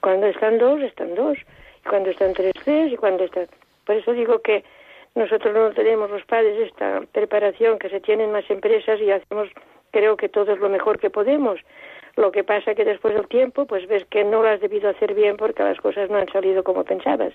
Cuando 0.00 0.26
están 0.26 0.58
dos, 0.58 0.82
están 0.82 1.14
dos. 1.14 1.38
Cuando 1.88 2.10
están 2.10 2.34
tres, 2.34 2.52
tres. 2.62 2.92
Y 2.92 2.96
cuando 2.98 3.24
están... 3.24 3.48
Por 3.86 3.96
eso 3.96 4.12
digo 4.12 4.40
que 4.40 4.64
nosotros 5.14 5.54
no 5.54 5.70
tenemos 5.70 6.10
los 6.10 6.24
padres 6.26 6.68
esta 6.68 7.00
preparación 7.10 7.78
que 7.78 7.88
se 7.88 8.00
tienen 8.00 8.30
más 8.30 8.48
empresas 8.50 9.00
y 9.00 9.10
hacemos, 9.10 9.48
creo 9.92 10.18
que 10.18 10.28
todo 10.28 10.52
es 10.52 10.58
lo 10.58 10.68
mejor 10.68 10.98
que 10.98 11.08
podemos. 11.08 11.58
Lo 12.18 12.32
que 12.32 12.42
pasa 12.42 12.74
que 12.74 12.84
después 12.84 13.14
del 13.14 13.28
tiempo, 13.28 13.64
pues 13.64 13.86
ves 13.86 14.04
que 14.10 14.24
no 14.24 14.42
lo 14.42 14.48
has 14.48 14.60
debido 14.60 14.90
hacer 14.90 15.14
bien 15.14 15.36
porque 15.36 15.62
las 15.62 15.78
cosas 15.78 16.10
no 16.10 16.16
han 16.18 16.28
salido 16.32 16.64
como 16.64 16.82
pensabas. 16.82 17.32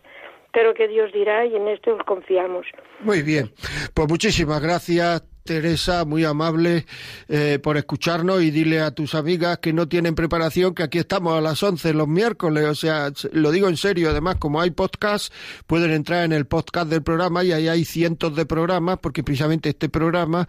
Pero 0.52 0.74
que 0.74 0.90
Dios 0.90 1.14
dirá 1.14 1.46
y 1.46 1.56
en 1.56 1.70
esto 1.70 1.98
confiamos. 2.06 2.68
Muy 3.00 3.22
bien. 3.22 3.50
Pues 3.94 4.10
muchísimas 4.10 4.62
gracias, 4.62 5.24
Teresa, 5.46 6.04
muy 6.04 6.26
amable 6.26 6.86
eh, 7.30 7.60
por 7.64 7.78
escucharnos 7.78 8.42
y 8.42 8.52
dile 8.52 8.82
a 8.82 8.92
tus 8.92 9.16
amigas 9.16 9.60
que 9.60 9.72
no 9.72 9.88
tienen 9.88 10.16
preparación 10.16 10.76
que 10.76 10.84
aquí 10.84 11.00
estamos 11.00 11.38
a 11.38 11.42
las 11.42 11.64
11 11.64 11.94
los 11.94 12.08
miércoles, 12.08 12.66
o 12.66 12.76
sea, 12.76 13.10
lo 13.32 13.52
digo 13.52 13.68
en 13.68 13.78
serio, 13.78 14.10
además 14.10 14.36
como 14.36 14.62
hay 14.62 14.72
podcast, 14.72 15.34
pueden 15.66 15.92
entrar 15.92 16.24
en 16.24 16.32
el 16.32 16.46
podcast 16.46 16.90
del 16.90 17.04
programa 17.04 17.44
y 17.44 17.52
ahí 17.52 17.68
hay 17.68 17.84
cientos 17.84 18.36
de 18.36 18.46
programas 18.46 19.00
porque 19.00 19.24
precisamente 19.24 19.70
este 19.70 19.90
programa 19.90 20.48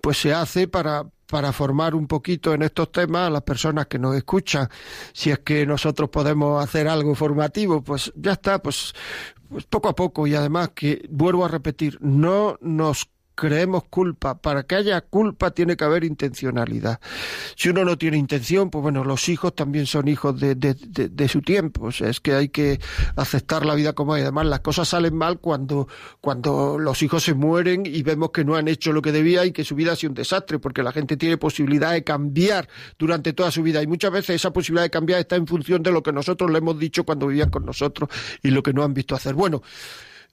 pues 0.00 0.18
se 0.18 0.32
hace 0.32 0.68
para 0.68 1.06
para 1.30 1.52
formar 1.52 1.94
un 1.94 2.06
poquito 2.06 2.52
en 2.52 2.62
estos 2.62 2.90
temas 2.92 3.28
a 3.28 3.30
las 3.30 3.42
personas 3.42 3.86
que 3.86 3.98
nos 3.98 4.16
escuchan. 4.16 4.68
Si 5.12 5.30
es 5.30 5.38
que 5.38 5.64
nosotros 5.64 6.10
podemos 6.10 6.62
hacer 6.62 6.88
algo 6.88 7.14
formativo, 7.14 7.82
pues 7.82 8.12
ya 8.16 8.32
está, 8.32 8.60
pues, 8.60 8.92
pues 9.48 9.64
poco 9.64 9.88
a 9.88 9.94
poco. 9.94 10.26
Y 10.26 10.34
además 10.34 10.70
que, 10.74 11.06
vuelvo 11.08 11.44
a 11.44 11.48
repetir, 11.48 11.98
no 12.00 12.58
nos 12.60 13.08
creemos 13.40 13.84
culpa. 13.84 14.38
Para 14.38 14.64
que 14.64 14.74
haya 14.74 15.00
culpa 15.00 15.50
tiene 15.52 15.74
que 15.74 15.84
haber 15.84 16.04
intencionalidad. 16.04 17.00
Si 17.56 17.70
uno 17.70 17.86
no 17.86 17.96
tiene 17.96 18.18
intención, 18.18 18.68
pues 18.68 18.82
bueno, 18.82 19.02
los 19.02 19.30
hijos 19.30 19.54
también 19.54 19.86
son 19.86 20.08
hijos 20.08 20.38
de, 20.38 20.54
de, 20.54 20.74
de, 20.74 21.28
su 21.28 21.40
tiempo. 21.40 21.86
O 21.86 21.92
sea, 21.92 22.10
es 22.10 22.20
que 22.20 22.34
hay 22.34 22.50
que 22.50 22.78
aceptar 23.16 23.64
la 23.64 23.74
vida 23.74 23.94
como 23.94 24.12
hay. 24.12 24.22
Además, 24.22 24.46
las 24.46 24.60
cosas 24.60 24.88
salen 24.88 25.16
mal 25.16 25.38
cuando, 25.38 25.88
cuando 26.20 26.78
los 26.78 27.02
hijos 27.02 27.22
se 27.22 27.32
mueren 27.32 27.86
y 27.86 28.02
vemos 28.02 28.30
que 28.30 28.44
no 28.44 28.56
han 28.56 28.68
hecho 28.68 28.92
lo 28.92 29.00
que 29.00 29.10
debía 29.10 29.46
y 29.46 29.52
que 29.52 29.64
su 29.64 29.74
vida 29.74 29.92
ha 29.92 29.96
sido 29.96 30.10
un 30.10 30.16
desastre, 30.16 30.58
porque 30.58 30.82
la 30.82 30.92
gente 30.92 31.16
tiene 31.16 31.38
posibilidad 31.38 31.92
de 31.92 32.04
cambiar 32.04 32.68
durante 32.98 33.32
toda 33.32 33.50
su 33.50 33.62
vida. 33.62 33.82
Y 33.82 33.86
muchas 33.86 34.12
veces 34.12 34.36
esa 34.36 34.52
posibilidad 34.52 34.84
de 34.84 34.90
cambiar 34.90 35.20
está 35.20 35.36
en 35.36 35.46
función 35.46 35.82
de 35.82 35.92
lo 35.92 36.02
que 36.02 36.12
nosotros 36.12 36.50
le 36.50 36.58
hemos 36.58 36.78
dicho 36.78 37.04
cuando 37.04 37.26
vivían 37.26 37.48
con 37.48 37.64
nosotros 37.64 38.10
y 38.42 38.50
lo 38.50 38.62
que 38.62 38.74
no 38.74 38.84
han 38.84 38.92
visto 38.92 39.14
hacer. 39.14 39.32
Bueno, 39.34 39.62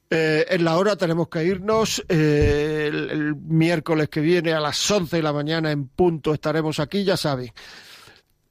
eh, 0.09 0.45
en 0.49 0.63
la 0.63 0.77
hora 0.77 0.95
tenemos 0.95 1.27
que 1.27 1.43
irnos. 1.43 2.03
Eh, 2.07 2.89
el, 2.91 3.35
miércoles 3.35 4.09
que 4.09 4.21
viene 4.21 4.53
a 4.53 4.59
las 4.59 4.89
11 4.89 5.17
de 5.17 5.23
la 5.23 5.33
mañana 5.33 5.71
en 5.71 5.87
punto 5.87 6.33
estaremos 6.33 6.79
aquí, 6.79 7.03
ya 7.03 7.17
saben. 7.17 7.51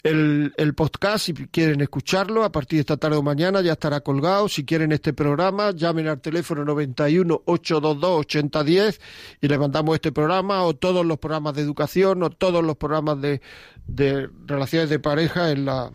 El, 0.02 0.74
podcast, 0.76 1.26
si 1.26 1.32
quieren 1.32 1.80
escucharlo, 1.80 2.44
a 2.44 2.52
partir 2.52 2.76
de 2.76 2.82
esta 2.82 2.96
tarde 2.96 3.16
o 3.16 3.22
mañana 3.22 3.60
ya 3.60 3.72
estará 3.72 4.00
colgado. 4.00 4.48
Si 4.48 4.64
quieren 4.64 4.92
este 4.92 5.12
programa, 5.12 5.72
llamen 5.72 6.06
al 6.06 6.20
teléfono 6.20 6.64
91 6.64 7.42
822 7.44 8.20
8010 8.20 9.00
y 9.40 9.48
les 9.48 9.58
mandamos 9.58 9.96
este 9.96 10.12
programa 10.12 10.62
o 10.62 10.76
todos 10.76 11.04
los 11.04 11.18
programas 11.18 11.54
de 11.54 11.62
educación 11.62 12.22
o 12.22 12.30
todos 12.30 12.62
los 12.62 12.76
programas 12.76 13.20
de, 13.20 13.40
de 13.88 14.28
relaciones 14.46 14.90
de 14.90 15.00
pareja 15.00 15.50
en 15.50 15.64
la. 15.64 15.90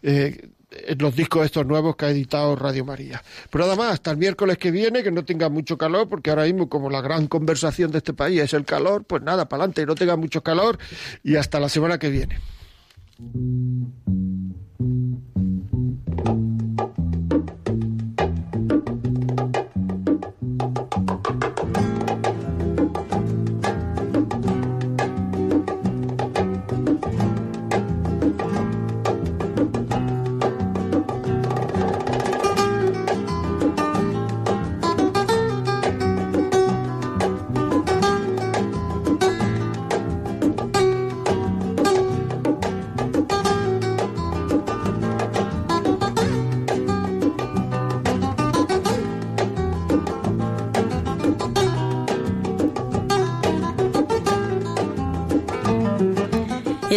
Eh, 0.00 0.48
los 0.98 1.14
discos 1.14 1.44
estos 1.44 1.66
nuevos 1.66 1.96
que 1.96 2.06
ha 2.06 2.10
editado 2.10 2.56
Radio 2.56 2.84
María. 2.84 3.22
Pero 3.50 3.64
nada 3.64 3.76
más, 3.76 3.94
hasta 3.94 4.10
el 4.10 4.16
miércoles 4.16 4.58
que 4.58 4.70
viene, 4.70 5.02
que 5.02 5.10
no 5.10 5.24
tenga 5.24 5.48
mucho 5.48 5.76
calor, 5.76 6.08
porque 6.08 6.30
ahora 6.30 6.44
mismo 6.44 6.68
como 6.68 6.90
la 6.90 7.00
gran 7.00 7.26
conversación 7.26 7.90
de 7.90 7.98
este 7.98 8.12
país 8.12 8.40
es 8.40 8.54
el 8.54 8.64
calor, 8.64 9.04
pues 9.04 9.22
nada, 9.22 9.48
para 9.48 9.64
adelante, 9.64 9.86
no 9.86 9.94
tenga 9.94 10.16
mucho 10.16 10.42
calor 10.42 10.78
y 11.22 11.36
hasta 11.36 11.60
la 11.60 11.68
semana 11.68 11.98
que 11.98 12.10
viene. 12.10 12.38